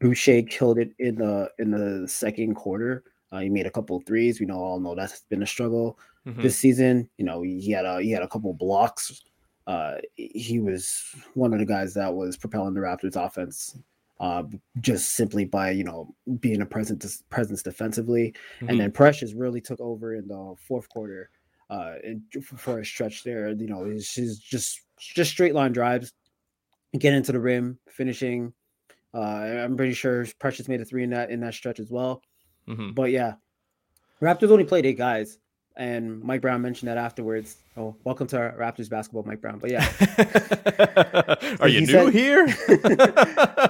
Boucher 0.00 0.42
killed 0.42 0.78
it 0.78 0.92
in 0.98 1.14
the 1.16 1.50
in 1.58 1.70
the 1.70 2.06
second 2.08 2.54
quarter. 2.56 3.04
Uh, 3.34 3.40
he 3.40 3.48
made 3.50 3.66
a 3.66 3.70
couple 3.70 3.96
of 3.96 4.06
threes. 4.06 4.38
We 4.38 4.46
know 4.46 4.58
all 4.60 4.78
know 4.78 4.94
that's 4.94 5.22
been 5.28 5.42
a 5.42 5.46
struggle 5.46 5.98
Mhm. 6.24 6.42
this 6.42 6.56
season. 6.56 7.10
You 7.18 7.24
know, 7.24 7.42
he 7.42 7.72
had 7.72 7.84
a 7.84 8.00
he 8.00 8.12
had 8.12 8.22
a 8.22 8.28
couple 8.28 8.52
blocks. 8.54 9.20
Uh, 9.66 9.96
he 10.14 10.60
was 10.60 11.02
one 11.34 11.52
of 11.52 11.58
the 11.58 11.66
guys 11.66 11.94
that 11.94 12.14
was 12.14 12.36
propelling 12.36 12.74
the 12.74 12.80
Raptors 12.80 13.16
offense. 13.16 13.76
Uh, 14.20 14.44
just 14.80 15.16
simply 15.16 15.44
by 15.44 15.70
you 15.72 15.82
know 15.82 16.14
being 16.38 16.62
a 16.62 16.66
presence 16.66 17.24
presence 17.28 17.62
defensively, 17.64 18.32
Mhm. 18.60 18.68
and 18.70 18.80
then 18.80 18.92
Precious 18.92 19.34
really 19.34 19.60
took 19.60 19.80
over 19.80 20.14
in 20.14 20.28
the 20.28 20.54
fourth 20.68 20.88
quarter. 20.88 21.28
Uh, 21.70 21.94
and 22.04 22.22
for 22.44 22.78
a 22.78 22.84
stretch 22.84 23.24
there, 23.24 23.48
you 23.50 23.66
know, 23.66 23.84
he's, 23.84 24.12
he's 24.12 24.38
just 24.38 24.80
just 24.98 25.30
straight 25.32 25.54
line 25.54 25.72
drives, 25.72 26.12
get 26.96 27.12
into 27.14 27.32
the 27.32 27.40
rim, 27.40 27.80
finishing. 27.88 28.52
Uh, 29.12 29.18
I'm 29.64 29.76
pretty 29.76 29.94
sure 29.94 30.24
Precious 30.38 30.68
made 30.68 30.80
a 30.80 30.84
three 30.84 31.02
in 31.02 31.10
that 31.10 31.30
in 31.30 31.40
that 31.40 31.54
stretch 31.54 31.80
as 31.80 31.90
well. 31.90 32.22
Mhm. 32.68 32.94
But 32.94 33.10
yeah, 33.10 33.34
Raptors 34.22 34.50
only 34.50 34.64
played 34.64 34.86
eight 34.86 34.96
guys, 34.98 35.38
and 35.76 36.22
Mike 36.22 36.40
Brown 36.40 36.62
mentioned 36.62 36.88
that 36.88 36.96
afterwards. 36.98 37.56
Oh, 37.76 37.96
welcome 38.04 38.26
to 38.28 38.38
our 38.38 38.52
Raptors 38.52 38.88
basketball, 38.88 39.24
Mike 39.24 39.40
Brown. 39.40 39.58
But 39.58 39.70
yeah, 39.70 39.86
Are 41.60 41.68
you 41.68 41.80
He 41.80 41.86
new 41.86 41.92
said- 41.92 42.12
here? 42.14 42.46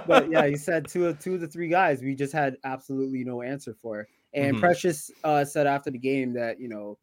but 0.06 0.28
yeah, 0.30 0.46
he 0.46 0.56
said 0.56 0.86
two 0.88 1.06
of 1.06 1.18
two 1.18 1.34
of 1.34 1.40
the 1.40 1.48
three 1.48 1.68
guys 1.68 2.02
we 2.02 2.14
just 2.14 2.32
had 2.32 2.56
absolutely 2.64 3.24
no 3.24 3.42
answer 3.42 3.74
for. 3.80 4.06
And 4.32 4.56
Mhm. 4.56 4.60
Precious 4.60 5.10
uh, 5.22 5.44
said 5.44 5.66
after 5.66 5.90
the 5.90 5.98
game 5.98 6.32
that 6.34 6.60
you 6.60 6.68
know 6.68 6.98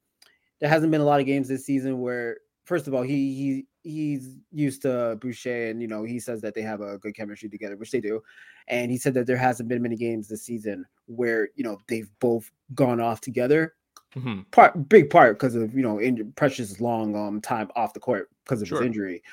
there 0.60 0.70
hasn't 0.70 0.92
been 0.92 1.02
a 1.02 1.06
lot 1.06 1.20
of 1.20 1.26
games 1.26 1.48
this 1.48 1.66
season 1.66 2.02
where, 2.02 2.38
first 2.66 2.88
of 2.88 2.94
all, 2.94 3.02
he 3.02 3.34
he 3.34 3.66
he's 3.90 4.36
used 4.52 4.84
to 4.84 5.18
Boucher, 5.20 5.70
and 5.70 5.82
you 5.82 5.88
know 5.88 6.04
he 6.04 6.20
says 6.20 6.42
that 6.42 6.54
they 6.54 6.62
have 6.62 6.82
a 6.82 6.98
good 7.00 7.16
chemistry 7.16 7.50
together, 7.50 7.76
which 7.78 7.92
they 7.92 8.02
do. 8.02 8.22
And 8.68 8.92
he 8.92 8.98
said 8.98 9.14
that 9.16 9.26
there 9.26 9.38
hasn't 9.38 9.70
been 9.70 9.82
many 9.82 9.96
games 9.96 10.28
this 10.28 10.44
season 10.44 10.86
where 11.16 11.50
you 11.56 11.64
know 11.64 11.80
they've 11.88 12.10
both 12.20 12.52
gone 12.76 13.00
off 13.02 13.22
together. 13.22 13.74
Mhm. 14.16 14.50
Part 14.52 14.90
big 14.90 15.10
part 15.10 15.38
because 15.38 15.56
of 15.56 15.74
you 15.74 15.82
know 15.82 16.00
in 16.00 16.32
Precious 16.34 16.80
long 16.82 17.16
um 17.16 17.40
time 17.42 17.70
off 17.76 17.94
the 17.94 18.00
court 18.00 18.30
because 18.44 18.62
of 18.62 18.68
Sure. 18.68 18.80
his 18.80 18.88
injury. 18.88 19.24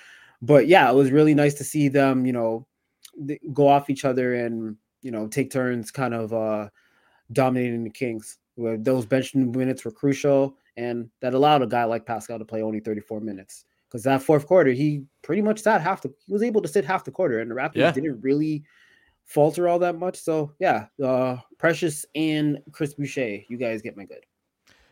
But 0.42 0.68
yeah, 0.68 0.90
it 0.90 0.94
was 0.94 1.10
really 1.10 1.34
nice 1.34 1.54
to 1.54 1.64
see 1.64 1.88
them, 1.88 2.24
you 2.24 2.32
know, 2.32 2.66
th- 3.26 3.40
go 3.52 3.66
off 3.66 3.90
each 3.90 4.04
other 4.04 4.34
and 4.34 4.76
you 5.02 5.10
know 5.10 5.26
take 5.26 5.50
turns, 5.50 5.90
kind 5.90 6.14
of 6.14 6.32
uh 6.32 6.68
dominating 7.32 7.84
the 7.84 7.90
Kings. 7.90 8.38
Where 8.54 8.76
those 8.76 9.06
bench 9.06 9.36
minutes 9.36 9.84
were 9.84 9.92
crucial, 9.92 10.56
and 10.76 11.08
that 11.20 11.32
allowed 11.32 11.62
a 11.62 11.66
guy 11.68 11.84
like 11.84 12.04
Pascal 12.04 12.40
to 12.40 12.44
play 12.44 12.60
only 12.60 12.80
34 12.80 13.20
minutes. 13.20 13.64
Because 13.88 14.02
that 14.02 14.20
fourth 14.20 14.46
quarter, 14.48 14.72
he 14.72 15.04
pretty 15.22 15.42
much 15.42 15.60
sat 15.62 15.80
half 15.80 16.02
the. 16.02 16.12
He 16.26 16.32
was 16.32 16.42
able 16.42 16.60
to 16.62 16.68
sit 16.68 16.84
half 16.84 17.04
the 17.04 17.12
quarter, 17.12 17.38
and 17.38 17.48
the 17.48 17.54
Raptors 17.54 17.76
Yeah. 17.76 17.92
didn't 17.92 18.20
really 18.20 18.64
falter 19.28 19.68
all 19.68 19.78
that 19.78 19.96
much. 19.98 20.16
So 20.18 20.52
yeah, 20.58 20.86
uh 21.02 21.36
Precious 21.58 22.04
and 22.16 22.58
Chris 22.72 22.94
Boucher, 22.94 23.40
you 23.48 23.56
guys 23.56 23.80
get 23.82 23.96
my 23.96 24.04
good. 24.04 24.24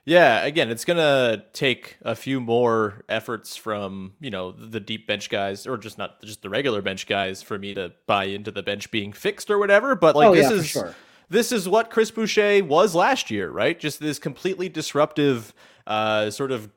Yeah, 0.04 0.44
again, 0.44 0.70
it's 0.70 0.84
gonna 0.84 1.44
take 1.52 1.96
a 2.02 2.14
few 2.14 2.40
more 2.40 3.02
efforts 3.08 3.56
from 3.56 4.12
you 4.20 4.30
know 4.30 4.52
the 4.52 4.78
deep 4.78 5.08
bench 5.08 5.28
guys, 5.30 5.66
or 5.66 5.76
just 5.76 5.98
not 5.98 6.22
just 6.22 6.42
the 6.42 6.48
regular 6.48 6.80
bench 6.80 7.08
guys, 7.08 7.42
for 7.42 7.58
me 7.58 7.74
to 7.74 7.92
buy 8.06 8.24
into 8.26 8.52
the 8.52 8.62
bench 8.62 8.92
being 8.92 9.12
fixed 9.12 9.50
or 9.50 9.58
whatever. 9.58 9.96
But 9.96 10.14
like 10.14 10.28
Oh, 10.28 10.34
this 10.36 10.48
yeah, 10.50 10.56
is 10.58 10.66
sure. 10.68 10.94
this 11.28 11.50
is 11.50 11.68
what 11.68 11.90
Chris 11.90 12.12
Boucher 12.12 12.62
was 12.64 12.94
last 12.94 13.32
year, 13.32 13.50
right? 13.50 13.76
Just 13.80 13.98
this 13.98 14.20
completely 14.20 14.68
disruptive, 14.68 15.52
uh, 15.88 16.30
sort 16.30 16.52
of 16.52 16.70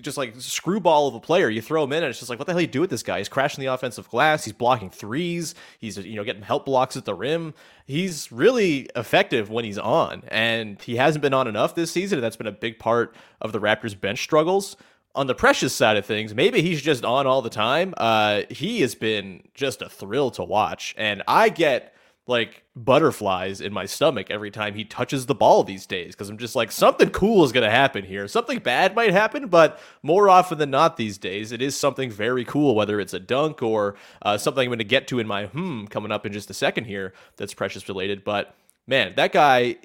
just 0.00 0.16
like 0.16 0.34
screwball 0.38 1.08
of 1.08 1.14
a 1.14 1.20
player. 1.20 1.48
You 1.48 1.62
throw 1.62 1.84
him 1.84 1.92
in, 1.92 2.02
and 2.02 2.10
it's 2.10 2.18
just 2.18 2.30
like, 2.30 2.38
what 2.38 2.46
the 2.46 2.52
hell 2.52 2.58
do 2.58 2.62
you 2.62 2.70
do 2.70 2.80
with 2.80 2.90
this 2.90 3.02
guy? 3.02 3.18
He's 3.18 3.28
crashing 3.28 3.62
the 3.62 3.72
offensive 3.72 4.08
glass. 4.08 4.44
He's 4.44 4.52
blocking 4.52 4.90
threes. 4.90 5.54
He's 5.78 5.96
you 5.98 6.16
know 6.16 6.24
getting 6.24 6.42
help 6.42 6.66
blocks 6.66 6.96
at 6.96 7.04
the 7.04 7.14
rim. 7.14 7.54
He's 7.86 8.30
really 8.30 8.88
effective 8.96 9.50
when 9.50 9.64
he's 9.64 9.78
on, 9.78 10.24
and 10.28 10.80
he 10.82 10.96
hasn't 10.96 11.22
been 11.22 11.34
on 11.34 11.48
enough 11.48 11.74
this 11.74 11.90
season. 11.90 12.18
And 12.18 12.24
that's 12.24 12.36
been 12.36 12.46
a 12.46 12.52
big 12.52 12.78
part 12.78 13.14
of 13.40 13.52
the 13.52 13.60
Raptors' 13.60 13.98
bench 13.98 14.22
struggles. 14.22 14.76
On 15.14 15.26
the 15.26 15.34
Precious 15.34 15.74
side 15.74 15.96
of 15.96 16.04
things, 16.04 16.34
maybe 16.34 16.60
he's 16.60 16.82
just 16.82 17.02
on 17.02 17.26
all 17.26 17.40
the 17.40 17.48
time. 17.48 17.94
Uh, 17.96 18.42
he 18.50 18.82
has 18.82 18.94
been 18.94 19.42
just 19.54 19.80
a 19.80 19.88
thrill 19.88 20.30
to 20.32 20.44
watch, 20.44 20.94
and 20.98 21.22
I 21.26 21.48
get 21.48 21.95
like 22.26 22.64
butterflies 22.74 23.60
in 23.60 23.72
my 23.72 23.86
stomach 23.86 24.30
every 24.30 24.50
time 24.50 24.74
he 24.74 24.84
touches 24.84 25.26
the 25.26 25.34
ball 25.34 25.62
these 25.62 25.86
days 25.86 26.14
because 26.14 26.28
I'm 26.28 26.38
just 26.38 26.56
like 26.56 26.72
something 26.72 27.10
cool 27.10 27.44
is 27.44 27.52
going 27.52 27.64
to 27.64 27.70
happen 27.70 28.04
here. 28.04 28.26
Something 28.26 28.58
bad 28.58 28.96
might 28.96 29.12
happen, 29.12 29.46
but 29.46 29.78
more 30.02 30.28
often 30.28 30.58
than 30.58 30.70
not 30.70 30.96
these 30.96 31.18
days, 31.18 31.52
it 31.52 31.62
is 31.62 31.76
something 31.76 32.10
very 32.10 32.44
cool, 32.44 32.74
whether 32.74 32.98
it's 32.98 33.14
a 33.14 33.20
dunk 33.20 33.62
or 33.62 33.94
uh, 34.22 34.36
something 34.36 34.64
I'm 34.64 34.70
going 34.70 34.78
to 34.78 34.84
get 34.84 35.06
to 35.08 35.20
in 35.20 35.26
my 35.26 35.46
hmm 35.46 35.86
coming 35.86 36.10
up 36.10 36.26
in 36.26 36.32
just 36.32 36.50
a 36.50 36.54
second 36.54 36.84
here 36.84 37.12
that's 37.36 37.54
precious 37.54 37.88
related. 37.88 38.24
But 38.24 38.56
man, 38.86 39.14
that 39.16 39.32
guy, 39.32 39.76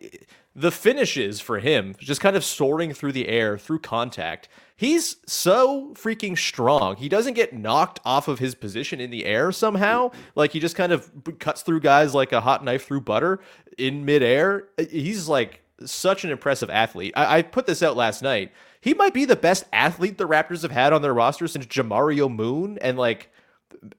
the 0.55 0.71
finishes 0.71 1.39
for 1.39 1.59
him, 1.59 1.95
just 1.99 2.21
kind 2.21 2.35
of 2.35 2.43
soaring 2.43 2.93
through 2.93 3.11
the 3.13 3.27
air 3.27 3.57
through 3.57 3.79
contact. 3.79 4.49
He's 4.81 5.17
so 5.27 5.93
freaking 5.93 6.35
strong. 6.35 6.95
He 6.95 7.07
doesn't 7.07 7.35
get 7.35 7.53
knocked 7.53 7.99
off 8.03 8.27
of 8.27 8.39
his 8.39 8.55
position 8.55 8.99
in 8.99 9.11
the 9.11 9.25
air 9.25 9.51
somehow. 9.51 10.09
Like 10.33 10.53
he 10.53 10.59
just 10.59 10.75
kind 10.75 10.91
of 10.91 11.11
cuts 11.37 11.61
through 11.61 11.81
guys 11.81 12.15
like 12.15 12.31
a 12.31 12.41
hot 12.41 12.65
knife 12.65 12.87
through 12.87 13.01
butter 13.01 13.41
in 13.77 14.05
midair. 14.05 14.69
Uh, 14.79 14.85
he's 14.89 15.27
like 15.27 15.61
such 15.85 16.23
an 16.23 16.31
impressive 16.31 16.71
athlete. 16.71 17.13
I, 17.15 17.37
I 17.37 17.41
put 17.43 17.67
this 17.67 17.83
out 17.83 17.95
last 17.95 18.23
night. 18.23 18.51
He 18.79 18.95
might 18.95 19.13
be 19.13 19.23
the 19.23 19.35
best 19.35 19.65
athlete 19.71 20.17
the 20.17 20.27
Raptors 20.27 20.63
have 20.63 20.71
had 20.71 20.93
on 20.93 21.03
their 21.03 21.13
roster 21.13 21.47
since 21.47 21.67
Jamario 21.67 22.27
Moon. 22.27 22.79
And 22.81 22.97
like 22.97 23.31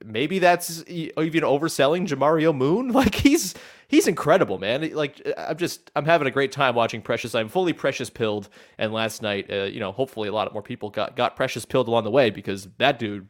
maybe 0.04 0.38
that's 0.38 0.84
even 0.88 1.42
overselling 1.42 2.06
Jamario 2.06 2.54
Moon. 2.54 2.92
Like 3.02 3.14
he's 3.14 3.54
he's 3.88 4.06
incredible, 4.06 4.58
man. 4.58 4.92
Like 4.94 5.20
I'm 5.36 5.56
just 5.56 5.90
I'm 5.96 6.04
having 6.04 6.28
a 6.28 6.30
great 6.30 6.52
time 6.52 6.74
watching 6.74 7.02
Precious. 7.02 7.34
I'm 7.34 7.48
fully 7.48 7.72
Precious 7.72 8.10
pilled, 8.10 8.48
and 8.78 8.92
last 8.92 9.22
night, 9.22 9.50
uh, 9.50 9.64
you 9.64 9.80
know, 9.80 9.92
hopefully 9.92 10.28
a 10.28 10.32
lot 10.32 10.52
more 10.52 10.62
people 10.62 10.90
got 10.90 11.16
got 11.16 11.36
Precious 11.36 11.64
pilled 11.64 11.88
along 11.88 12.04
the 12.04 12.10
way 12.10 12.30
because 12.30 12.68
that 12.78 12.98
dude 12.98 13.28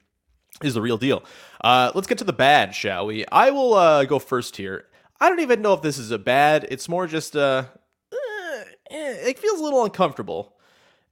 is 0.63 0.75
the 0.75 0.83
real 0.83 0.99
deal. 0.99 1.25
Uh, 1.63 1.93
let's 1.95 2.07
get 2.07 2.19
to 2.19 2.25
the 2.25 2.33
bad, 2.33 2.75
shall 2.75 3.07
we? 3.07 3.25
I 3.31 3.51
will 3.51 3.75
uh, 3.75 4.05
go 4.05 4.19
first 4.19 4.57
here. 4.57 4.87
I 5.21 5.29
don't 5.29 5.41
even 5.41 5.63
know 5.63 5.73
if 5.75 5.83
this 5.83 5.99
is 5.99 6.11
a 6.11 6.19
bad. 6.19 6.67
It's 6.71 6.89
more 6.89 7.07
just 7.07 7.37
uh, 7.37 7.65
eh, 8.13 8.65
eh, 8.91 9.29
it 9.29 9.39
feels 9.39 9.61
a 9.61 9.63
little 9.63 9.85
uncomfortable. 9.85 10.57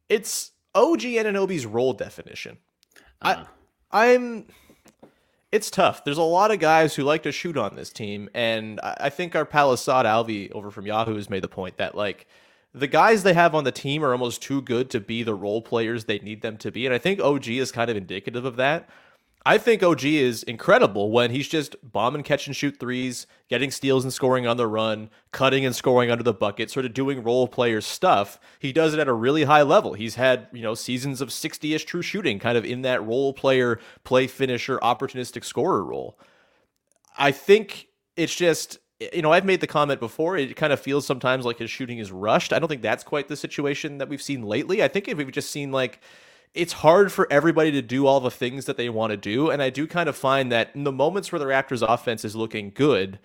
It's 0.08 0.50
OG 0.74 1.00
Anunoby's 1.00 1.66
role 1.66 1.92
definition. 1.92 2.58
I 3.22 3.44
I'm 3.90 4.46
it's 5.52 5.70
tough. 5.70 6.04
There's 6.04 6.18
a 6.18 6.22
lot 6.22 6.50
of 6.50 6.60
guys 6.60 6.94
who 6.94 7.02
like 7.02 7.24
to 7.24 7.32
shoot 7.32 7.56
on 7.56 7.74
this 7.74 7.90
team, 7.92 8.28
and 8.34 8.80
I 8.82 9.10
think 9.10 9.34
our 9.34 9.44
pal 9.44 9.72
Assad 9.72 10.06
Alvi 10.06 10.50
over 10.52 10.70
from 10.70 10.86
Yahoo 10.86 11.16
has 11.16 11.28
made 11.28 11.42
the 11.42 11.48
point 11.48 11.76
that 11.78 11.94
like 11.94 12.26
the 12.72 12.86
guys 12.86 13.24
they 13.24 13.34
have 13.34 13.54
on 13.54 13.64
the 13.64 13.72
team 13.72 14.04
are 14.04 14.12
almost 14.12 14.42
too 14.42 14.62
good 14.62 14.90
to 14.90 15.00
be 15.00 15.22
the 15.24 15.34
role 15.34 15.60
players 15.60 16.04
they 16.04 16.20
need 16.20 16.42
them 16.42 16.56
to 16.58 16.70
be, 16.70 16.86
and 16.86 16.94
I 16.94 16.98
think 16.98 17.20
OG 17.20 17.48
is 17.48 17.72
kind 17.72 17.90
of 17.90 17.96
indicative 17.96 18.44
of 18.44 18.56
that. 18.56 18.88
I 19.46 19.56
think 19.56 19.82
OG 19.82 20.04
is 20.04 20.42
incredible 20.42 21.10
when 21.10 21.30
he's 21.30 21.48
just 21.48 21.74
bombing, 21.82 22.22
catch 22.22 22.46
and 22.46 22.54
shoot 22.54 22.78
threes, 22.78 23.26
getting 23.48 23.70
steals 23.70 24.04
and 24.04 24.12
scoring 24.12 24.46
on 24.46 24.58
the 24.58 24.66
run, 24.66 25.08
cutting 25.32 25.64
and 25.64 25.74
scoring 25.74 26.10
under 26.10 26.22
the 26.22 26.34
bucket, 26.34 26.70
sort 26.70 26.84
of 26.84 26.92
doing 26.92 27.22
role 27.22 27.48
player 27.48 27.80
stuff. 27.80 28.38
He 28.58 28.70
does 28.70 28.92
it 28.92 29.00
at 29.00 29.08
a 29.08 29.14
really 29.14 29.44
high 29.44 29.62
level. 29.62 29.94
He's 29.94 30.16
had, 30.16 30.48
you 30.52 30.62
know, 30.62 30.74
seasons 30.74 31.22
of 31.22 31.30
60-ish 31.30 31.84
true 31.84 32.02
shooting 32.02 32.38
kind 32.38 32.58
of 32.58 32.66
in 32.66 32.82
that 32.82 33.02
role 33.02 33.32
player, 33.32 33.80
play 34.04 34.26
finisher, 34.26 34.78
opportunistic 34.80 35.44
scorer 35.44 35.82
role. 35.82 36.18
I 37.16 37.32
think 37.32 37.88
it's 38.16 38.34
just 38.34 38.78
you 39.14 39.22
know, 39.22 39.32
I've 39.32 39.46
made 39.46 39.62
the 39.62 39.66
comment 39.66 39.98
before. 39.98 40.36
It 40.36 40.56
kind 40.56 40.72
of 40.72 40.78
feels 40.78 41.06
sometimes 41.06 41.46
like 41.46 41.58
his 41.58 41.70
shooting 41.70 41.98
is 41.98 42.12
rushed. 42.12 42.52
I 42.52 42.58
don't 42.58 42.68
think 42.68 42.82
that's 42.82 43.02
quite 43.02 43.28
the 43.28 43.36
situation 43.36 43.96
that 43.98 44.10
we've 44.10 44.20
seen 44.20 44.42
lately. 44.42 44.82
I 44.82 44.88
think 44.88 45.08
if 45.08 45.16
we've 45.16 45.32
just 45.32 45.50
seen 45.50 45.72
like 45.72 46.00
it's 46.54 46.72
hard 46.72 47.12
for 47.12 47.30
everybody 47.30 47.70
to 47.72 47.82
do 47.82 48.06
all 48.06 48.20
the 48.20 48.30
things 48.30 48.64
that 48.64 48.76
they 48.76 48.88
want 48.88 49.12
to 49.12 49.16
do. 49.16 49.50
And 49.50 49.62
I 49.62 49.70
do 49.70 49.86
kind 49.86 50.08
of 50.08 50.16
find 50.16 50.50
that 50.50 50.70
in 50.74 50.84
the 50.84 50.92
moments 50.92 51.30
where 51.30 51.38
the 51.38 51.44
Raptors 51.44 51.86
offense 51.86 52.24
is 52.24 52.34
looking 52.34 52.72
good, 52.74 53.18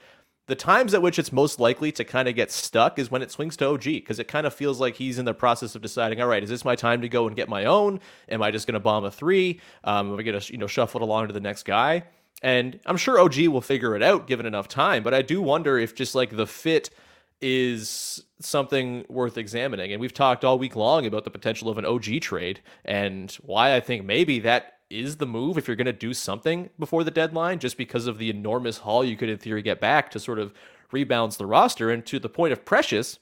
the 0.47 0.55
times 0.55 0.93
at 0.93 1.01
which 1.01 1.17
it's 1.17 1.31
most 1.31 1.59
likely 1.59 1.91
to 1.93 2.03
kind 2.03 2.27
of 2.27 2.35
get 2.35 2.51
stuck 2.51 2.99
is 2.99 3.09
when 3.09 3.23
it 3.23 3.31
swings 3.31 3.57
to 3.57 3.67
OG 3.67 3.83
because 3.83 4.19
it 4.19 4.27
kind 4.27 4.45
of 4.45 4.53
feels 4.53 4.79
like 4.79 4.95
he's 4.95 5.17
in 5.17 5.25
the 5.25 5.33
process 5.33 5.73
of 5.73 5.81
deciding, 5.81 6.21
all 6.21 6.27
right, 6.27 6.43
is 6.43 6.49
this 6.49 6.63
my 6.63 6.75
time 6.75 7.01
to 7.01 7.09
go 7.09 7.25
and 7.25 7.35
get 7.35 7.49
my 7.49 7.65
own? 7.65 7.99
Am 8.29 8.43
I 8.43 8.51
just 8.51 8.67
going 8.67 8.73
to 8.73 8.79
bomb 8.79 9.05
a 9.05 9.11
three? 9.11 9.59
Um, 9.83 10.13
am 10.13 10.19
I 10.19 10.23
going 10.23 10.39
to 10.39 10.51
you 10.53 10.59
know 10.59 10.67
shuffle 10.67 11.01
it 11.01 11.03
along 11.03 11.27
to 11.27 11.33
the 11.33 11.39
next 11.39 11.63
guy? 11.63 12.03
And 12.43 12.79
I'm 12.85 12.97
sure 12.97 13.19
OG 13.19 13.47
will 13.47 13.61
figure 13.61 13.95
it 13.95 14.03
out 14.03 14.27
given 14.27 14.45
enough 14.45 14.67
time. 14.67 15.01
But 15.01 15.15
I 15.15 15.23
do 15.23 15.41
wonder 15.41 15.79
if 15.79 15.95
just 15.95 16.13
like 16.13 16.35
the 16.35 16.45
fit 16.45 16.91
is 17.41 18.23
something 18.39 19.05
worth 19.09 19.37
examining. 19.37 19.91
And 19.91 20.01
we've 20.01 20.13
talked 20.13 20.43
all 20.43 20.57
week 20.57 20.75
long 20.75 21.05
about 21.05 21.23
the 21.23 21.29
potential 21.29 21.69
of 21.69 21.77
an 21.77 21.85
OG 21.85 22.21
trade 22.21 22.61
and 22.83 23.31
why 23.41 23.75
I 23.75 23.79
think 23.79 24.05
maybe 24.05 24.39
that 24.39 24.73
is 24.89 25.17
the 25.17 25.25
move 25.25 25.57
if 25.57 25.67
you're 25.67 25.75
going 25.75 25.85
to 25.85 25.93
do 25.93 26.13
something 26.13 26.69
before 26.79 27.03
the 27.03 27.11
deadline, 27.11 27.59
just 27.59 27.77
because 27.77 28.07
of 28.07 28.17
the 28.17 28.29
enormous 28.29 28.79
haul 28.79 29.03
you 29.03 29.17
could, 29.17 29.29
in 29.29 29.37
theory, 29.37 29.61
get 29.61 29.79
back 29.81 30.11
to 30.11 30.19
sort 30.19 30.39
of 30.39 30.53
rebalance 30.91 31.37
the 31.37 31.45
roster. 31.45 31.89
And 31.89 32.05
to 32.05 32.19
the 32.19 32.29
point 32.29 32.53
of 32.53 32.65
Precious, 32.65 33.19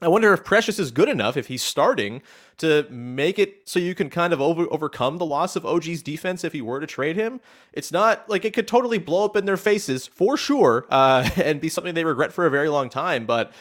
I 0.00 0.06
wonder 0.06 0.32
if 0.32 0.44
Precious 0.44 0.78
is 0.78 0.92
good 0.92 1.08
enough 1.08 1.36
if 1.36 1.48
he's 1.48 1.62
starting 1.62 2.22
to 2.58 2.86
make 2.88 3.38
it 3.38 3.68
so 3.68 3.80
you 3.80 3.94
can 3.96 4.10
kind 4.10 4.32
of 4.32 4.40
over, 4.40 4.66
overcome 4.70 5.18
the 5.18 5.26
loss 5.26 5.56
of 5.56 5.66
OG's 5.66 6.02
defense 6.02 6.44
if 6.44 6.52
he 6.52 6.60
were 6.60 6.78
to 6.78 6.86
trade 6.86 7.16
him. 7.16 7.40
It's 7.72 7.90
not 7.90 8.28
like 8.28 8.44
it 8.44 8.52
could 8.52 8.68
totally 8.68 8.98
blow 8.98 9.24
up 9.24 9.36
in 9.36 9.44
their 9.44 9.56
faces 9.56 10.06
for 10.06 10.36
sure 10.36 10.86
uh, 10.88 11.28
and 11.36 11.60
be 11.60 11.68
something 11.68 11.94
they 11.94 12.04
regret 12.04 12.32
for 12.32 12.46
a 12.46 12.50
very 12.50 12.68
long 12.68 12.90
time. 12.90 13.26
But 13.26 13.52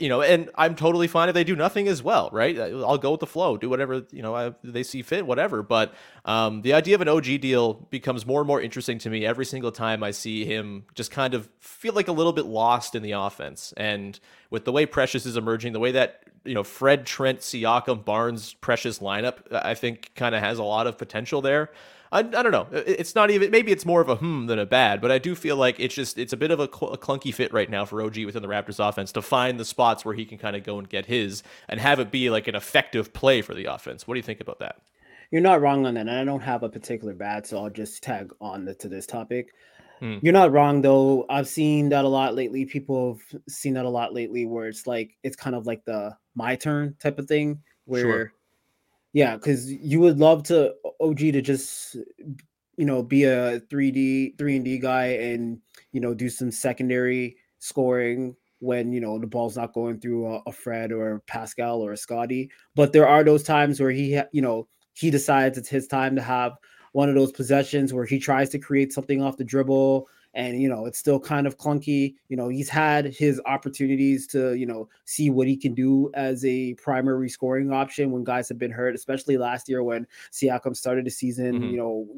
you 0.00 0.08
know, 0.08 0.22
and 0.22 0.50
I'm 0.54 0.74
totally 0.74 1.08
fine 1.08 1.28
if 1.28 1.34
they 1.34 1.44
do 1.44 1.54
nothing 1.54 1.88
as 1.88 2.02
well, 2.02 2.30
right? 2.32 2.58
Uh, 2.58 2.86
I'll 2.86 2.98
go 2.98 3.12
with 3.12 3.20
the 3.20 3.26
flow, 3.26 3.56
do 3.56 3.68
whatever 3.68 4.02
you 4.10 4.22
know 4.22 4.34
I, 4.34 4.54
they 4.64 4.82
see 4.82 5.02
fit, 5.02 5.26
whatever. 5.26 5.62
But 5.62 5.94
um, 6.24 6.62
the 6.62 6.72
idea 6.72 6.94
of 6.94 7.00
an 7.02 7.08
OG 7.08 7.40
deal 7.40 7.74
becomes 7.90 8.24
more 8.24 8.40
and 8.40 8.46
more 8.46 8.60
interesting 8.60 8.98
to 9.00 9.10
me 9.10 9.26
every 9.26 9.44
single 9.44 9.72
time 9.72 10.02
I 10.02 10.10
see 10.10 10.44
him 10.44 10.84
just 10.94 11.10
kind 11.10 11.34
of 11.34 11.48
feel 11.60 11.92
like 11.92 12.08
a 12.08 12.12
little 12.12 12.32
bit 12.32 12.46
lost 12.46 12.94
in 12.94 13.02
the 13.02 13.12
offense. 13.12 13.74
And 13.76 14.18
with 14.50 14.64
the 14.64 14.72
way 14.72 14.86
Precious 14.86 15.26
is 15.26 15.36
emerging, 15.36 15.74
the 15.74 15.80
way 15.80 15.92
that 15.92 16.24
you 16.44 16.54
know 16.54 16.64
Fred, 16.64 17.04
Trent, 17.04 17.40
Siakam, 17.40 18.04
Barnes, 18.04 18.54
Precious 18.54 19.00
lineup, 19.00 19.52
I 19.52 19.74
think 19.74 20.12
kind 20.14 20.34
of 20.34 20.40
has 20.40 20.58
a 20.58 20.64
lot 20.64 20.86
of 20.86 20.96
potential 20.96 21.42
there. 21.42 21.70
I, 22.12 22.18
I 22.20 22.22
don't 22.22 22.52
know. 22.52 22.68
It's 22.72 23.14
not 23.14 23.30
even 23.30 23.50
maybe 23.50 23.72
it's 23.72 23.84
more 23.84 24.00
of 24.00 24.08
a 24.08 24.16
hmm 24.16 24.46
than 24.46 24.58
a 24.58 24.66
bad, 24.66 25.00
but 25.00 25.10
I 25.10 25.18
do 25.18 25.34
feel 25.34 25.56
like 25.56 25.80
it's 25.80 25.94
just 25.94 26.18
it's 26.18 26.32
a 26.32 26.36
bit 26.36 26.50
of 26.50 26.60
a, 26.60 26.68
cl- 26.72 26.92
a 26.92 26.98
clunky 26.98 27.34
fit 27.34 27.52
right 27.52 27.68
now 27.68 27.84
for 27.84 28.00
OG 28.02 28.24
within 28.24 28.42
the 28.42 28.48
Raptors 28.48 28.86
offense 28.86 29.10
to 29.12 29.22
find 29.22 29.58
the 29.58 29.64
spots 29.64 30.04
where 30.04 30.14
he 30.14 30.24
can 30.24 30.38
kind 30.38 30.54
of 30.56 30.62
go 30.62 30.78
and 30.78 30.88
get 30.88 31.06
his 31.06 31.42
and 31.68 31.80
have 31.80 31.98
it 32.00 32.10
be 32.10 32.30
like 32.30 32.46
an 32.46 32.54
effective 32.54 33.12
play 33.12 33.42
for 33.42 33.54
the 33.54 33.64
offense. 33.66 34.06
What 34.06 34.14
do 34.14 34.18
you 34.18 34.22
think 34.24 34.40
about 34.40 34.60
that? 34.60 34.76
You're 35.30 35.40
not 35.42 35.60
wrong 35.60 35.86
on 35.86 35.94
that. 35.94 36.02
And 36.02 36.10
I 36.10 36.24
don't 36.24 36.40
have 36.40 36.62
a 36.62 36.68
particular 36.68 37.14
bad, 37.14 37.46
so 37.46 37.58
I'll 37.58 37.70
just 37.70 38.02
tag 38.02 38.32
on 38.40 38.64
the, 38.64 38.74
to 38.76 38.88
this 38.88 39.06
topic. 39.06 39.52
Hmm. 39.98 40.18
You're 40.22 40.32
not 40.32 40.52
wrong 40.52 40.82
though. 40.82 41.24
I've 41.28 41.48
seen 41.48 41.88
that 41.90 42.04
a 42.04 42.08
lot 42.08 42.34
lately. 42.34 42.64
People 42.64 43.14
have 43.14 43.40
seen 43.48 43.74
that 43.74 43.84
a 43.84 43.88
lot 43.88 44.12
lately 44.12 44.46
where 44.46 44.68
it's 44.68 44.86
like 44.86 45.16
it's 45.22 45.36
kind 45.36 45.56
of 45.56 45.66
like 45.66 45.84
the 45.84 46.16
my 46.34 46.56
turn 46.56 46.96
type 47.00 47.18
of 47.18 47.26
thing 47.26 47.62
where 47.84 48.00
Sure. 48.02 48.32
Yeah, 49.14 49.36
because 49.36 49.72
you 49.72 50.00
would 50.00 50.18
love 50.18 50.42
to 50.44 50.74
OG 51.00 51.18
to 51.18 51.40
just 51.40 51.96
you 52.76 52.84
know 52.84 53.02
be 53.02 53.24
a 53.24 53.60
3D 53.60 54.36
3 54.36 54.56
and 54.56 54.64
D 54.64 54.78
guy 54.78 55.06
and 55.06 55.60
you 55.92 56.00
know 56.00 56.12
do 56.14 56.28
some 56.28 56.50
secondary 56.50 57.36
scoring 57.60 58.34
when 58.58 58.92
you 58.92 59.00
know 59.00 59.18
the 59.18 59.26
ball's 59.28 59.56
not 59.56 59.72
going 59.72 60.00
through 60.00 60.26
a, 60.26 60.42
a 60.48 60.52
Fred 60.52 60.90
or 60.92 61.14
a 61.14 61.20
Pascal 61.20 61.80
or 61.80 61.92
a 61.92 61.96
Scottie. 61.96 62.50
But 62.74 62.92
there 62.92 63.08
are 63.08 63.22
those 63.24 63.44
times 63.44 63.80
where 63.80 63.92
he 63.92 64.16
ha- 64.16 64.28
you 64.32 64.42
know 64.42 64.66
he 64.94 65.10
decides 65.10 65.56
it's 65.56 65.68
his 65.68 65.86
time 65.86 66.16
to 66.16 66.22
have 66.22 66.52
one 66.92 67.08
of 67.08 67.14
those 67.14 67.32
possessions 67.32 67.92
where 67.94 68.04
he 68.04 68.18
tries 68.18 68.50
to 68.50 68.58
create 68.58 68.92
something 68.92 69.22
off 69.22 69.36
the 69.36 69.44
dribble 69.44 70.08
and 70.34 70.60
you 70.60 70.68
know 70.68 70.86
it's 70.86 70.98
still 70.98 71.18
kind 71.18 71.46
of 71.46 71.56
clunky 71.56 72.14
you 72.28 72.36
know 72.36 72.48
he's 72.48 72.68
had 72.68 73.06
his 73.06 73.40
opportunities 73.46 74.26
to 74.26 74.54
you 74.54 74.66
know 74.66 74.88
see 75.04 75.30
what 75.30 75.46
he 75.46 75.56
can 75.56 75.74
do 75.74 76.10
as 76.14 76.44
a 76.44 76.74
primary 76.74 77.28
scoring 77.28 77.72
option 77.72 78.10
when 78.10 78.24
guys 78.24 78.48
have 78.48 78.58
been 78.58 78.70
hurt 78.70 78.94
especially 78.94 79.36
last 79.38 79.68
year 79.68 79.82
when 79.82 80.06
Siakam 80.32 80.76
started 80.76 81.04
the 81.06 81.10
season 81.10 81.60
Mhm. 81.60 81.70
you 81.70 81.76
know 81.76 82.08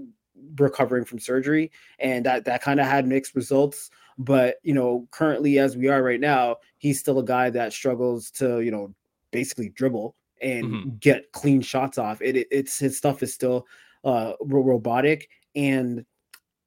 recovering 0.59 1.05
from 1.05 1.19
surgery 1.19 1.71
and 1.99 2.25
that 2.27 2.45
that 2.45 2.63
kind 2.63 2.79
of 2.79 2.87
had 2.87 3.07
mixed 3.07 3.35
results 3.35 3.91
but 4.19 4.57
you 4.63 4.75
know 4.75 5.07
currently 5.11 5.59
as 5.59 5.77
we 5.77 5.89
are 5.89 6.03
right 6.03 6.21
now 6.21 6.57
he's 6.79 7.01
still 7.01 7.19
a 7.19 7.25
guy 7.25 7.49
that 7.51 7.73
struggles 7.73 8.31
to 8.31 8.61
you 8.61 8.71
know 8.71 8.95
basically 9.31 9.71
dribble 9.71 10.15
and 10.43 10.67
Mhm. 10.67 11.01
get 11.01 11.33
clean 11.33 11.63
shots 11.63 11.97
off. 11.97 12.21
It, 12.21 12.37
it 12.37 12.47
it's 12.51 12.79
his 12.79 12.97
stuff 12.97 13.23
is 13.23 13.33
still 13.33 13.67
uh 14.05 14.35
robotic 14.43 15.29
and 15.55 16.05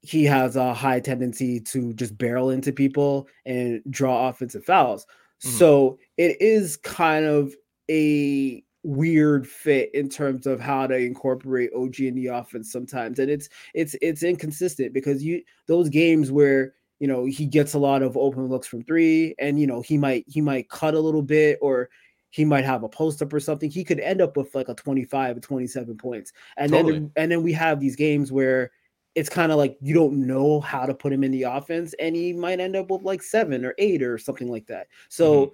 he 0.02 0.24
has 0.26 0.56
a 0.56 0.74
high 0.74 1.00
tendency 1.00 1.60
to 1.60 1.94
just 1.94 2.18
barrel 2.18 2.50
into 2.52 2.72
people 2.72 3.28
and 3.46 3.82
draw 3.90 4.30
offensive 4.30 4.64
fouls. 4.66 5.06
Mhm. 5.44 5.50
So 5.50 6.00
it 6.18 6.42
is 6.42 6.78
kind 6.78 7.26
of 7.26 7.54
a 7.90 8.64
weird 8.84 9.46
fit 9.48 9.94
in 9.94 10.08
terms 10.08 10.48
of 10.48 10.60
how 10.60 10.88
to 10.88 10.96
incorporate 10.96 11.70
OG 11.76 12.08
in 12.08 12.16
the 12.16 12.28
offense 12.28 12.72
sometimes. 12.72 13.20
And 13.20 13.30
it's 13.30 13.50
it's 13.74 13.96
it's 14.02 14.24
inconsistent 14.24 14.94
because 14.94 15.24
you 15.24 15.44
those 15.68 15.90
games 15.90 16.32
where 16.32 16.74
you 17.00 17.08
know 17.08 17.26
he 17.26 17.46
gets 17.46 17.74
a 17.74 17.80
lot 17.80 18.02
of 18.02 18.16
open 18.18 18.48
looks 18.48 18.68
from 18.68 18.84
three 18.84 19.36
and 19.40 19.60
you 19.60 19.68
know 19.68 19.82
he 19.82 19.98
might 19.98 20.24
he 20.28 20.40
might 20.42 20.70
cut 20.70 20.94
a 20.94 21.00
little 21.00 21.22
bit 21.24 21.58
or 21.62 21.90
he 22.32 22.46
might 22.46 22.64
have 22.66 22.84
a 22.84 22.90
post 22.90 23.22
up 23.22 23.34
or 23.34 23.40
something. 23.40 23.70
He 23.72 23.84
could 23.84 24.00
end 24.00 24.22
up 24.22 24.38
with 24.38 24.54
like 24.56 24.70
a 24.70 24.76
25 24.76 25.38
or 25.38 25.40
27 25.40 25.98
points. 25.98 26.32
And 26.58 26.72
Totally. 26.72 26.94
then 26.94 27.12
and 27.18 27.32
then 27.32 27.44
we 27.44 27.52
have 27.54 27.80
these 27.80 27.96
games 27.96 28.32
where 28.32 28.72
it's 29.16 29.30
kind 29.30 29.52
of 29.52 29.58
like 29.58 29.78
you 29.82 29.94
don't 29.94 30.26
know 30.26 30.60
how 30.62 30.86
to 30.86 30.94
put 30.94 31.12
him 31.12 31.24
in 31.24 31.32
the 31.32 31.44
offense 31.44 31.94
and 32.00 32.16
he 32.16 32.32
might 32.34 32.60
end 32.60 32.76
up 32.76 32.90
with 32.92 33.02
like 33.04 33.22
7 33.24 33.66
or 33.66 33.74
8 33.78 34.04
or 34.04 34.18
something 34.18 34.48
like 34.50 34.68
that. 34.68 34.88
So 35.10 35.54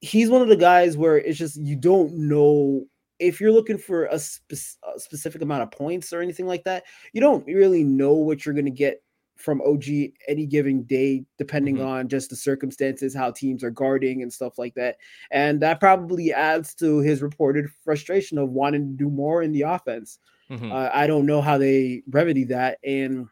he's 0.00 0.30
one 0.30 0.42
of 0.42 0.48
the 0.48 0.56
guys 0.56 0.96
where 0.96 1.18
it's 1.18 1.38
just 1.38 1.56
you 1.56 1.76
don't 1.76 2.12
know 2.14 2.84
if 3.18 3.40
you're 3.40 3.52
looking 3.52 3.76
for 3.78 4.06
a, 4.06 4.18
spec- 4.18 4.58
a 4.96 4.98
specific 4.98 5.42
amount 5.42 5.62
of 5.62 5.70
points 5.70 6.12
or 6.12 6.22
anything 6.22 6.46
like 6.46 6.64
that. 6.64 6.84
You 7.12 7.20
don't 7.20 7.44
really 7.46 7.84
know 7.84 8.14
what 8.14 8.44
you're 8.46 8.54
going 8.54 8.64
to 8.64 8.70
get 8.70 9.02
from 9.36 9.60
OG 9.62 9.84
any 10.28 10.46
given 10.46 10.82
day, 10.84 11.24
depending 11.38 11.76
Mhm. 11.76 11.86
on 11.86 12.08
just 12.08 12.28
the 12.30 12.36
circumstances, 12.36 13.14
how 13.14 13.30
teams 13.30 13.64
are 13.64 13.70
guarding 13.70 14.22
and 14.22 14.32
stuff 14.32 14.58
like 14.58 14.74
that. 14.74 14.96
And 15.30 15.60
that 15.60 15.80
probably 15.80 16.32
adds 16.32 16.74
to 16.76 16.98
his 16.98 17.22
reported 17.22 17.70
frustration 17.82 18.36
of 18.38 18.50
wanting 18.50 18.86
to 18.96 19.04
do 19.04 19.10
more 19.10 19.42
in 19.42 19.52
the 19.52 19.62
offense. 19.62 20.18
Mhm. 20.50 20.72
Uh, 20.72 20.90
I 20.92 21.06
don't 21.06 21.26
know 21.26 21.40
how 21.40 21.58
they 21.58 22.02
remedy 22.10 22.44
that. 22.44 22.78
And 22.84 23.28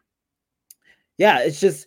yeah, 1.16 1.40
it's 1.40 1.60
just 1.60 1.86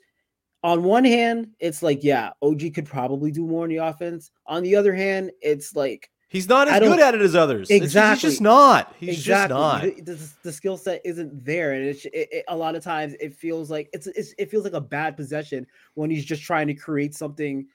on 0.64 0.84
one 0.84 1.06
hand, 1.06 1.50
it's 1.60 1.82
like, 1.82 2.04
yeah, 2.04 2.32
OG 2.42 2.72
could 2.74 2.86
probably 2.86 3.32
do 3.32 3.48
more 3.48 3.66
in 3.66 3.70
the 3.70 3.78
offense. 3.78 4.32
On 4.46 4.62
the 4.62 4.76
other 4.76 4.94
hand, 4.94 5.32
it's 5.42 5.76
like, 5.76 6.10
He's 6.28 6.48
not 6.48 6.70
as 6.70 6.80
good 6.80 7.02
at 7.02 7.14
it 7.14 7.20
as 7.22 7.36
others. 7.36 7.70
It's 7.70 7.80
just- 7.80 7.86
Exactly. 7.88 8.14
he's 8.14 8.22
just 8.22 8.42
not. 8.42 8.96
He's 8.98 9.10
exactly 9.18 9.54
just 9.54 9.98
not. 10.00 10.06
The, 10.06 10.14
the, 10.14 10.30
the 10.44 10.52
skill 10.54 10.78
set 10.78 11.02
isn't 11.04 11.44
there, 11.44 11.74
and 11.74 11.84
it's 11.84 12.06
it, 12.06 12.30
it- 12.32 12.46
a 12.48 12.56
lot 12.56 12.76
of 12.76 12.84
times 12.84 13.16
it 13.20 13.34
feels 13.34 13.70
like 13.70 13.90
it's, 13.92 14.08
it's 14.08 14.34
it 14.38 14.50
feels 14.50 14.64
like 14.64 14.72
a 14.72 14.80
bad 14.80 15.18
possession 15.18 15.68
when 15.96 16.10
he's 16.10 16.24
just 16.24 16.42
trying 16.44 16.68
to 16.68 16.74
create 16.74 17.14
something 17.16 17.68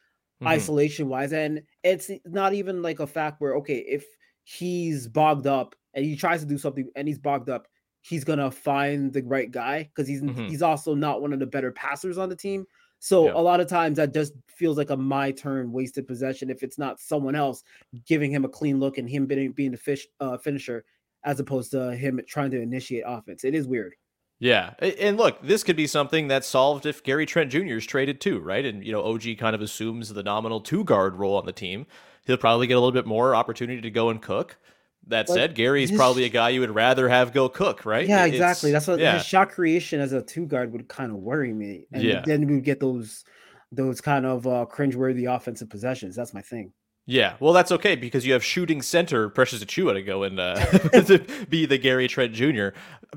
Mhm. 0.42 0.46
isolation 0.46 1.08
wise, 1.10 1.34
and 1.34 1.62
it's 1.82 2.10
not 2.24 2.54
even 2.54 2.80
like 2.80 3.00
a 3.00 3.06
fact 3.06 3.42
where 3.42 3.56
okay, 3.56 3.76
if 3.78 4.06
he's 4.44 5.06
bogged 5.06 5.46
up 5.46 5.74
and 5.96 6.04
he 6.04 6.14
tries 6.14 6.40
to 6.40 6.46
do 6.46 6.56
something 6.58 6.88
and 6.94 7.08
he's 7.08 7.18
bogged 7.18 7.50
up, 7.50 7.66
he's 8.02 8.22
gonna 8.22 8.50
find 8.52 9.12
the 9.12 9.22
right 9.22 9.50
guy 9.50 9.82
because 9.82 10.06
he's 10.06 10.22
Mhm. 10.22 10.48
he's 10.48 10.62
also 10.62 10.94
not 10.94 11.20
one 11.20 11.32
of 11.32 11.40
the 11.40 11.46
better 11.46 11.72
passers 11.72 12.18
on 12.18 12.28
the 12.28 12.36
team. 12.36 12.64
So 13.00 13.26
Yeah. 13.26 13.32
a 13.34 13.42
lot 13.42 13.60
of 13.60 13.66
times 13.66 13.96
that 13.96 14.14
just 14.14 14.32
feels 14.48 14.78
like 14.78 14.90
a 14.90 14.96
my 14.96 15.32
turn 15.32 15.72
wasted 15.72 16.06
possession 16.06 16.48
if 16.48 16.62
it's 16.62 16.78
not 16.78 17.00
someone 17.00 17.34
else 17.34 17.64
giving 18.06 18.30
him 18.30 18.44
a 18.44 18.48
clean 18.48 18.78
look 18.78 18.96
and 18.98 19.10
him 19.10 19.26
being 19.26 19.50
being 19.52 19.72
the 19.72 19.76
fish 19.76 20.06
uh, 20.20 20.38
finisher 20.38 20.84
as 21.24 21.40
opposed 21.40 21.72
to 21.72 21.94
him 21.96 22.20
trying 22.28 22.52
to 22.52 22.60
initiate 22.60 23.02
offense. 23.04 23.42
It 23.44 23.54
is 23.54 23.66
weird. 23.66 23.94
Yeah, 24.38 24.74
and 24.80 25.16
look, 25.16 25.40
this 25.42 25.64
could 25.64 25.76
be 25.76 25.86
something 25.86 26.28
that's 26.28 26.46
solved 26.46 26.84
if 26.84 27.02
Gary 27.02 27.24
Trent 27.24 27.50
Jr. 27.50 27.76
is 27.78 27.86
traded 27.86 28.20
too, 28.20 28.38
right? 28.38 28.64
And 28.66 28.84
you 28.84 28.92
know, 28.92 29.02
OG 29.02 29.34
kind 29.36 29.54
of 29.54 29.62
assumes 29.62 30.10
the 30.12 30.22
nominal 30.22 30.60
two 30.60 30.84
guard 30.84 31.16
role 31.16 31.36
on 31.36 31.46
the 31.46 31.52
team. 31.54 31.86
He'll 32.26 32.36
probably 32.36 32.66
get 32.66 32.74
a 32.74 32.80
little 32.80 32.92
bit 32.92 33.06
more 33.06 33.34
opportunity 33.34 33.80
to 33.80 33.90
go 33.90 34.10
and 34.10 34.20
cook. 34.20 34.58
That 35.08 35.28
said, 35.28 35.54
Gary's 35.54 35.90
his- 35.90 35.96
probably 35.98 36.24
a 36.24 36.28
guy 36.28 36.48
you 36.50 36.60
would 36.60 36.74
rather 36.74 37.08
have 37.08 37.32
go 37.32 37.48
cook, 37.48 37.84
right? 37.86 38.06
Yeah, 38.08 38.22
it's- 38.26 38.34
exactly. 38.34 38.72
That's 38.72 38.86
what 38.88 38.98
Yeah, 38.98 39.14
his 39.18 39.24
shot 39.26 39.50
creation 39.50 40.00
as 40.00 40.12
a 40.12 40.22
two 40.22 40.46
guard 40.46 40.72
would 40.72 40.88
kind 40.88 41.12
of 41.12 41.18
worry 41.18 41.52
me. 41.52 41.86
And 41.92 42.02
Yeah. 42.02 42.22
then 42.26 42.46
we 42.46 42.54
would 42.56 42.64
get 42.64 42.80
those 42.80 43.24
those 43.72 44.00
kind 44.00 44.24
of 44.24 44.46
uh 44.46 44.64
cringeworthy 44.72 45.32
offensive 45.32 45.68
possessions. 45.68 46.14
That's 46.16 46.32
my 46.34 46.40
thing. 46.42 46.72
yeah. 47.08 47.34
Well, 47.40 47.52
that's 47.52 47.70
okay 47.72 47.94
because 47.94 48.26
you 48.26 48.32
have 48.32 48.42
shooting 48.44 48.82
center 48.82 49.28
Precious 49.28 49.62
Achiuwa 49.62 49.92
to 49.94 50.02
go 50.02 50.22
and 50.24 50.40
uh, 50.40 50.54
to 51.02 51.24
be 51.48 51.66
the 51.66 51.78
Gary 51.78 52.08
Trent 52.08 52.32
Jr. 52.32 52.68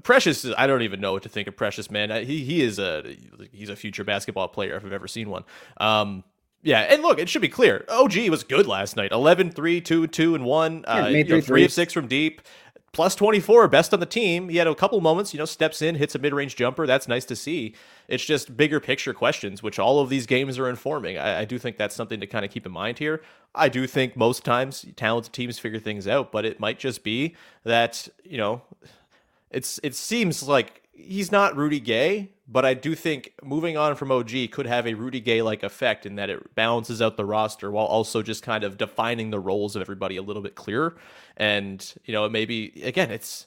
Precious, 0.03 0.45
I 0.57 0.67
don't 0.67 0.83
even 0.83 1.01
know 1.01 1.13
what 1.13 1.23
to 1.23 1.29
think 1.29 1.47
of 1.47 1.55
Precious, 1.57 1.89
man. 1.89 2.09
He 2.25 2.43
he 2.43 2.61
is 2.61 2.77
a 2.77 3.15
he's 3.51 3.69
a 3.69 3.75
future 3.75 4.03
basketball 4.03 4.47
player 4.47 4.75
if 4.75 4.85
I've 4.85 4.93
ever 4.93 5.07
seen 5.07 5.29
one. 5.29 5.43
Um, 5.79 6.23
yeah, 6.61 6.81
and 6.81 7.01
look, 7.01 7.19
it 7.19 7.29
should 7.29 7.41
be 7.41 7.49
clear. 7.49 7.85
OG 7.89 8.29
was 8.29 8.43
good 8.43 8.67
last 8.67 8.95
night. 8.95 9.11
11 9.11 9.51
3 9.51 9.81
2 9.81 10.07
2 10.07 10.35
and 10.35 10.45
1. 10.45 10.83
Yeah, 10.87 10.93
Uh, 11.05 11.07
you 11.07 11.23
know, 11.23 11.29
three 11.29 11.41
3 11.41 11.65
of 11.65 11.71
6 11.71 11.93
from 11.93 12.07
deep. 12.07 12.41
Plus 12.91 13.13
24, 13.13 13.67
best 13.67 13.93
on 13.93 13.99
the 13.99 14.05
team. 14.07 14.49
He 14.49 14.57
had 14.57 14.65
a 14.65 14.73
couple 14.73 14.99
moments, 14.99 15.31
you 15.31 15.37
know, 15.37 15.45
steps 15.45 15.79
in, 15.83 15.93
hits 15.93 16.15
a 16.15 16.19
mid-range 16.19 16.55
jumper. 16.55 16.87
That's 16.87 17.07
nice 17.07 17.23
to 17.25 17.35
see. 17.35 17.75
It's 18.07 18.25
just 18.25 18.57
bigger 18.57 18.79
picture 18.79 19.13
questions, 19.13 19.61
which 19.61 19.77
all 19.77 19.99
of 19.99 20.09
these 20.09 20.25
games 20.25 20.57
are 20.57 20.67
informing. 20.67 21.15
I, 21.19 21.41
I 21.41 21.45
do 21.45 21.59
think 21.59 21.77
that's 21.77 21.93
something 21.95 22.19
to 22.19 22.25
kind 22.25 22.43
of 22.43 22.49
keep 22.49 22.65
in 22.65 22.71
mind 22.71 22.97
here. 22.97 23.21
I 23.53 23.69
do 23.69 23.85
think 23.85 24.17
most 24.17 24.43
times 24.43 24.87
talented 24.95 25.33
teams 25.33 25.59
figure 25.59 25.79
things 25.79 26.07
out, 26.07 26.31
but 26.31 26.45
it 26.45 26.59
might 26.59 26.79
just 26.79 27.03
be 27.03 27.35
that, 27.63 28.07
you 28.23 28.37
know, 28.39 28.63
it's 29.51 29.79
it 29.83 29.93
seems 29.93 30.47
like 30.47 30.81
he's 30.91 31.31
not 31.31 31.55
Rudy 31.55 31.79
Gay, 31.79 32.29
but 32.51 32.65
I 32.65 32.73
do 32.73 32.95
think 32.95 33.33
moving 33.43 33.77
on 33.77 33.95
from 33.95 34.11
OG 34.11 34.31
could 34.51 34.65
have 34.65 34.87
a 34.87 34.95
Rudy 34.95 35.19
Gay 35.19 35.43
like 35.43 35.61
effect 35.61 36.07
in 36.07 36.15
that 36.15 36.31
it 36.31 36.55
balances 36.55 36.99
out 36.99 37.15
the 37.15 37.25
roster 37.25 37.69
while 37.69 37.85
also 37.85 38.23
just 38.23 38.41
kind 38.41 38.63
of 38.63 38.77
defining 38.77 39.29
the 39.29 39.39
roles 39.39 39.75
of 39.75 39.83
everybody 39.83 40.17
a 40.17 40.23
little 40.23 40.41
bit 40.41 40.55
clearer. 40.55 40.97
And 41.37 41.93
you 42.05 42.13
know, 42.13 42.27
maybe 42.27 42.81
again, 42.83 43.11
it's 43.11 43.45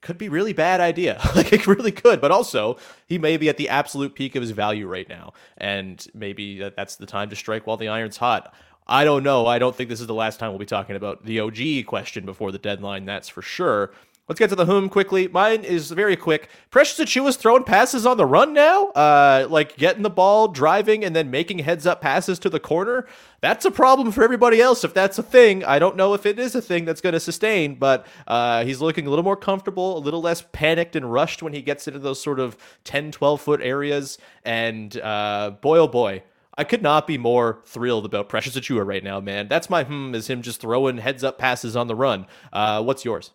could 0.00 0.18
be 0.18 0.28
really 0.28 0.52
bad 0.52 0.80
idea. 0.80 1.20
like 1.34 1.52
it 1.52 1.66
really 1.66 1.90
could, 1.90 2.20
but 2.20 2.30
also 2.30 2.78
he 3.06 3.18
may 3.18 3.36
be 3.36 3.48
at 3.48 3.56
the 3.56 3.68
absolute 3.68 4.14
peak 4.14 4.36
of 4.36 4.42
his 4.42 4.52
value 4.52 4.86
right 4.86 5.08
now, 5.08 5.32
and 5.56 6.06
maybe 6.14 6.60
that's 6.76 6.94
the 6.94 7.06
time 7.06 7.30
to 7.30 7.36
strike 7.36 7.66
while 7.66 7.76
the 7.76 7.88
iron's 7.88 8.18
hot. 8.18 8.54
I 8.86 9.04
don't 9.04 9.22
know. 9.22 9.46
I 9.46 9.58
don't 9.58 9.76
think 9.76 9.90
this 9.90 10.00
is 10.00 10.06
the 10.06 10.14
last 10.14 10.38
time 10.40 10.50
we'll 10.50 10.58
be 10.58 10.64
talking 10.64 10.96
about 10.96 11.24
the 11.26 11.40
OG 11.40 11.86
question 11.86 12.24
before 12.24 12.52
the 12.52 12.58
deadline. 12.58 13.04
That's 13.04 13.28
for 13.28 13.42
sure. 13.42 13.92
Let's 14.28 14.38
get 14.38 14.50
to 14.50 14.56
the 14.56 14.66
whom 14.66 14.90
quickly. 14.90 15.26
Mine 15.26 15.64
is 15.64 15.90
very 15.90 16.14
quick. 16.14 16.50
Precious 16.70 16.98
Achiuwa's 16.98 17.36
throwing 17.36 17.64
passes 17.64 18.04
on 18.04 18.18
the 18.18 18.26
run 18.26 18.52
now, 18.52 18.88
uh, 18.88 19.46
like 19.48 19.78
getting 19.78 20.02
the 20.02 20.10
ball, 20.10 20.48
driving, 20.48 21.02
and 21.02 21.16
then 21.16 21.30
making 21.30 21.60
heads 21.60 21.86
up 21.86 22.02
passes 22.02 22.38
to 22.40 22.50
the 22.50 22.60
corner. 22.60 23.06
That's 23.40 23.64
a 23.64 23.70
problem 23.70 24.12
for 24.12 24.22
everybody 24.22 24.60
else 24.60 24.84
if 24.84 24.92
that's 24.92 25.18
a 25.18 25.22
thing. 25.22 25.64
I 25.64 25.78
don't 25.78 25.96
know 25.96 26.12
if 26.12 26.26
it 26.26 26.38
is 26.38 26.54
a 26.54 26.60
thing 26.60 26.84
that's 26.84 27.00
going 27.00 27.14
to 27.14 27.20
sustain, 27.20 27.76
but 27.76 28.06
uh, 28.26 28.64
he's 28.64 28.82
looking 28.82 29.06
a 29.06 29.10
little 29.10 29.24
more 29.24 29.36
comfortable, 29.36 29.96
a 29.96 30.00
little 30.00 30.20
less 30.20 30.44
panicked 30.52 30.94
and 30.94 31.10
rushed 31.10 31.42
when 31.42 31.54
he 31.54 31.62
gets 31.62 31.88
into 31.88 31.98
those 31.98 32.22
sort 32.22 32.38
of 32.38 32.58
10, 32.84 33.12
12 33.12 33.40
foot 33.40 33.62
areas. 33.62 34.18
And 34.44 34.94
uh, 35.00 35.52
boy, 35.62 35.78
oh 35.78 35.88
boy. 35.88 36.22
I 36.58 36.64
could 36.64 36.82
not 36.82 37.06
be 37.06 37.18
more 37.18 37.60
thrilled 37.66 38.04
about 38.04 38.28
Precious 38.28 38.56
Achiuwa 38.56 38.84
right 38.84 39.04
now, 39.04 39.20
man. 39.20 39.46
That's 39.46 39.70
my 39.70 39.84
hmm 39.84 40.12
is 40.12 40.26
him 40.28 40.42
just 40.42 40.60
throwing 40.60 40.98
heads 40.98 41.22
up 41.22 41.38
passes 41.38 41.76
on 41.76 41.86
the 41.86 41.94
run. 41.94 42.26
Uh, 42.52 42.82
what's 42.82 43.04
yours? 43.04 43.30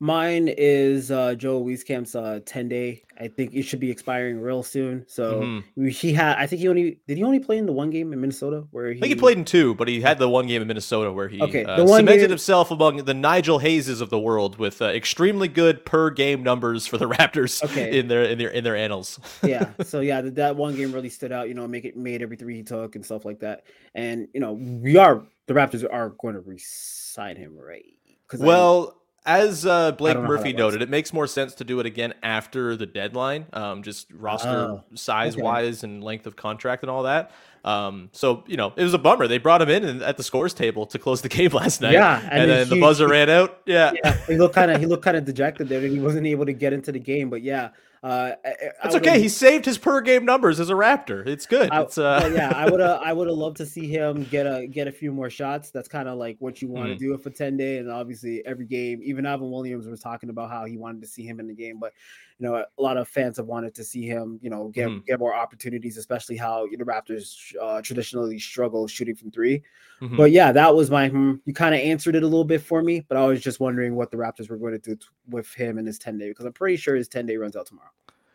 Mine 0.00 0.46
is 0.56 1.10
uh 1.10 1.34
Joe 1.34 1.60
Wieskamp's 1.62 2.14
uh 2.14 2.38
10 2.46 2.68
day. 2.68 3.02
I 3.20 3.26
think 3.26 3.52
it 3.52 3.62
should 3.62 3.80
be 3.80 3.90
expiring 3.90 4.40
real 4.40 4.62
soon. 4.62 5.04
So 5.08 5.40
Mhm. 5.76 5.90
he 5.90 6.12
had 6.12 6.38
I 6.38 6.46
think 6.46 6.60
he 6.60 6.68
only 6.68 7.00
did 7.08 7.16
he 7.18 7.24
only 7.24 7.40
play 7.40 7.58
in 7.58 7.66
the 7.66 7.72
one 7.72 7.90
game 7.90 8.12
in 8.12 8.20
Minnesota 8.20 8.64
where 8.70 8.92
he 8.92 8.98
I 8.98 9.00
think 9.00 9.14
he 9.14 9.18
played 9.18 9.38
in 9.38 9.44
two, 9.44 9.74
but 9.74 9.88
he 9.88 10.00
had 10.00 10.20
the 10.20 10.28
one 10.28 10.46
game 10.46 10.62
in 10.62 10.68
Minnesota 10.68 11.12
where 11.12 11.26
he 11.26 11.42
Okay, 11.42 11.64
uh, 11.64 11.78
the 11.78 11.84
one 11.84 11.98
cemented 12.00 12.20
game- 12.20 12.28
himself 12.30 12.70
among 12.70 12.98
the 13.06 13.14
Nigel 13.14 13.58
Hayeses 13.58 14.00
of 14.00 14.10
the 14.10 14.20
world 14.20 14.56
with 14.56 14.80
uh, 14.80 14.84
extremely 14.84 15.48
good 15.48 15.84
per 15.84 16.10
game 16.10 16.44
numbers 16.44 16.86
for 16.86 16.96
the 16.96 17.08
Raptors 17.08 17.64
Okay. 17.64 17.98
in 17.98 18.06
their 18.06 18.22
in 18.22 18.38
their 18.38 18.50
in 18.50 18.62
their 18.62 18.76
annals. 18.76 19.18
yeah. 19.42 19.72
So 19.82 19.98
yeah, 19.98 20.20
that, 20.20 20.36
that 20.36 20.54
one 20.54 20.76
game 20.76 20.92
really 20.92 21.08
stood 21.10 21.32
out. 21.32 21.48
You 21.48 21.54
know, 21.54 21.66
make 21.66 21.84
it 21.84 21.96
made 21.96 22.22
every 22.22 22.36
three 22.36 22.54
he 22.54 22.62
took 22.62 22.94
and 22.94 23.04
stuff 23.04 23.24
like 23.24 23.40
that. 23.40 23.64
And 23.96 24.28
you 24.32 24.38
know, 24.38 24.52
we 24.52 24.96
are 24.96 25.24
the 25.48 25.54
Raptors 25.54 25.84
are 25.90 26.10
going 26.10 26.34
to 26.34 26.40
re-sign 26.40 27.34
him, 27.34 27.56
right? 27.58 27.84
Because 28.28 28.40
Well, 28.46 28.94
as 29.28 29.64
uh, 29.66 29.92
Blake 29.92 30.14
don't 30.14 30.24
know 30.24 30.28
how 30.30 30.36
Murphy 30.36 30.52
noted, 30.52 30.82
it 30.82 30.88
makes 30.88 31.12
more 31.12 31.26
sense 31.28 31.54
to 31.56 31.64
do 31.64 31.78
it 31.78 31.86
again 31.86 32.14
after 32.22 32.74
the 32.76 32.86
deadline, 32.86 33.46
um, 33.52 33.82
just 33.84 34.10
roster 34.12 34.48
Oh, 34.48 34.84
size 34.94 35.34
okay. 35.34 35.42
wise 35.42 35.84
and 35.84 36.02
length 36.02 36.26
of 36.26 36.34
contract 36.34 36.82
and 36.82 36.90
all 36.90 37.04
that. 37.04 37.30
Um, 37.64 38.08
so 38.12 38.44
you 38.46 38.56
know, 38.56 38.72
it 38.76 38.82
was 38.82 38.94
a 38.94 38.98
bummer. 38.98 39.26
They 39.28 39.38
brought 39.38 39.60
him 39.60 39.68
in 39.68 40.02
at 40.02 40.16
the 40.16 40.22
scores 40.22 40.54
table 40.54 40.86
to 40.86 40.98
close 40.98 41.20
the 41.22 41.28
game 41.38 41.50
last 41.50 41.80
night. 41.80 41.92
Yeah, 41.92 42.18
and, 42.30 42.42
and 42.42 42.50
then 42.50 42.68
the 42.68 42.76
he- 42.76 42.80
buzzer 42.80 43.06
ran 43.08 43.28
out. 43.28 43.60
Yeah, 43.66 43.92
yeah, 44.02 44.16
he 44.26 44.36
looked 44.36 44.54
kind 44.54 44.70
of 44.70 44.80
he 44.80 44.86
looked 44.86 45.04
kind 45.04 45.16
of 45.16 45.24
dejected 45.24 45.68
there, 45.68 45.80
and 45.80 45.92
he 45.92 46.00
wasn't 46.00 46.26
able 46.26 46.46
to 46.46 46.52
get 46.52 46.72
into 46.72 46.90
the 46.92 46.98
game. 47.00 47.28
But 47.30 47.42
yeah, 47.42 47.70
uh, 48.02 48.32
I- 48.44 48.54
that's 48.82 48.94
okay. 48.96 49.20
He 49.20 49.28
saved 49.28 49.64
his 49.64 49.78
per 49.78 50.00
game 50.00 50.24
numbers 50.24 50.60
as 50.60 50.70
a 50.70 50.74
Raptor. 50.74 51.26
It's 51.26 51.46
good. 51.46 51.70
I, 51.70 51.82
it's 51.82 51.98
uh, 51.98 52.30
yeah, 52.34 52.52
I 52.54 52.70
would 52.70 52.80
have 52.80 53.00
I 53.04 53.12
would 53.12 53.26
have 53.28 53.36
loved 53.36 53.56
to 53.58 53.66
see 53.66 53.88
him 53.88 54.24
get 54.24 54.46
a 54.46 54.66
get 54.66 54.86
a 54.88 54.92
few 54.92 55.12
more 55.12 55.30
shots. 55.30 55.70
That's 55.70 55.88
kind 55.88 56.08
of 56.08 56.18
like 56.18 56.36
what 56.38 56.62
you 56.62 56.68
want 56.68 56.86
to 56.88 56.94
Mhm. 56.94 56.98
do 56.98 57.18
for 57.18 57.30
10 57.30 57.56
day. 57.56 57.78
And 57.78 57.90
obviously 57.90 58.44
every 58.46 58.66
game, 58.66 59.00
even 59.02 59.26
Alvin 59.26 59.50
Williams 59.50 59.86
was 59.86 60.00
talking 60.00 60.30
about 60.30 60.50
how 60.50 60.64
he 60.64 60.76
wanted 60.76 61.02
to 61.02 61.08
see 61.08 61.24
him 61.24 61.40
in 61.40 61.48
the 61.48 61.54
game. 61.54 61.78
But 61.80 61.92
you 62.38 62.46
know, 62.46 62.54
a 62.56 62.82
lot 62.82 62.96
of 62.96 63.08
fans 63.08 63.36
have 63.38 63.46
wanted 63.46 63.74
to 63.74 63.84
see 63.84 64.06
him, 64.06 64.38
you 64.42 64.50
know, 64.50 64.68
get 64.68 64.88
Mhm. 64.88 65.04
get 65.06 65.18
more 65.18 65.34
opportunities, 65.34 65.96
especially 65.96 66.36
how 66.36 66.66
the 66.68 66.84
Raptors 66.84 67.54
uh, 67.60 67.82
traditionally 67.82 68.38
struggle 68.38 68.86
shooting 68.86 69.14
from 69.16 69.30
3 69.30 69.62
Mhm. 70.00 70.16
But 70.16 70.30
yeah, 70.30 70.52
that 70.52 70.74
was 70.74 70.90
my. 70.90 71.08
Hmm, 71.08 71.34
you 71.44 71.52
kind 71.54 71.74
of 71.74 71.80
answered 71.80 72.14
it 72.14 72.22
a 72.22 72.26
little 72.26 72.44
bit 72.44 72.62
for 72.62 72.82
me, 72.82 73.04
but 73.08 73.16
I 73.18 73.26
was 73.26 73.40
just 73.40 73.58
wondering 73.60 73.96
what 73.96 74.10
the 74.12 74.16
Raptors 74.16 74.48
were 74.48 74.56
going 74.56 74.72
to 74.72 74.78
do 74.78 74.94
t- 74.96 75.06
with 75.28 75.52
him 75.52 75.78
in 75.78 75.86
his 75.86 75.98
10 75.98 76.16
day 76.18 76.28
because 76.28 76.44
I'm 76.46 76.52
pretty 76.52 76.76
sure 76.76 76.94
his 76.94 77.08
10 77.08 77.26
day 77.26 77.36
runs 77.36 77.56
out 77.56 77.66
tomorrow. 77.66 77.90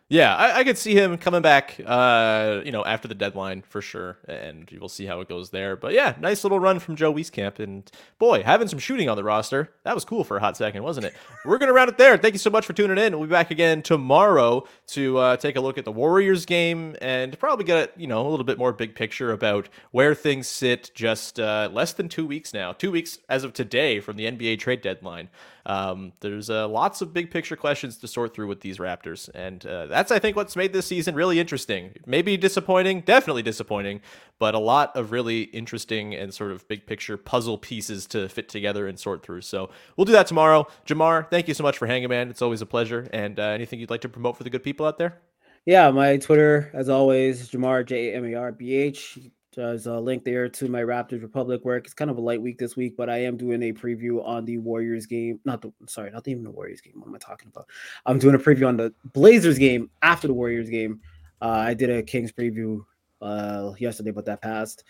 Yeah, 0.09 0.35
I, 0.35 0.59
I 0.59 0.63
could 0.63 0.77
see 0.77 0.93
him 0.93 1.17
coming 1.17 1.41
back, 1.41 1.79
uh, 1.83 2.61
you 2.63 2.71
know, 2.71 2.85
after 2.85 3.07
the 3.07 3.15
deadline 3.15 3.63
for 3.63 3.81
sure, 3.81 4.17
and 4.27 4.69
we'll 4.79 4.89
see 4.89 5.05
how 5.05 5.21
it 5.21 5.29
goes 5.29 5.49
there. 5.49 5.75
But 5.75 5.93
yeah, 5.93 6.13
nice 6.19 6.43
little 6.43 6.59
run 6.59 6.79
from 6.79 6.95
Joe 6.95 7.11
Wieskamp, 7.11 7.57
and 7.57 7.89
boy, 8.19 8.43
having 8.43 8.67
some 8.67 8.77
shooting 8.79 9.09
on 9.09 9.15
the 9.17 9.23
roster, 9.23 9.71
that 9.83 9.95
was 9.95 10.05
cool 10.05 10.23
for 10.23 10.37
a 10.37 10.39
hot 10.39 10.55
second, 10.55 10.83
wasn't 10.83 11.07
it? 11.07 11.15
We're 11.45 11.57
gonna 11.57 11.73
round 11.73 11.89
it 11.89 11.97
there. 11.97 12.17
Thank 12.17 12.35
you 12.35 12.39
so 12.39 12.51
much 12.51 12.65
for 12.65 12.73
tuning 12.73 13.03
in. 13.03 13.17
We'll 13.17 13.27
be 13.27 13.31
back 13.31 13.49
again 13.49 13.81
tomorrow 13.81 14.67
to 14.87 15.17
uh, 15.17 15.37
take 15.37 15.55
a 15.55 15.61
look 15.61 15.77
at 15.77 15.85
the 15.85 15.91
Warriors 15.91 16.45
game 16.45 16.95
and 17.01 17.39
probably 17.39 17.65
get 17.65 17.99
you 17.99 18.05
know 18.05 18.27
a 18.27 18.29
little 18.29 18.45
bit 18.45 18.59
more 18.59 18.73
big 18.73 18.93
picture 18.95 19.31
about 19.31 19.67
where 19.91 20.13
things 20.13 20.47
sit. 20.47 20.91
Just 20.93 21.39
uh, 21.39 21.69
less 21.71 21.93
than 21.93 22.07
two 22.07 22.27
weeks 22.27 22.53
now, 22.53 22.73
two 22.73 22.91
weeks 22.91 23.19
as 23.29 23.43
of 23.43 23.53
today 23.53 23.99
from 23.99 24.17
the 24.17 24.25
NBA 24.25 24.59
trade 24.59 24.81
deadline. 24.81 25.29
Um, 25.66 26.11
there's 26.20 26.49
uh, 26.49 26.68
lots 26.68 27.01
of 27.01 27.14
big 27.14 27.32
picture 27.32 27.55
questions 27.55 27.97
to 27.97 28.07
sort 28.07 28.34
through 28.34 28.47
with 28.47 28.61
these 28.61 28.80
Raptors, 28.80 29.30
and 29.34 29.66
uh, 29.66 29.86
that's 29.86 30.11
I 30.11 30.20
think 30.20 30.36
what's 30.36 30.55
made 30.55 30.74
this 30.74 30.86
season 30.86 31.16
really 31.16 31.39
interesting. 31.39 31.93
Maybe 32.05 32.36
disappointing, 32.36 33.01
definitely 33.01 33.43
disappointing, 33.43 34.01
but 34.39 34.55
a 34.55 34.59
lot 34.59 34.95
of 34.95 35.11
really 35.11 35.43
interesting 35.43 36.14
and 36.14 36.34
sort 36.34 36.51
of 36.51 36.68
big 36.68 36.86
picture 36.86 37.16
puzzle 37.16 37.57
pieces 37.57 38.05
to 38.07 38.28
fit 38.28 38.49
together 38.49 38.88
and 38.88 38.99
sort 38.99 39.24
through. 39.24 39.41
So 39.41 39.70
we'll 39.95 40.05
do 40.05 40.11
that 40.11 40.28
tomorrow. 40.28 40.68
Jamar, 40.86 41.30
thank 41.30 41.47
you 41.47 41.53
so 41.53 41.64
much 41.64 41.78
for 41.78 41.88
hanging, 41.88 42.09
man. 42.09 42.30
It's 42.30 42.41
always 42.41 42.61
a 42.61 42.66
pleasure. 42.66 43.07
And 43.14 43.39
uh, 43.39 43.43
anything 43.43 43.80
you'd 43.80 43.89
like 43.89 44.01
to 44.01 44.09
promote 44.09 44.36
for 44.36 44.43
the 44.43 44.49
good 44.49 44.64
people 44.64 44.86
out 44.86 44.97
there? 44.97 45.22
Yeah, 45.66 45.91
my 45.91 46.18
Twitter, 46.18 46.70
as 46.74 46.89
always, 46.89 47.49
Jamar 47.49 47.86
J 47.86 48.14
M 48.14 48.26
A 48.26 48.36
R 48.36 48.51
B 48.51 48.76
H. 48.76 49.18
There's 49.55 49.87
a 49.87 49.99
link 49.99 50.23
there 50.23 50.49
to 50.49 50.67
my 50.67 50.81
Raptors 50.81 51.21
Republic 51.21 51.63
work. 51.63 51.85
It's 51.85 51.93
kind 51.93 52.09
of 52.09 52.17
a 52.17 52.21
light 52.21 52.41
week 52.41 52.57
this 52.57 52.75
week, 52.75 52.95
but 52.97 53.09
I 53.09 53.17
am 53.17 53.37
doing 53.37 53.61
a 53.63 53.73
preview 53.73 54.25
on 54.25 54.45
the 54.45 54.57
Warriors 54.57 55.05
game. 55.05 55.39
Not 55.45 55.61
the 55.61 55.71
sorry, 55.87 56.11
not 56.11 56.27
even 56.27 56.43
the 56.43 56.51
Warriors 56.51 56.81
game. 56.81 56.93
What 56.97 57.07
am 57.07 57.15
I 57.15 57.19
talking 57.19 57.49
about? 57.49 57.67
I'm 58.05 58.19
doing 58.19 58.35
a 58.35 58.39
preview 58.39 58.67
on 58.67 58.77
the 58.77 58.93
Blazers 59.13 59.57
game 59.57 59.89
after 60.01 60.27
the 60.27 60.33
Warriors 60.33 60.69
game. 60.69 61.01
Uh, 61.41 61.49
I 61.49 61.73
did 61.73 61.89
a 61.89 62.01
Kings 62.01 62.31
preview 62.31 62.83
uh, 63.21 63.73
yesterday, 63.77 64.11
but 64.11 64.25
that 64.25 64.41
passed. 64.41 64.83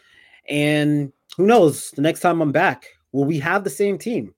And 0.48 1.12
who 1.36 1.46
knows? 1.46 1.92
The 1.92 2.02
next 2.02 2.20
time 2.20 2.42
I'm 2.42 2.52
back, 2.52 2.88
will 3.12 3.26
we 3.26 3.40
have 3.40 3.64
the 3.64 3.70
same 3.70 3.98
team? 3.98 4.34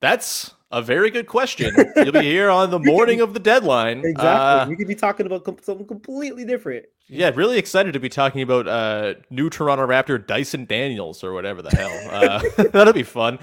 That's 0.00 0.54
a 0.72 0.80
very 0.80 1.10
good 1.10 1.26
question. 1.26 1.74
You'll 1.96 2.12
be 2.12 2.20
here 2.20 2.50
on 2.50 2.70
the 2.70 2.78
morning 2.78 3.20
of 3.20 3.34
the 3.34 3.40
deadline. 3.40 4.04
Exactly. 4.04 4.26
Uh, 4.26 4.68
we 4.68 4.76
could 4.76 4.88
be 4.88 4.94
talking 4.94 5.26
about 5.26 5.44
com- 5.44 5.58
something 5.62 5.86
completely 5.86 6.44
different. 6.44 6.86
Yeah, 7.08 7.30
really 7.34 7.58
excited 7.58 7.92
to 7.92 8.00
be 8.00 8.08
talking 8.08 8.42
about 8.42 8.68
uh, 8.68 9.14
new 9.30 9.50
Toronto 9.50 9.86
Raptor 9.86 10.24
Dyson 10.24 10.64
Daniels 10.64 11.24
or 11.24 11.32
whatever 11.32 11.60
the 11.60 11.70
hell. 11.70 11.90
Uh, 12.08 12.64
that'll 12.72 12.92
be 12.92 13.02
fun. 13.02 13.40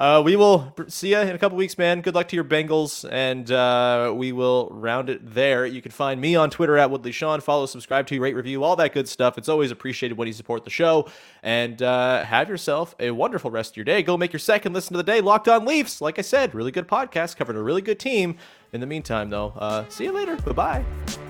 Uh, 0.00 0.22
we 0.24 0.34
will 0.34 0.74
see 0.88 1.10
you 1.10 1.18
in 1.18 1.28
a 1.28 1.38
couple 1.38 1.58
weeks, 1.58 1.76
man. 1.76 2.00
Good 2.00 2.14
luck 2.14 2.26
to 2.28 2.34
your 2.34 2.44
Bengals, 2.44 3.06
and 3.12 3.52
uh, 3.52 4.10
we 4.16 4.32
will 4.32 4.70
round 4.72 5.10
it 5.10 5.34
there. 5.34 5.66
You 5.66 5.82
can 5.82 5.92
find 5.92 6.18
me 6.18 6.34
on 6.34 6.48
Twitter 6.48 6.78
at 6.78 6.90
Woodley 6.90 7.12
Sean. 7.12 7.38
Follow, 7.42 7.66
subscribe 7.66 8.06
to, 8.06 8.18
rate, 8.18 8.34
review, 8.34 8.64
all 8.64 8.76
that 8.76 8.94
good 8.94 9.06
stuff. 9.06 9.36
It's 9.36 9.50
always 9.50 9.70
appreciated 9.70 10.16
when 10.16 10.26
you 10.26 10.32
support 10.32 10.64
the 10.64 10.70
show. 10.70 11.06
And 11.42 11.82
uh, 11.82 12.24
have 12.24 12.48
yourself 12.48 12.94
a 12.98 13.10
wonderful 13.10 13.50
rest 13.50 13.72
of 13.72 13.76
your 13.76 13.84
day. 13.84 14.02
Go 14.02 14.16
make 14.16 14.32
your 14.32 14.40
second 14.40 14.72
listen 14.72 14.94
to 14.94 14.96
the 14.96 15.04
day. 15.04 15.20
Locked 15.20 15.48
on 15.48 15.66
Leafs, 15.66 16.00
like 16.00 16.18
I 16.18 16.22
said, 16.22 16.54
really 16.54 16.72
good 16.72 16.88
podcast 16.88 17.36
covering 17.36 17.58
a 17.58 17.62
really 17.62 17.82
good 17.82 17.98
team. 17.98 18.38
In 18.72 18.80
the 18.80 18.86
meantime, 18.86 19.28
though, 19.28 19.52
uh, 19.56 19.86
see 19.90 20.04
you 20.04 20.12
later. 20.12 20.36
Bye 20.36 20.52
bye. 20.52 21.29